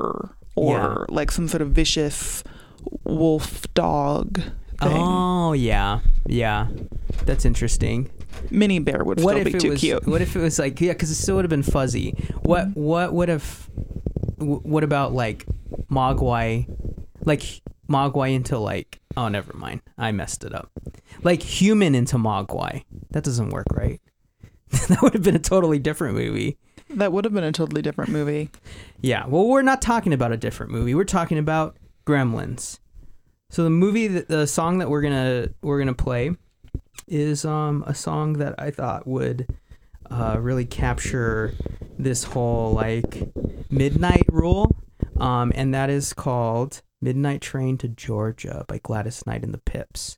or 0.55 0.77
Yeah. 0.77 0.95
like 1.09 1.31
some 1.31 1.47
sort 1.47 1.61
of 1.61 1.71
vicious 1.71 2.43
wolf 3.03 3.65
dog 3.73 4.37
thing. 4.81 4.93
oh 4.95 5.53
yeah, 5.53 5.99
yeah. 6.27 6.67
That's 7.25 7.43
interesting. 7.45 8.09
Mini 8.51 8.79
bear 8.79 9.03
would 9.03 9.19
what 9.21 9.33
still 9.33 9.47
if 9.47 9.51
be 9.51 9.57
it 9.57 9.59
too 9.61 9.69
was? 9.71 9.79
cute. 9.81 10.05
What 10.07 10.21
if 10.21 10.35
it 10.35 10.39
was 10.39 10.59
like 10.59 10.79
yeah? 10.79 10.93
Because 10.93 11.09
it 11.09 11.15
still 11.15 11.35
would 11.37 11.45
have 11.45 11.49
been 11.49 11.63
fuzzy. 11.63 12.11
What 12.43 12.67
what 12.75 13.11
would 13.13 13.29
have? 13.29 13.69
What 14.37 14.83
about 14.83 15.13
like 15.13 15.45
Mogwai? 15.91 16.67
Like 17.25 17.41
Mogwai 17.89 18.33
into 18.35 18.57
like 18.59 18.99
oh 19.17 19.27
never 19.27 19.53
mind. 19.57 19.81
I 19.97 20.11
messed 20.11 20.43
it 20.43 20.53
up. 20.53 20.69
Like 21.23 21.41
human 21.41 21.95
into 21.95 22.17
Mogwai. 22.17 22.83
That 23.11 23.23
doesn't 23.23 23.49
work 23.49 23.67
right. 23.71 24.01
that 24.89 25.01
would 25.01 25.13
have 25.13 25.23
been 25.23 25.35
a 25.35 25.39
totally 25.39 25.79
different 25.79 26.15
movie. 26.15 26.57
That 26.89 27.11
would 27.11 27.25
have 27.25 27.33
been 27.33 27.43
a 27.43 27.51
totally 27.51 27.81
different 27.81 28.11
movie. 28.11 28.49
Yeah. 29.01 29.25
Well, 29.27 29.47
we're 29.47 29.61
not 29.61 29.81
talking 29.81 30.13
about 30.13 30.31
a 30.31 30.37
different 30.37 30.71
movie. 30.71 30.95
We're 30.95 31.03
talking 31.03 31.37
about 31.37 31.77
Gremlins. 32.05 32.79
So 33.49 33.63
the 33.63 33.69
movie, 33.69 34.07
that, 34.07 34.27
the 34.27 34.47
song 34.47 34.79
that 34.79 34.89
we're 34.89 35.01
gonna 35.01 35.49
we're 35.61 35.79
gonna 35.79 35.93
play, 35.93 36.31
is 37.07 37.45
um 37.45 37.83
a 37.87 37.95
song 37.95 38.33
that 38.33 38.55
I 38.57 38.71
thought 38.71 39.07
would 39.07 39.47
uh, 40.09 40.37
really 40.39 40.65
capture 40.65 41.53
this 41.97 42.23
whole 42.23 42.73
like 42.73 43.33
midnight 43.69 44.25
rule, 44.31 44.75
um, 45.17 45.51
and 45.55 45.73
that 45.73 45.89
is 45.89 46.13
called 46.13 46.81
"Midnight 47.01 47.41
Train 47.41 47.77
to 47.79 47.87
Georgia" 47.87 48.65
by 48.67 48.79
Gladys 48.79 49.25
Knight 49.25 49.43
and 49.43 49.53
the 49.53 49.59
Pips. 49.59 50.17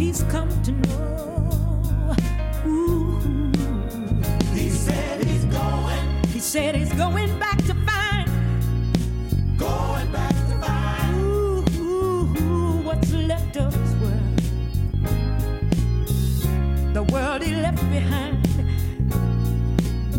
he's 0.00 0.22
come 0.24 0.48
to 0.62 0.72
know. 0.72 2.16
Ooh. 2.66 3.52
He 4.54 4.70
said 4.70 5.22
he's 5.24 5.44
going, 5.44 6.24
He 6.28 6.40
said 6.40 6.74
he's 6.74 6.92
going 6.94 7.38
back 7.38 7.58
to 7.66 7.74
find 7.74 8.28
going 9.58 10.10
back 10.10 10.34
to 10.48 10.56
find. 10.64 11.20
ooh, 11.20 11.64
ooh, 11.76 12.34
ooh, 12.40 12.82
what's 12.82 13.12
left 13.12 13.58
of 13.58 13.74
his 13.74 13.94
world. 13.96 14.36
The 16.94 17.02
world 17.12 17.42
he 17.42 17.54
left 17.54 17.82
behind 17.90 18.38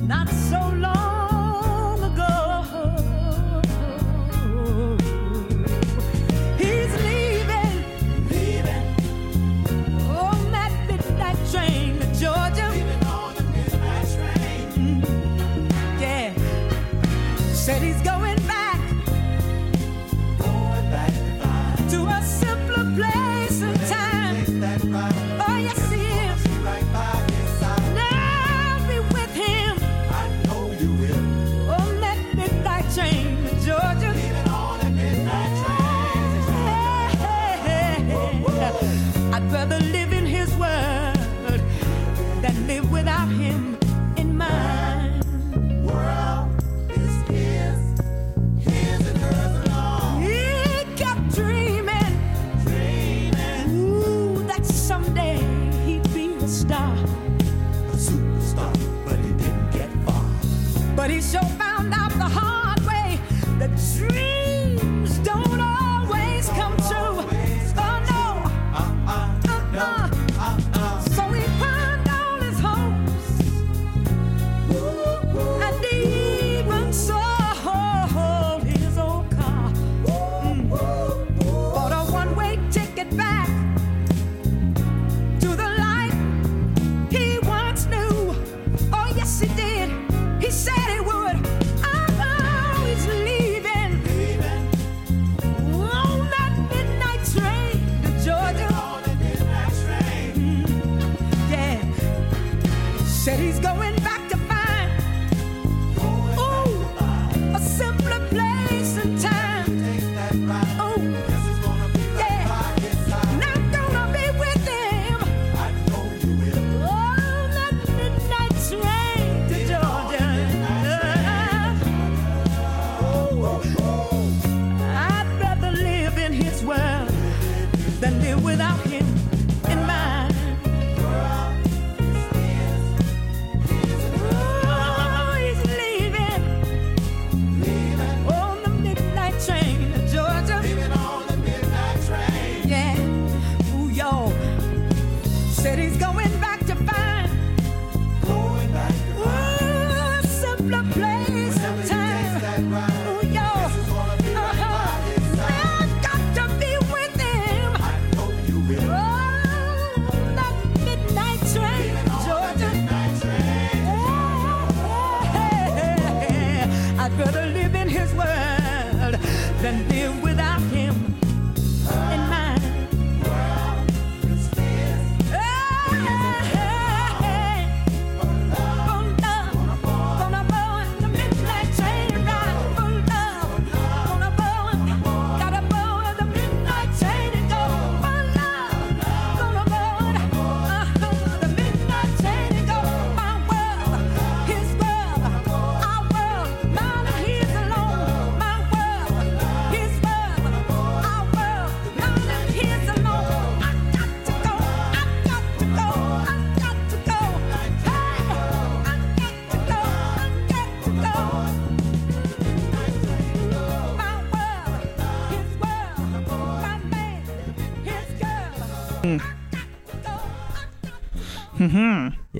not 0.07 0.29
so 0.29 0.59
long 0.77 1.10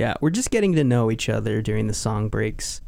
Yeah, 0.02 0.16
we're 0.20 0.32
just 0.32 0.50
getting 0.50 0.74
to 0.74 0.84
know 0.84 1.12
each 1.12 1.30
other 1.30 1.62
during 1.62 1.86
the 1.86 1.94
song 1.94 2.28
breaks. 2.28 2.82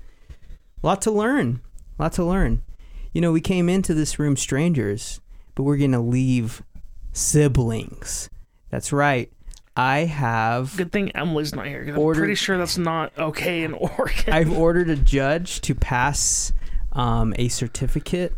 A 0.81 0.87
Lot 0.87 0.99
to 1.03 1.11
learn. 1.11 1.61
A 1.99 2.01
Lot 2.01 2.13
to 2.13 2.23
learn. 2.25 2.63
You 3.11 3.21
know, 3.21 3.31
we 3.31 3.39
came 3.39 3.69
into 3.69 3.93
this 3.93 4.17
room 4.17 4.35
strangers, 4.35 5.21
but 5.53 5.61
we're 5.61 5.77
going 5.77 5.91
to 5.91 5.99
leave 5.99 6.63
siblings. 7.11 8.31
That's 8.71 8.91
right. 8.91 9.31
I 9.77 9.99
have 10.05 10.75
Good 10.75 10.91
thing 10.91 11.11
Emily's 11.11 11.53
not 11.53 11.67
here. 11.67 11.85
'cause 11.85 11.93
I'm 11.95 12.13
pretty 12.15 12.33
sure 12.33 12.57
that's 12.57 12.79
not 12.79 13.13
okay 13.15 13.61
in 13.61 13.73
Oregon. 13.99 14.33
I've 14.33 14.51
ordered 14.51 14.89
a 14.89 14.95
judge 14.95 15.61
to 15.61 15.75
pass 15.75 16.51
um, 16.93 17.35
a 17.37 17.47
certificate 17.47 18.33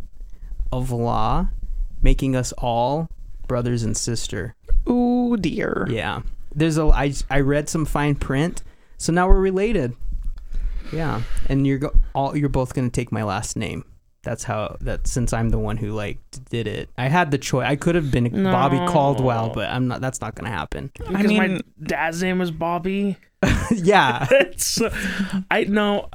of 0.73 0.91
law 0.91 1.47
making 2.01 2.35
us 2.35 2.51
all 2.57 3.09
brothers 3.47 3.83
and 3.83 3.95
sister. 3.95 4.53
Ooh 4.89 5.37
dear. 5.37 5.87
Yeah. 5.89 6.23
There's 6.55 6.77
a 6.77 6.85
I 6.85 7.13
I 7.29 7.41
read 7.41 7.69
some 7.69 7.85
fine 7.85 8.15
print, 8.15 8.63
so 8.97 9.11
now 9.13 9.27
we're 9.27 9.39
related. 9.39 9.95
Yeah, 10.91 11.21
and 11.49 11.65
you're 11.67 11.79
go, 11.79 11.91
all 12.13 12.35
you're 12.37 12.49
both 12.49 12.73
gonna 12.73 12.89
take 12.89 13.11
my 13.11 13.23
last 13.23 13.57
name. 13.57 13.83
That's 14.23 14.43
how 14.43 14.77
that 14.81 15.05
since 15.07 15.33
I'm 15.33 15.49
the 15.49 15.59
one 15.59 15.77
who 15.77 15.91
like 15.91 16.17
did 16.49 16.67
it. 16.67 16.89
I 16.97 17.09
had 17.09 17.29
the 17.31 17.37
choice. 17.37 17.67
I 17.67 17.75
could 17.75 17.95
have 17.95 18.09
been 18.11 18.43
Bobby 18.43 18.77
Caldwell, 18.91 19.51
but 19.53 19.69
I'm 19.69 19.87
not. 19.87 20.01
That's 20.01 20.21
not 20.21 20.35
gonna 20.35 20.49
happen. 20.49 20.91
because 20.93 21.27
mean- 21.27 21.37
my 21.37 21.61
dad's 21.83 22.23
name 22.23 22.39
was 22.39 22.51
Bobby. 22.51 23.17
yeah. 23.71 24.27
It's, 24.31 24.81
I 25.51 25.65
know, 25.65 26.09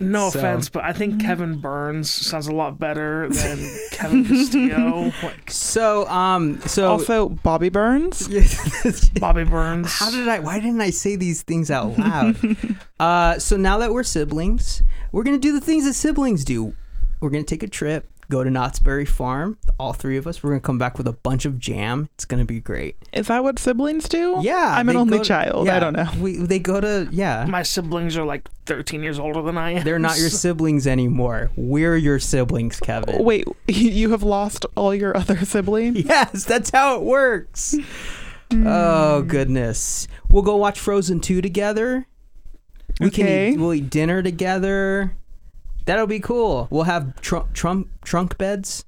no 0.00 0.30
So- 0.30 0.38
offense, 0.38 0.68
but 0.68 0.84
I 0.84 0.92
think 0.92 1.20
Kevin 1.20 1.58
Burns 1.60 2.10
sounds 2.10 2.46
a 2.46 2.52
lot 2.52 2.78
better 2.78 3.28
than 3.28 3.58
Kevin 3.90 4.24
Castillo. 4.24 5.12
Like, 5.22 5.50
So 5.50 6.06
um 6.08 6.60
so 6.66 6.92
Also, 6.92 7.28
Bobby 7.30 7.68
Burns. 7.68 8.28
Bobby 9.20 9.44
Burns. 9.44 9.92
How 9.92 10.10
did 10.10 10.28
I? 10.28 10.38
Why 10.40 10.60
didn't 10.60 10.80
I 10.80 10.90
say 10.90 11.16
these 11.16 11.42
things 11.42 11.70
out 11.70 11.98
loud? 11.98 12.36
uh, 13.00 13.38
so 13.38 13.56
now 13.56 13.78
that 13.78 13.92
we're 13.92 14.02
siblings, 14.02 14.82
we're 15.12 15.24
gonna 15.24 15.38
do 15.38 15.52
the 15.52 15.60
things 15.60 15.84
that 15.84 15.94
siblings 15.94 16.44
do. 16.44 16.74
We're 17.20 17.30
gonna 17.30 17.44
take 17.44 17.62
a 17.62 17.68
trip, 17.68 18.08
go 18.30 18.42
to 18.44 18.50
Knott's 18.50 18.78
Berry 18.78 19.04
Farm. 19.04 19.58
All 19.78 19.92
three 19.92 20.16
of 20.16 20.26
us. 20.26 20.42
We're 20.42 20.50
gonna 20.50 20.60
come 20.60 20.78
back 20.78 20.98
with 20.98 21.06
a 21.06 21.12
bunch 21.12 21.44
of 21.44 21.58
jam. 21.58 22.08
It's 22.14 22.24
gonna 22.24 22.44
be 22.44 22.60
great. 22.60 22.96
Is 23.12 23.28
that 23.28 23.42
what 23.42 23.58
siblings 23.58 24.08
do? 24.08 24.38
Yeah, 24.42 24.74
I'm 24.76 24.88
an 24.88 24.96
only 24.96 25.18
to- 25.18 25.24
child. 25.24 25.68
I 25.68 25.78
don't 25.78 25.92
know. 25.92 26.08
We 26.20 26.36
they 26.36 26.58
go 26.58 26.80
to 26.80 27.08
yeah. 27.10 27.44
My 27.48 27.62
siblings 27.62 28.16
are 28.16 28.24
like 28.24 28.48
13 28.66 29.02
years 29.02 29.18
older 29.18 29.42
than 29.42 29.56
I 29.58 29.72
am. 29.72 29.84
They're 29.84 29.98
not 29.98 30.18
your 30.18 30.30
siblings 30.30 30.86
anymore. 30.86 31.50
We're 31.56 31.96
your 31.96 32.18
siblings, 32.18 32.80
Kevin. 32.80 33.22
Wait, 33.24 33.46
you 33.68 34.10
have 34.10 34.22
lost 34.22 34.66
all 34.76 34.94
your 34.94 35.16
other 35.16 35.36
siblings? 35.44 35.98
Yes, 36.04 36.44
that's 36.44 36.70
how 36.70 36.96
it 36.96 37.02
works. 37.02 37.74
Hmm. 38.50 38.66
Oh 38.66 39.22
goodness. 39.22 40.06
We'll 40.30 40.42
go 40.42 40.56
watch 40.56 40.78
Frozen 40.78 41.20
2 41.20 41.40
together. 41.42 42.06
We 43.00 43.10
can 43.10 43.24
Okay. 43.26 43.50
eat, 43.50 43.58
we'll 43.58 43.74
eat 43.74 43.90
dinner 43.90 44.22
together. 44.22 45.16
That'll 45.86 46.06
be 46.06 46.20
cool. 46.20 46.68
We'll 46.70 46.84
have 46.84 47.20
trunk 47.20 47.52
trunk 47.52 47.88
trunk 48.04 48.36
beds, 48.38 48.84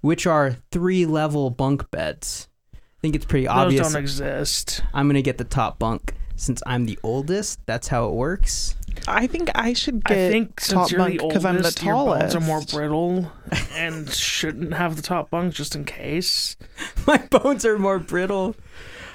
which 0.00 0.26
are 0.26 0.56
three 0.70 1.04
level 1.04 1.50
bunk 1.50 1.90
beds. 1.90 2.48
I 2.74 2.78
think 3.00 3.14
it's 3.14 3.26
pretty 3.26 3.46
obvious. 3.46 3.82
Those 3.82 3.92
don't 3.92 4.02
exist. 4.02 4.82
I'm 4.94 5.08
gonna 5.08 5.22
get 5.22 5.38
the 5.38 5.44
top 5.44 5.78
bunk 5.78 6.14
since 6.36 6.62
I'm 6.66 6.86
the 6.86 6.98
oldest. 7.02 7.60
That's 7.66 7.88
how 7.88 8.08
it 8.08 8.12
works. 8.14 8.76
I 9.06 9.26
think 9.26 9.50
I 9.54 9.72
should 9.72 10.02
I 10.06 10.14
get 10.14 10.30
think 10.32 10.60
since 10.60 10.72
top 10.72 10.90
you're 10.90 10.98
bunk 10.98 11.20
the 11.20 11.26
because 11.26 11.44
I'm 11.44 11.56
the 11.56 11.62
oldest, 11.64 11.82
your 11.82 11.94
bones 11.94 12.34
are 12.34 12.40
more 12.40 12.62
brittle 12.62 13.32
and 13.74 14.08
shouldn't 14.10 14.74
have 14.74 14.96
the 14.96 15.02
top 15.02 15.30
bunk 15.30 15.54
just 15.54 15.74
in 15.74 15.84
case. 15.84 16.56
My 17.06 17.18
bones 17.18 17.64
are 17.64 17.78
more 17.78 17.98
brittle. 17.98 18.56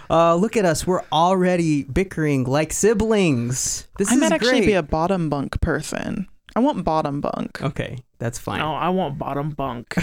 Uh, 0.10 0.36
look 0.36 0.58
at 0.58 0.66
us. 0.66 0.86
We're 0.86 1.04
already 1.12 1.84
bickering 1.84 2.44
like 2.44 2.74
siblings. 2.74 3.88
This 3.98 4.12
is 4.12 4.18
great. 4.18 4.24
I 4.24 4.26
is 4.26 4.30
might 4.32 4.36
actually 4.36 4.52
great. 4.60 4.66
be 4.68 4.74
a 4.74 4.84
bottom 4.84 5.30
bunk 5.30 5.60
person. 5.62 6.28
I 6.56 6.60
want 6.60 6.84
bottom 6.84 7.22
bunk. 7.22 7.62
okay, 7.62 7.98
that's 8.20 8.38
fine. 8.38 8.60
No, 8.60 8.74
I 8.76 8.90
want 8.90 9.18
bottom 9.18 9.50
bunk. 9.52 9.96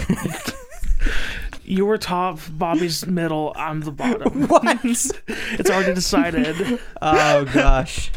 you 1.65 1.87
were 1.87 1.99
top, 1.99 2.41
Bobby's 2.51 3.07
middle, 3.07 3.53
I'm 3.57 3.81
the 3.81 3.93
bottom. 3.93 4.47
What? 4.49 4.85
It's 4.85 5.71
already 5.71 5.95
decided. 5.95 6.81
oh 7.01 7.45
gosh. 7.47 8.11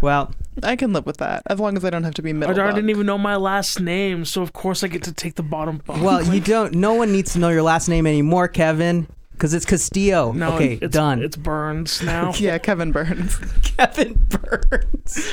Well, 0.00 0.32
I 0.62 0.76
can 0.76 0.92
live 0.92 1.06
with 1.06 1.18
that 1.18 1.42
as 1.46 1.60
long 1.60 1.76
as 1.76 1.84
I 1.84 1.90
don't 1.90 2.04
have 2.04 2.14
to 2.14 2.22
be 2.22 2.32
middle. 2.32 2.60
I 2.60 2.72
didn't 2.72 2.90
even 2.90 3.06
know 3.06 3.18
my 3.18 3.36
last 3.36 3.80
name, 3.80 4.24
so 4.24 4.42
of 4.42 4.52
course 4.52 4.82
I 4.82 4.88
get 4.88 5.02
to 5.04 5.12
take 5.12 5.36
the 5.36 5.42
bottom 5.42 5.80
bunk. 5.84 6.02
well, 6.02 6.22
you 6.22 6.40
don't. 6.40 6.74
No 6.74 6.94
one 6.94 7.12
needs 7.12 7.32
to 7.34 7.38
know 7.38 7.48
your 7.48 7.62
last 7.62 7.88
name 7.88 8.06
anymore, 8.06 8.48
Kevin, 8.48 9.06
because 9.32 9.54
it's 9.54 9.64
Castillo. 9.64 10.32
no, 10.32 10.54
okay, 10.54 10.78
it's, 10.82 10.92
done. 10.92 11.22
It's 11.22 11.36
Burns 11.36 12.02
now. 12.02 12.32
Yeah, 12.34 12.58
Kevin 12.58 12.90
Burns. 12.90 13.38
Kevin 13.62 14.14
Burns. 14.14 15.30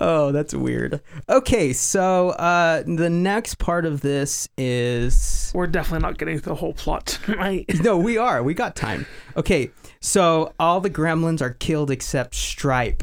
Oh, 0.00 0.32
that's 0.32 0.54
weird. 0.54 1.00
Okay, 1.28 1.72
so 1.72 2.30
uh, 2.30 2.82
the 2.82 3.10
next 3.10 3.58
part 3.58 3.84
of 3.86 4.00
this 4.00 4.48
is 4.56 5.52
We're 5.54 5.66
definitely 5.66 6.06
not 6.06 6.18
getting 6.18 6.38
the 6.38 6.54
whole 6.54 6.72
plot 6.74 7.06
tonight. 7.24 7.66
no, 7.82 7.96
we 7.96 8.18
are. 8.18 8.42
We 8.42 8.54
got 8.54 8.76
time. 8.76 9.06
Okay, 9.36 9.70
so 10.00 10.52
all 10.58 10.80
the 10.80 10.90
gremlins 10.90 11.40
are 11.40 11.54
killed 11.54 11.90
except 11.90 12.34
Stripe, 12.34 13.02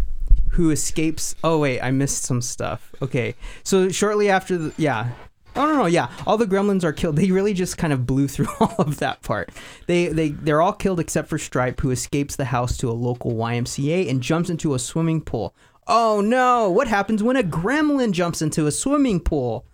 who 0.52 0.70
escapes. 0.72 1.36
Oh 1.44 1.60
wait, 1.60 1.82
I 1.82 1.92
missed 1.92 2.24
some 2.24 2.42
stuff. 2.42 2.94
Okay, 3.02 3.36
so 3.64 3.90
shortly 3.90 4.30
after 4.30 4.58
the 4.58 4.74
yeah. 4.78 5.12
Oh 5.54 5.66
no 5.66 5.76
no 5.76 5.86
yeah 5.86 6.10
all 6.26 6.38
the 6.38 6.46
gremlins 6.46 6.86
are 6.86 6.94
killed 6.94 7.18
they 7.18 7.30
really 7.30 7.54
just 7.54 7.78
kind 7.78 7.92
of 7.92 8.06
blew 8.06 8.26
through 8.30 8.48
all 8.62 8.74
of 8.78 9.00
that 9.00 9.22
part 9.22 9.50
they 9.86 10.08
they 10.08 10.30
they're 10.30 10.62
all 10.62 10.72
killed 10.72 11.02
except 11.02 11.28
for 11.28 11.38
Stripe 11.38 11.82
who 11.82 11.92
escapes 11.92 12.38
the 12.38 12.46
house 12.46 12.78
to 12.78 12.90
a 12.90 12.94
local 12.94 13.34
YMCA 13.34 14.10
and 14.10 14.22
jumps 14.22 14.50
into 14.50 14.74
a 14.74 14.80
swimming 14.80 15.20
pool 15.20 15.54
oh 15.88 16.22
no 16.22 16.70
what 16.70 16.88
happens 16.88 17.24
when 17.24 17.36
a 17.36 17.44
gremlin 17.44 18.12
jumps 18.12 18.42
into 18.42 18.68
a 18.68 18.72
swimming 18.72 19.20
pool 19.20 19.66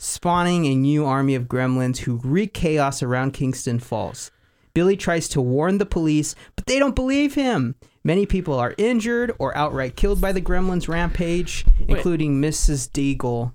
spawning 0.00 0.64
a 0.64 0.74
new 0.74 1.04
army 1.04 1.34
of 1.34 1.44
gremlins 1.44 1.98
who 1.98 2.16
wreak 2.24 2.54
chaos 2.54 3.02
around 3.02 3.32
Kingston 3.32 3.78
Falls. 3.78 4.30
Billy 4.72 4.96
tries 4.96 5.28
to 5.28 5.42
warn 5.42 5.76
the 5.76 5.86
police, 5.86 6.34
but 6.56 6.64
they 6.66 6.78
don't 6.78 6.94
believe 6.94 7.34
him. 7.34 7.74
Many 8.02 8.24
people 8.24 8.54
are 8.54 8.74
injured 8.78 9.34
or 9.38 9.54
outright 9.54 9.96
killed 9.96 10.20
by 10.20 10.32
the 10.32 10.40
gremlins' 10.40 10.88
rampage, 10.88 11.66
including 11.86 12.40
Mrs. 12.40 12.88
Deagle. 12.90 13.52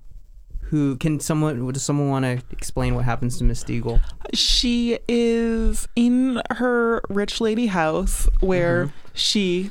Who 0.70 0.96
can 0.96 1.20
someone 1.20 1.72
does 1.72 1.82
someone 1.82 2.08
want 2.08 2.24
to 2.24 2.42
explain 2.50 2.94
what 2.94 3.04
happens 3.04 3.38
to 3.38 3.44
Miss 3.44 3.62
Deagle? 3.62 4.00
She 4.34 4.98
is 5.08 5.86
in 5.94 6.42
her 6.52 7.00
rich 7.08 7.40
lady 7.40 7.66
house 7.68 8.28
where 8.40 8.86
Mm-hmm. 8.86 8.96
she, 9.14 9.70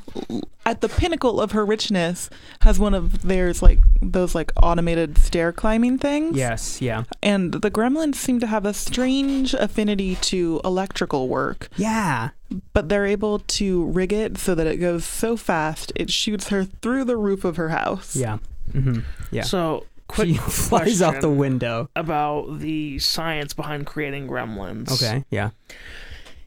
at 0.64 0.80
the 0.80 0.88
pinnacle 0.88 1.40
of 1.40 1.52
her 1.52 1.64
richness, 1.66 2.30
has 2.62 2.78
one 2.78 2.94
of 2.94 3.22
theirs 3.22 3.62
like 3.62 3.78
those 4.00 4.34
like 4.34 4.50
automated 4.62 5.18
stair 5.18 5.52
climbing 5.52 5.98
things. 5.98 6.36
Yes, 6.36 6.80
yeah. 6.80 7.04
And 7.22 7.52
the 7.52 7.70
gremlins 7.70 8.14
seem 8.16 8.40
to 8.40 8.46
have 8.46 8.64
a 8.64 8.72
strange 8.74 9.52
affinity 9.54 10.16
to 10.22 10.60
electrical 10.64 11.28
work, 11.28 11.68
Yeah. 11.76 12.30
but 12.72 12.88
they're 12.88 13.06
able 13.06 13.40
to 13.40 13.84
rig 13.84 14.12
it 14.12 14.38
so 14.38 14.54
that 14.54 14.66
it 14.66 14.78
goes 14.78 15.04
so 15.04 15.36
fast 15.36 15.92
it 15.94 16.10
shoots 16.10 16.48
her 16.48 16.64
through 16.64 17.04
the 17.04 17.16
roof 17.18 17.44
of 17.44 17.56
her 17.56 17.68
house. 17.68 18.16
Yeah. 18.16 18.38
Mm-hmm. 18.72 19.00
Yeah. 19.30 19.42
So, 19.42 19.84
quick 20.08 20.28
she 20.28 20.34
flies 20.36 21.02
out 21.02 21.20
the 21.20 21.28
window. 21.30 21.88
about 21.96 22.58
the 22.60 22.98
science 22.98 23.54
behind 23.54 23.86
creating 23.86 24.26
gremlins. 24.28 24.90
Okay. 24.92 25.24
Yeah. 25.30 25.50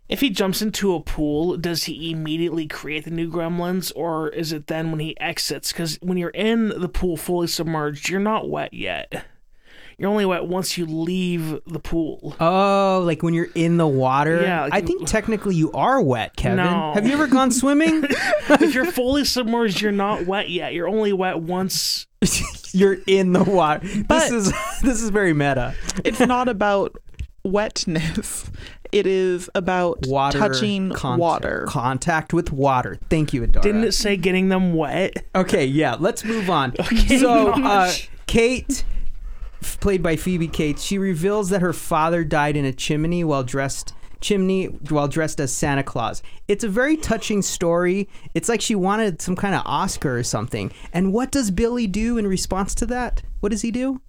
If 0.07 0.22
he 0.22 0.32
jumps 0.32 0.62
into 0.64 0.95
a 0.95 1.01
pool, 1.01 1.55
does 1.55 1.84
he 1.84 2.10
immediately 2.12 2.66
create 2.68 3.05
the 3.05 3.12
new 3.12 3.32
gremlins, 3.32 3.91
or 3.95 4.30
is 4.30 4.51
it 4.51 4.66
then 4.66 4.89
when 4.89 4.99
he 4.99 5.20
exits? 5.20 5.72
Because 5.72 5.99
when 6.01 6.18
you're 6.18 6.30
in 6.32 6.70
the 6.70 6.89
pool 6.89 7.16
fully 7.16 7.45
submerged, 7.45 8.10
you're 8.10 8.20
not 8.20 8.49
wet 8.49 8.74
yet. 8.74 9.26
You're 9.99 10.10
only 10.10 10.26
wet 10.26 10.45
once 10.47 10.78
you 10.78 10.86
leave 10.88 11.60
the 11.68 11.80
pool. 11.80 12.34
Oh, 12.39 13.03
like 13.05 13.22
when 13.22 13.34
you're 13.36 13.49
in 13.53 13.78
the 13.78 13.86
water? 13.86 14.41
Yeah, 14.41 14.64
like- 14.64 14.74
I 14.74 14.82
think 14.82 15.05
technically 15.05 15.55
you 15.55 15.72
are 15.74 16.01
wet, 16.01 16.36
Kevin. 16.38 16.57
No. 16.66 16.93
Have 16.93 17.05
you 17.05 17.14
ever 17.14 17.28
gone 17.28 17.51
swimming? 17.51 18.05
if 18.49 18.74
you're 18.74 18.86
fully 18.91 19.26
submerged, 19.26 19.80
you're 19.82 19.91
not 19.91 20.26
wet 20.26 20.49
yet. 20.49 20.74
You're 20.74 20.88
only 20.88 21.14
wet 21.14 21.39
once. 21.41 22.07
you're 22.74 22.97
in 23.07 23.34
the 23.34 23.43
water. 23.43 23.88
But- 24.07 24.20
this 24.20 24.32
is 24.32 24.53
this 24.82 25.01
is 25.01 25.09
very 25.09 25.34
meta. 25.34 25.76
It's 26.03 26.20
not 26.20 26.47
about 26.49 26.97
wetness. 27.43 28.49
It 28.91 29.05
is 29.05 29.49
about 29.53 30.07
Water 30.07 30.39
touching 30.39 30.89
contact, 30.91 31.20
water. 31.20 31.65
Contact 31.67 32.34
with 32.34 32.51
water. 32.51 32.97
Thank 33.09 33.34
you, 33.34 33.43
Adara. 33.43 33.61
Didn't 33.61 33.84
it 33.84 33.91
say 33.93 34.17
getting 34.17 34.49
them 34.49 34.74
wet? 34.74 35.26
Okay, 35.36 35.63
yeah, 35.63 35.95
let's 35.99 36.26
move 36.26 36.49
on. 36.49 36.74
Okay, 36.80 37.20
so, 37.20 37.51
uh, 37.51 37.55
Nosh. 37.55 38.07
Kate, 38.26 38.84
f- 39.61 39.80
played 39.80 40.01
by 40.01 40.15
Phoebe 40.15 40.47
Cates, 40.47 40.82
she 40.82 40.97
reveals 40.97 41.49
that 41.49 41.61
her 41.61 41.72
father 41.72 42.24
died 42.24 42.57
in 42.57 42.65
a 42.65 42.74
chimney 42.74 43.24
while 43.24 43.43
dressed 43.43 43.93
chimney 44.22 44.65
while 44.65 45.07
dressed 45.07 45.39
as 45.39 45.53
Santa 45.53 45.84
Claus. 45.84 46.22
It's 46.47 46.63
a 46.63 46.70
very 46.70 46.97
touching 46.97 47.41
story. 47.41 48.09
It's 48.34 48.49
like 48.49 48.61
she 48.61 48.76
wanted 48.76 49.22
some 49.22 49.36
kind 49.36 49.55
of 49.55 49.61
Oscar 49.65 50.17
or 50.17 50.24
something. 50.24 50.72
And 50.93 51.13
what 51.13 51.32
does 51.32 51.51
Billy 51.51 51.88
do 51.88 52.17
in 52.17 52.28
response 52.28 52.76
to 52.76 52.86
that? 52.88 53.24
What 53.39 53.49
does 53.49 53.61
he 53.61 53.72
do? 53.72 54.01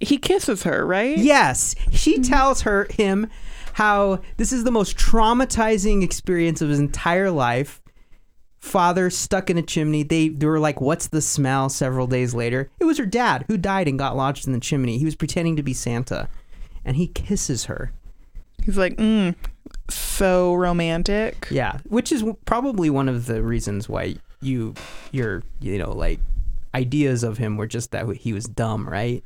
he 0.00 0.18
kisses 0.18 0.64
her, 0.64 0.86
right? 0.86 1.16
Yes, 1.16 1.74
she 1.90 2.14
mm-hmm. 2.14 2.22
tells 2.22 2.62
her 2.62 2.86
him 2.90 3.28
how 3.74 4.20
this 4.36 4.52
is 4.52 4.64
the 4.64 4.70
most 4.70 4.96
traumatizing 4.96 6.02
experience 6.02 6.60
of 6.62 6.68
his 6.68 6.78
entire 6.78 7.30
life. 7.30 7.82
Father 8.58 9.10
stuck 9.10 9.48
in 9.48 9.58
a 9.58 9.62
chimney. 9.62 10.02
They 10.02 10.28
they 10.28 10.46
were 10.46 10.58
like, 10.58 10.80
"What's 10.80 11.08
the 11.08 11.22
smell?" 11.22 11.68
Several 11.68 12.06
days 12.06 12.34
later, 12.34 12.70
it 12.80 12.84
was 12.84 12.98
her 12.98 13.06
dad 13.06 13.44
who 13.48 13.56
died 13.56 13.86
and 13.86 13.98
got 13.98 14.16
lodged 14.16 14.46
in 14.46 14.52
the 14.52 14.60
chimney. 14.60 14.98
He 14.98 15.04
was 15.04 15.14
pretending 15.14 15.56
to 15.56 15.62
be 15.62 15.72
Santa, 15.72 16.28
and 16.84 16.96
he 16.96 17.06
kisses 17.06 17.66
her. 17.66 17.92
He's 18.66 18.76
like, 18.76 18.96
mm, 18.96 19.34
so 19.88 20.54
romantic. 20.54 21.46
Yeah, 21.50 21.78
which 21.88 22.12
is 22.12 22.24
probably 22.44 22.90
one 22.90 23.08
of 23.08 23.26
the 23.26 23.42
reasons 23.42 23.88
why 23.88 24.16
you 24.42 24.74
your 25.12 25.42
you 25.60 25.78
know 25.78 25.92
like 25.92 26.20
ideas 26.74 27.22
of 27.22 27.38
him 27.38 27.56
were 27.56 27.66
just 27.66 27.92
that 27.92 28.06
he 28.16 28.32
was 28.32 28.44
dumb, 28.44 28.88
right? 28.88 29.24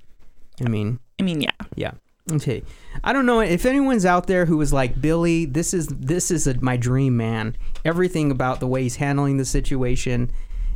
I 0.65 0.69
mean, 0.69 1.01
I 1.19 1.23
mean, 1.23 1.41
yeah. 1.41 1.51
Yeah. 1.75 1.93
Okay. 2.31 2.63
I 3.03 3.13
don't 3.13 3.27
know 3.27 3.41
if 3.41 3.65
anyone's 3.65 4.05
out 4.05 4.27
there 4.27 4.45
who 4.45 4.57
was 4.57 4.73
like 4.73 5.01
Billy. 5.01 5.47
This 5.47 5.73
is 5.75 5.89
this 5.89 6.31
is 6.31 6.47
a, 6.47 6.61
my 6.61 6.77
dream 6.77 7.17
man. 7.17 7.57
Everything 7.85 8.31
about 8.31 8.61
the 8.61 8.69
way 8.69 8.83
he's 8.83 8.97
handling 8.97 9.39
the 9.39 9.45
situation. 9.45 10.31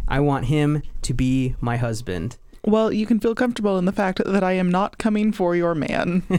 I 0.08 0.20
want 0.20 0.46
him 0.46 0.82
to 1.02 1.14
be 1.14 1.54
my 1.60 1.76
husband. 1.76 2.36
Well, 2.66 2.92
you 2.92 3.04
can 3.06 3.20
feel 3.20 3.34
comfortable 3.34 3.76
in 3.76 3.84
the 3.84 3.92
fact 3.92 4.22
that 4.24 4.42
I 4.42 4.52
am 4.52 4.70
not 4.70 4.96
coming 4.98 5.32
for 5.32 5.54
your 5.54 5.74
man. 5.74 6.22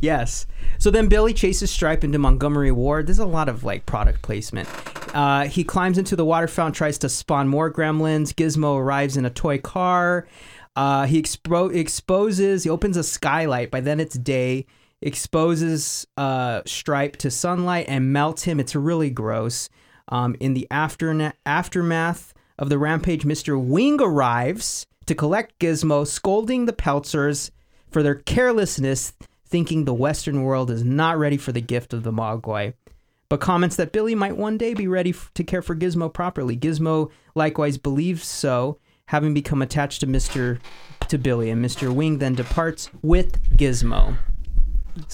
Yes. 0.00 0.46
So 0.78 0.90
then 0.90 1.08
Billy 1.08 1.32
chases 1.32 1.70
Stripe 1.70 2.04
into 2.04 2.18
Montgomery 2.18 2.70
Ward. 2.70 3.06
There's 3.06 3.18
a 3.18 3.26
lot 3.26 3.48
of 3.48 3.64
like 3.64 3.86
product 3.86 4.22
placement. 4.22 4.68
Uh, 5.14 5.44
he 5.46 5.64
climbs 5.64 5.98
into 5.98 6.14
the 6.14 6.24
water 6.24 6.46
fountain, 6.46 6.74
tries 6.74 6.98
to 6.98 7.08
spawn 7.08 7.48
more 7.48 7.72
gremlins. 7.72 8.32
Gizmo 8.32 8.78
arrives 8.78 9.16
in 9.16 9.24
a 9.24 9.30
toy 9.30 9.58
car. 9.58 10.28
Uh, 10.76 11.06
he 11.06 11.20
expo- 11.20 11.74
exposes, 11.74 12.64
he 12.64 12.70
opens 12.70 12.96
a 12.96 13.02
skylight. 13.02 13.70
By 13.70 13.80
then 13.80 13.98
it's 13.98 14.16
day. 14.16 14.66
Exposes 15.00 16.06
uh, 16.16 16.62
Stripe 16.66 17.16
to 17.16 17.30
sunlight 17.30 17.86
and 17.88 18.12
melts 18.12 18.44
him. 18.44 18.60
It's 18.60 18.74
really 18.74 19.10
gross. 19.10 19.68
Um, 20.08 20.36
in 20.40 20.54
the 20.54 20.66
afterna- 20.70 21.34
aftermath 21.44 22.34
of 22.58 22.68
the 22.68 22.78
rampage, 22.78 23.24
Mr. 23.24 23.60
Wing 23.62 24.00
arrives 24.00 24.86
to 25.08 25.14
collect 25.14 25.58
Gizmo, 25.58 26.06
scolding 26.06 26.66
the 26.66 26.72
Peltzers 26.72 27.50
for 27.90 28.02
their 28.02 28.14
carelessness, 28.14 29.14
thinking 29.46 29.84
the 29.84 29.94
Western 29.94 30.42
world 30.42 30.70
is 30.70 30.84
not 30.84 31.18
ready 31.18 31.38
for 31.38 31.50
the 31.50 31.62
gift 31.62 31.94
of 31.94 32.02
the 32.02 32.12
Mogwai, 32.12 32.74
but 33.30 33.40
comments 33.40 33.76
that 33.76 33.90
Billy 33.90 34.14
might 34.14 34.36
one 34.36 34.58
day 34.58 34.74
be 34.74 34.86
ready 34.86 35.10
f- 35.10 35.30
to 35.34 35.42
care 35.42 35.62
for 35.62 35.74
Gizmo 35.74 36.12
properly. 36.12 36.58
Gizmo 36.58 37.10
likewise 37.34 37.78
believes 37.78 38.26
so, 38.26 38.78
having 39.06 39.32
become 39.32 39.62
attached 39.62 40.00
to 40.00 40.06
Mr. 40.06 40.60
to 41.08 41.16
Billy, 41.16 41.48
and 41.48 41.64
Mr. 41.64 41.90
Wing 41.90 42.18
then 42.18 42.34
departs 42.34 42.90
with 43.00 43.42
Gizmo. 43.56 44.18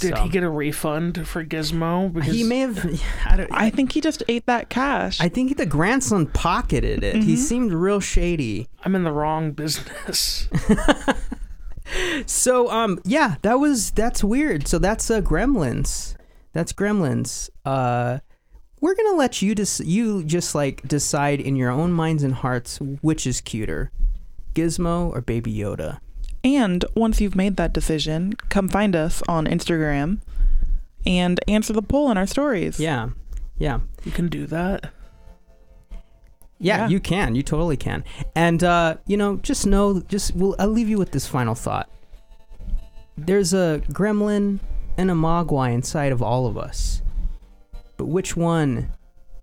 Did 0.01 0.15
So- 0.17 0.23
he 0.23 0.29
get 0.29 0.43
a 0.43 0.51
refund 0.51 1.27
for 1.27 1.45
Gizmo? 1.45 2.13
Because 2.13 2.33
He 2.35 2.45
may 2.45 2.61
have. 2.61 2.85
I, 3.27 3.37
don't, 3.37 3.51
I 3.53 3.71
think 3.71 3.93
he 3.93 4.01
just 4.01 4.23
ate 4.29 4.47
that 4.47 4.69
cash. 4.69 5.21
I 5.21 5.29
think 5.29 5.57
the 5.57 5.67
grandson 5.67 6.27
pocketed 6.27 7.03
it. 7.05 7.23
He 7.23 7.37
seemed 7.37 7.73
real 7.73 8.01
shady. 8.01 8.69
I'm 8.85 8.95
in 8.95 9.05
the 9.05 9.13
wrong 9.13 9.53
business. 9.53 10.49
So 12.27 12.71
um 12.71 12.99
yeah, 13.05 13.37
that 13.43 13.61
was 13.61 13.91
that's 13.91 14.25
weird. 14.25 14.67
So 14.67 14.79
that's 14.79 15.11
uh, 15.11 15.21
Gremlins. 15.21 16.17
That's 16.53 16.73
Gremlins. 16.73 17.51
Uh 17.65 18.21
we're 18.81 18.95
going 18.95 19.11
to 19.13 19.17
let 19.17 19.41
you 19.41 19.55
just 19.55 19.85
you 19.85 20.25
just 20.25 20.55
like 20.55 20.87
decide 20.87 21.41
in 21.41 21.57
your 21.57 21.71
own 21.71 21.93
minds 21.93 22.23
and 22.23 22.35
hearts 22.35 22.81
which 22.81 23.27
is 23.27 23.41
cuter. 23.41 23.91
Gizmo 24.55 25.11
or 25.15 25.21
Baby 25.21 25.55
Yoda. 25.55 26.01
And 26.45 26.85
once 26.95 27.21
you've 27.21 27.35
made 27.35 27.57
that 27.57 27.73
decision, 27.73 28.35
come 28.51 28.69
find 28.69 28.95
us 28.95 29.23
on 29.29 29.47
Instagram 29.47 30.19
and 31.07 31.41
answer 31.49 31.73
the 31.73 31.83
poll 31.83 32.11
in 32.11 32.17
our 32.19 32.27
stories. 32.27 32.79
Yeah. 32.79 33.11
Yeah. 33.59 33.81
you 34.05 34.13
can 34.13 34.29
do 34.29 34.47
that. 34.47 34.93
Yeah, 36.59 36.79
Yeah. 36.85 36.89
you 36.89 37.01
can. 37.01 37.35
You 37.35 37.43
totally 37.43 37.77
can. 37.77 38.05
And 38.35 38.63
uh, 38.63 38.97
you 39.07 39.17
know, 39.17 39.37
just 39.39 39.67
know, 39.67 40.01
just 40.03 40.35
we'll, 40.37 40.55
I'll 40.59 40.69
leave 40.69 40.89
you 40.89 40.99
with 40.99 41.11
this 41.13 41.27
final 41.27 41.55
thought. 41.55 41.89
There's 43.17 43.53
a 43.53 43.83
gremlin 43.93 44.61
and 44.97 45.11
a 45.11 45.15
mogwai 45.15 45.73
inside 45.73 46.13
of 46.13 46.23
all 46.23 46.47
of 46.47 46.57
us. 46.59 47.03
But 47.97 48.07
which 48.07 48.37
one 48.37 48.91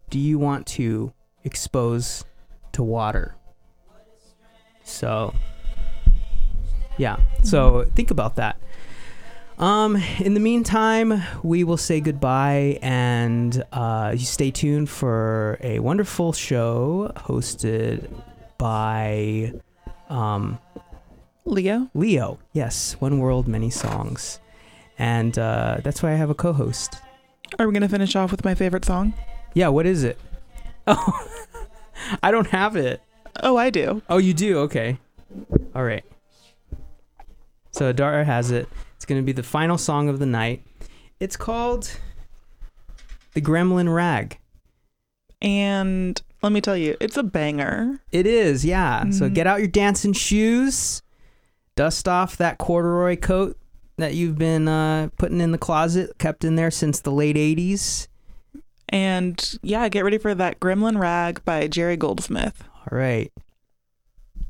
do 0.10 0.20
you 0.20 0.38
want 0.40 0.68
to 0.68 1.14
expose 1.44 2.26
to 2.74 2.84
water? 2.84 3.36
So, 4.84 5.34
yeah. 7.02 7.18
So 7.44 7.86
think 7.96 8.12
about 8.12 8.36
that. 8.36 8.58
Um, 9.58 9.96
in 10.20 10.36
the 10.36 10.40
meantime, 10.40 11.24
we 11.44 11.64
will 11.64 11.78
say 11.78 12.00
goodbye 12.00 12.78
and 12.82 13.64
uh, 13.72 14.14
you 14.16 14.26
stay 14.26 14.52
tuned 14.52 14.88
for 14.88 15.58
a 15.62 15.80
wonderful 15.80 16.32
show 16.32 17.12
hosted 17.16 18.08
by 18.60 19.54
um, 20.10 20.60
Leo? 21.46 21.90
Leo. 21.96 22.38
Yes, 22.54 22.96
One 23.00 23.18
World, 23.18 23.48
Many 23.48 23.72
Songs. 23.72 24.40
And 25.00 25.38
uh, 25.40 25.78
that's 25.84 26.04
why 26.04 26.12
I 26.12 26.16
have 26.16 26.30
a 26.30 26.36
co 26.36 26.54
host. 26.54 27.00
Are 27.58 27.66
we 27.66 27.74
going 27.74 27.82
to 27.82 27.90
finish 27.90 28.16
off 28.16 28.30
with 28.30 28.46
my 28.46 28.54
favorite 28.54 28.86
song? 28.86 29.14
Yeah, 29.56 29.70
what 29.70 29.88
is 29.88 30.04
it? 30.04 30.20
Oh, 30.86 31.28
I 32.24 32.30
don't 32.30 32.48
have 32.48 32.76
it. 32.76 33.02
Oh, 33.42 33.58
I 33.58 33.72
do. 33.72 34.04
Oh, 34.08 34.20
you 34.20 34.36
do? 34.36 34.60
Okay. 34.60 35.00
All 35.74 35.84
right. 35.84 36.04
So 37.72 37.92
Adara 37.92 38.26
has 38.26 38.52
it. 38.52 38.68
It's 38.96 39.06
going 39.06 39.20
to 39.22 39.26
be 39.26 39.32
the 39.32 39.44
final 39.44 39.78
song 39.78 40.10
of 40.10 40.20
the 40.20 40.26
night. 40.26 40.64
It's 41.20 41.38
called 41.38 41.92
The 43.34 43.42
Gremlin 43.42 43.94
Rag. 43.94 44.38
And 45.42 46.22
let 46.44 46.52
me 46.52 46.62
tell 46.62 46.78
you, 46.78 46.98
it's 47.00 47.18
a 47.18 47.24
banger. 47.24 48.00
It 48.12 48.28
is, 48.28 48.64
yeah. 48.66 49.10
So 49.10 49.30
Mhm. 49.30 49.34
get 49.34 49.48
out 49.48 49.60
your 49.60 49.68
dancing 49.68 50.14
shoes, 50.14 51.02
dust 51.76 52.08
off 52.08 52.38
that 52.38 52.58
corduroy 52.58 53.16
coat 53.16 53.58
that 53.98 54.14
you've 54.14 54.38
been 54.38 54.68
uh, 54.68 55.10
putting 55.18 55.42
in 55.42 55.52
the 55.52 55.58
closet, 55.58 56.18
kept 56.18 56.44
in 56.44 56.56
there 56.56 56.72
since 56.72 57.00
the 57.00 57.12
late 57.12 57.38
80s. 57.38 58.08
And 58.90 59.58
yeah, 59.64 59.88
get 59.90 60.04
ready 60.04 60.18
for 60.18 60.36
that 60.36 60.60
Gremlin 60.60 61.00
Rag 61.00 61.44
by 61.46 61.68
Jerry 61.68 61.96
Goldsmith. 61.98 62.64
All 62.76 62.98
right. 62.98 63.32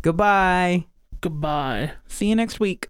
Goodbye. 0.02 0.86
Goodbye. 1.22 1.92
See 2.08 2.28
you 2.28 2.36
next 2.36 2.60
week. 2.60 2.88